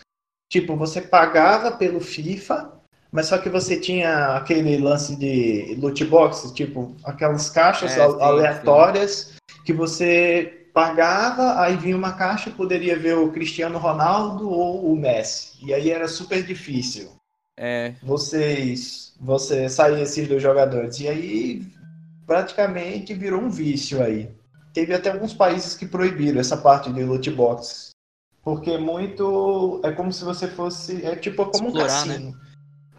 Tipo, 0.51 0.75
você 0.75 1.01
pagava 1.01 1.71
pelo 1.71 1.99
FIFA, 1.99 2.71
mas 3.11 3.27
só 3.27 3.37
que 3.37 3.49
você 3.49 3.79
tinha 3.79 4.35
aquele 4.37 4.77
lance 4.77 5.15
de 5.15 5.75
loot 5.79 6.03
boxes, 6.05 6.51
tipo, 6.51 6.95
aquelas 7.03 7.49
caixas 7.49 7.95
É, 7.95 8.01
a- 8.03 8.09
sim, 8.09 8.17
aleatórias 8.21 9.33
que 9.65 9.73
você 9.73 10.67
pagava, 10.73 11.61
aí 11.61 11.77
vinha 11.77 11.95
uma 11.95 12.13
caixa 12.13 12.49
e 12.49 12.53
poderia 12.53 12.97
ver 12.97 13.15
o 13.15 13.31
Cristiano 13.31 13.77
Ronaldo 13.77 14.49
ou 14.49 14.91
o 14.91 14.95
Messi. 14.95 15.51
E 15.63 15.71
aí 15.73 15.91
era 15.91 16.07
super 16.07 16.41
difícil 16.43 17.11
É, 17.55 17.93
vocês 18.01 19.13
você 19.21 19.69
sair 19.69 20.01
esses 20.01 20.27
dois 20.27 20.41
jogadores. 20.41 20.99
E 20.99 21.07
aí 21.07 21.61
praticamente 22.25 23.13
virou 23.13 23.41
um 23.41 23.49
vício 23.49 24.01
aí. 24.01 24.29
Teve 24.73 24.93
até 24.93 25.11
alguns 25.11 25.33
países 25.33 25.75
que 25.75 25.85
proibiram 25.85 26.39
essa 26.39 26.57
parte 26.57 26.91
de 26.91 27.03
loot 27.03 27.29
boxes. 27.31 27.91
Porque 28.43 28.77
muito 28.77 29.79
é 29.83 29.91
como 29.91 30.11
se 30.11 30.23
você 30.23 30.47
fosse 30.47 31.05
é 31.05 31.15
tipo 31.15 31.45
como 31.45 31.67
Explorar, 31.67 32.03
um 32.03 32.07
né? 32.07 32.13
cassino. 32.15 32.43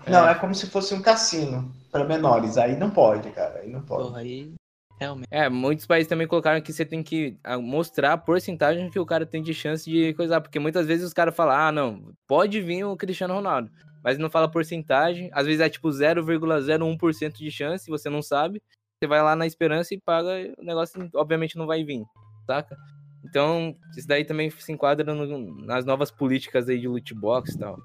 Não, 0.06 0.28
é 0.28 0.34
como 0.34 0.54
se 0.54 0.66
fosse 0.66 0.94
um 0.94 1.02
cassino 1.02 1.72
para 1.90 2.04
menores. 2.04 2.56
Aí 2.56 2.76
não 2.76 2.90
pode, 2.90 3.30
cara. 3.30 3.60
Aí 3.60 3.70
não 3.70 3.82
pode. 3.82 4.04
Porra, 4.04 4.20
aí 4.20 4.54
realmente. 4.98 5.28
é, 5.30 5.48
muitos 5.48 5.86
países 5.86 6.08
também 6.08 6.26
colocaram 6.26 6.60
que 6.60 6.72
você 6.72 6.84
tem 6.84 7.02
que 7.02 7.36
ah, 7.44 7.58
mostrar 7.58 8.12
a 8.12 8.18
porcentagem 8.18 8.90
que 8.90 8.98
o 8.98 9.06
cara 9.06 9.26
tem 9.26 9.42
de 9.42 9.52
chance 9.52 9.90
de 9.90 10.14
coisar. 10.14 10.40
Porque 10.40 10.58
muitas 10.58 10.86
vezes 10.86 11.06
os 11.06 11.12
caras 11.12 11.34
falam, 11.34 11.56
ah, 11.56 11.72
não, 11.72 12.12
pode 12.26 12.60
vir 12.60 12.84
o 12.84 12.96
Cristiano 12.96 13.34
Ronaldo. 13.34 13.70
Mas 14.02 14.18
não 14.18 14.30
fala 14.30 14.50
porcentagem. 14.50 15.30
Às 15.32 15.46
vezes 15.46 15.60
é 15.60 15.68
tipo 15.68 15.88
0,01% 15.88 17.32
de 17.32 17.50
chance, 17.50 17.90
você 17.90 18.08
não 18.08 18.22
sabe. 18.22 18.62
Você 19.04 19.06
vai 19.06 19.22
lá 19.22 19.36
na 19.36 19.46
esperança 19.46 19.92
e 19.94 20.00
paga, 20.00 20.30
o 20.58 20.64
negócio 20.64 21.10
obviamente 21.14 21.58
não 21.58 21.66
vai 21.66 21.84
vir, 21.84 22.02
saca? 22.46 22.74
Então, 23.22 23.76
isso 23.94 24.08
daí 24.08 24.24
também 24.24 24.48
se 24.48 24.72
enquadra 24.72 25.12
no- 25.14 25.54
nas 25.66 25.84
novas 25.84 26.10
políticas 26.10 26.66
aí 26.70 26.80
de 26.80 26.88
loot 26.88 27.12
box 27.14 27.54
e 27.54 27.58
tal. 27.58 27.78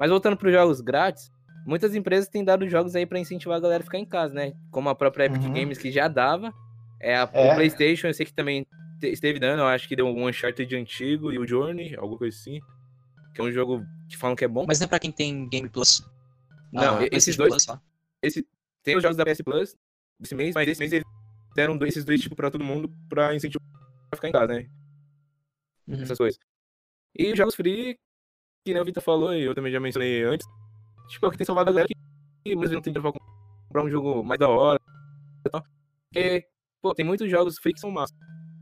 Mas 0.00 0.10
voltando 0.10 0.36
para 0.36 0.48
os 0.48 0.52
jogos 0.52 0.80
grátis, 0.80 1.30
muitas 1.64 1.94
empresas 1.94 2.28
têm 2.28 2.42
dado 2.44 2.68
jogos 2.68 2.96
aí 2.96 3.06
para 3.06 3.20
incentivar 3.20 3.56
a 3.56 3.60
galera 3.60 3.82
a 3.82 3.84
ficar 3.84 3.98
em 3.98 4.04
casa, 4.04 4.34
né? 4.34 4.52
Como 4.72 4.88
a 4.88 4.96
própria 4.96 5.26
Epic 5.26 5.42
Uhum. 5.42 5.52
Games 5.52 5.78
que 5.78 5.92
já 5.92 6.08
dava. 6.08 6.52
É, 7.00 7.16
a, 7.16 7.30
É. 7.32 7.54
PlayStation, 7.54 8.08
eu 8.08 8.14
sei 8.14 8.26
que 8.26 8.32
também 8.34 8.66
te- 9.00 9.12
esteve 9.12 9.38
dando, 9.38 9.60
eu 9.60 9.66
acho 9.66 9.86
que 9.86 9.94
deu 9.94 10.06
um 10.08 10.26
Uncharted 10.26 10.74
antigo 10.74 11.32
e 11.32 11.38
o 11.38 11.46
Journey, 11.46 11.94
alguma 11.94 12.18
coisa 12.18 12.36
assim. 12.36 12.58
Que 13.32 13.40
é 13.40 13.44
um 13.44 13.52
jogo 13.52 13.84
que 14.08 14.16
falam 14.16 14.34
que 14.34 14.44
é 14.44 14.48
bom. 14.48 14.64
Mas 14.66 14.80
não 14.80 14.86
é 14.86 14.88
pra 14.88 14.98
quem 14.98 15.12
tem 15.12 15.48
Game 15.48 15.68
Plus. 15.68 16.02
Não, 16.72 16.98
Ah, 16.98 17.06
esses 17.12 17.36
dois- 17.36 17.64
Plus, 17.64 17.78
esse, 18.22 18.44
tem 18.82 18.96
os 18.96 19.02
jogos 19.04 19.16
da 19.16 19.24
PS 19.24 19.42
Plus 19.44 19.76
desse 20.18 20.34
mês, 20.34 20.54
mas 20.54 20.68
esse 20.68 20.78
mês 20.80 20.92
eles 20.92 21.04
deram 21.54 21.76
dois- 21.76 21.92
esses 21.92 22.04
dois 22.04 22.20
tipos 22.20 22.36
pra 22.36 22.50
todo 22.50 22.64
mundo 22.64 22.90
pra 23.08 23.34
incentivar 23.34 23.66
a 24.12 24.16
ficar 24.16 24.28
em 24.28 24.32
casa, 24.32 24.54
né? 24.54 24.68
Uhum. 25.86 26.02
Essas 26.02 26.18
coisas. 26.18 26.38
E 27.18 27.32
os 27.32 27.38
jogos 27.38 27.54
free, 27.54 27.98
que 28.64 28.72
nem 28.72 28.82
o 28.82 28.84
Vitor 28.84 29.02
falou 29.02 29.34
e 29.34 29.42
eu 29.42 29.54
também 29.54 29.72
já 29.72 29.80
mencionei 29.80 30.22
antes, 30.24 30.46
tipo, 31.08 31.24
é 31.26 31.28
o 31.28 31.32
que 31.32 31.38
tem 31.38 31.46
salvado 31.46 31.70
a 31.70 31.72
galera 31.72 31.88
que 31.88 31.96
muitas 32.54 32.70
vezes 32.70 32.74
não 32.74 32.82
tem 32.82 32.92
dinheiro 32.92 33.12
pra 33.12 33.20
comprar 33.68 33.84
um 33.84 33.90
jogo 33.90 34.22
mais 34.22 34.38
da 34.38 34.48
hora 34.48 34.80
e 35.46 35.50
tal. 35.50 35.64
Porque, 36.12 36.46
pô, 36.82 36.94
tem 36.94 37.04
muitos 37.04 37.30
jogos 37.30 37.58
free 37.58 37.72
que 37.74 37.80
são 37.80 37.90
massa 37.90 38.12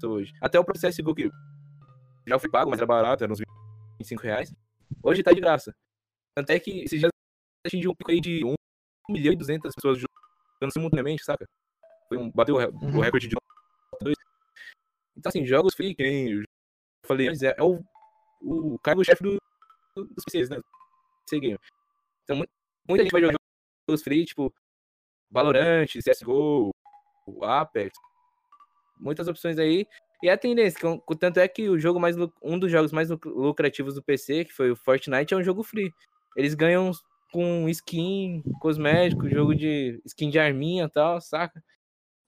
hoje. 0.04 0.32
Até 0.40 0.58
o 0.58 0.64
próprio 0.64 0.80
CSGO 0.90 1.14
que 1.14 1.30
já 2.26 2.38
foi 2.38 2.50
pago, 2.50 2.70
mas 2.70 2.78
era 2.78 2.86
barato, 2.86 3.24
era 3.24 3.32
uns 3.32 3.40
25 3.98 4.22
reais. 4.22 4.54
Hoje 5.02 5.22
tá 5.22 5.32
de 5.32 5.40
graça. 5.40 5.74
Tanto 6.34 6.50
é 6.50 6.60
que 6.60 6.82
esses 6.82 6.98
dias 7.00 7.10
atingiu 7.66 7.90
um 7.90 7.94
pico 7.94 8.10
aí 8.10 8.20
de 8.20 8.44
1 8.44 8.54
milhão 9.08 9.32
e 9.32 9.36
200 9.36 9.74
pessoas 9.74 9.98
jogando 9.98 10.25
simultaneamente, 10.70 11.24
saca? 11.24 11.46
Foi 12.08 12.18
um, 12.18 12.30
bateu 12.30 12.54
o 12.54 12.58
re- 12.58 12.66
o 12.66 12.84
Uhum. 12.84 13.00
recorde 13.00 13.28
de 13.28 13.36
2. 14.00 14.16
Então, 15.16 15.30
assim, 15.30 15.44
jogos 15.46 15.74
free, 15.74 15.94
que 15.94 16.02
nem 16.02 16.30
eu 16.32 16.42
falei 17.06 17.28
antes, 17.28 17.42
é, 17.42 17.54
é 17.56 17.62
o, 17.62 17.82
o 18.42 18.78
cargo-chefe 18.80 19.22
do, 19.22 19.36
do- 19.96 20.04
dos 20.06 20.24
PCs, 20.24 20.50
né? 20.50 20.60
PC 21.28 21.40
Gamer. 21.40 21.58
Então, 22.24 22.36
mu- 22.36 22.46
muita 22.88 23.02
gente 23.04 23.12
vai 23.12 23.20
jogar 23.22 23.34
jogos 23.88 24.02
free, 24.02 24.24
tipo 24.24 24.52
Valorant, 25.30 25.86
CSGO, 25.88 26.70
Apex. 27.42 27.96
Muitas 28.98 29.26
opções 29.28 29.58
aí. 29.58 29.86
E 30.22 30.30
a 30.30 30.38
tendência, 30.38 30.80
tanto 31.20 31.38
é 31.40 31.46
que 31.48 31.68
o 31.68 31.78
jogo 31.78 32.00
mais 32.00 32.16
um 32.42 32.58
dos 32.58 32.70
jogos 32.70 32.90
mais 32.92 33.10
luc- 33.10 33.26
lucrativos 33.26 33.94
do 33.94 34.02
PC, 34.02 34.44
que 34.46 34.52
foi 34.52 34.70
o 34.70 34.76
Fortnite, 34.76 35.34
é 35.34 35.36
um 35.36 35.42
jogo 35.42 35.62
free. 35.62 35.92
Eles 36.36 36.54
ganham 36.54 36.90
com 37.32 37.68
skin, 37.68 38.42
cosmético, 38.60 39.28
jogo 39.28 39.54
de 39.54 40.00
skin 40.04 40.30
de 40.30 40.38
arminha 40.38 40.84
e 40.84 40.90
tal, 40.90 41.20
saca? 41.20 41.62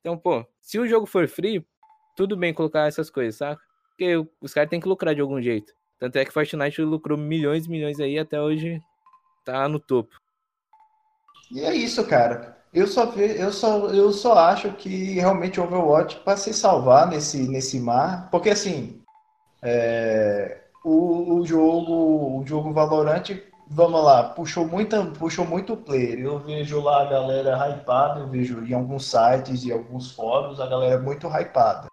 Então, 0.00 0.16
pô, 0.16 0.44
se 0.60 0.78
o 0.78 0.86
jogo 0.86 1.06
for 1.06 1.28
free, 1.28 1.64
tudo 2.16 2.36
bem 2.36 2.54
colocar 2.54 2.86
essas 2.86 3.10
coisas, 3.10 3.36
saca? 3.36 3.62
Porque 3.90 4.16
os 4.40 4.52
caras 4.52 4.70
têm 4.70 4.80
que 4.80 4.88
lucrar 4.88 5.14
de 5.14 5.20
algum 5.20 5.40
jeito. 5.40 5.72
Tanto 5.98 6.16
é 6.16 6.24
que 6.24 6.32
Fortnite 6.32 6.80
lucrou 6.82 7.18
milhões 7.18 7.66
e 7.66 7.70
milhões 7.70 7.98
aí 7.98 8.18
até 8.18 8.40
hoje 8.40 8.80
tá 9.44 9.68
no 9.68 9.80
topo. 9.80 10.14
E 11.50 11.60
é 11.60 11.74
isso, 11.74 12.06
cara. 12.06 12.56
Eu 12.72 12.86
só, 12.86 13.12
eu 13.14 13.52
só, 13.52 13.88
eu 13.88 14.12
só 14.12 14.38
acho 14.38 14.72
que 14.74 15.14
realmente 15.14 15.60
Overwatch 15.60 16.20
para 16.20 16.36
se 16.36 16.52
salvar 16.52 17.08
nesse, 17.08 17.48
nesse 17.48 17.80
mar, 17.80 18.28
porque 18.30 18.50
assim, 18.50 19.02
é, 19.62 20.64
o, 20.84 21.38
o 21.38 21.46
jogo, 21.46 22.40
o 22.40 22.46
jogo 22.46 22.72
Valorant, 22.72 23.30
vamos 23.70 24.02
lá, 24.02 24.30
puxou 24.30 24.66
muita, 24.66 25.04
puxou 25.12 25.46
muito 25.46 25.76
player. 25.76 26.20
Eu 26.20 26.38
vejo 26.38 26.80
lá 26.80 27.02
a 27.02 27.10
galera 27.10 27.68
hypada, 27.68 28.20
eu 28.20 28.28
vejo 28.28 28.64
em 28.64 28.72
alguns 28.74 29.10
sites 29.10 29.64
e 29.64 29.72
alguns 29.72 30.12
fóruns 30.12 30.60
a 30.60 30.66
galera 30.66 31.00
muito 31.00 31.26
hypada. 31.28 31.88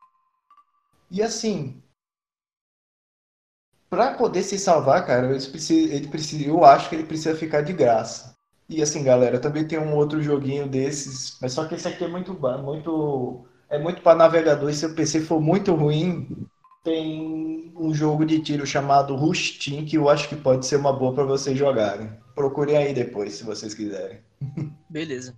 E 1.12 1.22
assim, 1.22 1.82
para 3.90 4.16
poder 4.16 4.44
se 4.44 4.58
salvar, 4.58 5.06
cara, 5.06 5.28
ele 5.28 5.46
precisa, 5.48 5.94
ele 5.94 6.08
precisa, 6.08 6.46
eu 6.46 6.66
acho 6.66 6.90
que 6.90 6.96
ele 6.96 7.06
precisa 7.06 7.36
ficar 7.36 7.62
de 7.62 7.74
graça. 7.74 8.36
E 8.68 8.82
assim, 8.82 9.04
galera, 9.04 9.40
também 9.40 9.68
tem 9.68 9.78
um 9.80 9.96
outro 9.96 10.22
joguinho 10.22 10.68
desses, 10.68 11.38
mas 11.42 11.54
só 11.54 11.68
que 11.68 11.76
esse 11.76 11.88
aqui 11.88 12.04
é 12.04 12.08
muito, 12.08 12.34
muito, 12.64 13.46
é 13.70 13.78
muito 13.78 14.02
para 14.02 14.18
navegador. 14.18 14.70
E 14.70 14.74
se 14.74 14.86
o 14.86 14.96
PC 14.96 15.22
for 15.22 15.40
muito 15.40 15.74
ruim, 15.76 16.48
tem 16.86 17.74
um 17.76 17.94
jogo 17.94 18.24
de 18.24 18.40
tiro 18.40 18.66
chamado 18.66 19.16
Rush 19.16 19.58
Team 19.58 19.84
que 19.84 19.98
eu 19.98 20.08
acho 20.08 20.30
que 20.30 20.36
pode 20.36 20.66
ser 20.68 20.76
uma 20.78 20.94
boa 20.94 21.14
para 21.14 21.24
vocês 21.24 21.58
jogarem. 21.58 22.10
Procurem 22.36 22.78
aí 22.78 22.94
depois, 22.94 23.34
se 23.34 23.44
vocês 23.44 23.74
quiserem. 23.74 24.20
Beleza. 24.88 25.36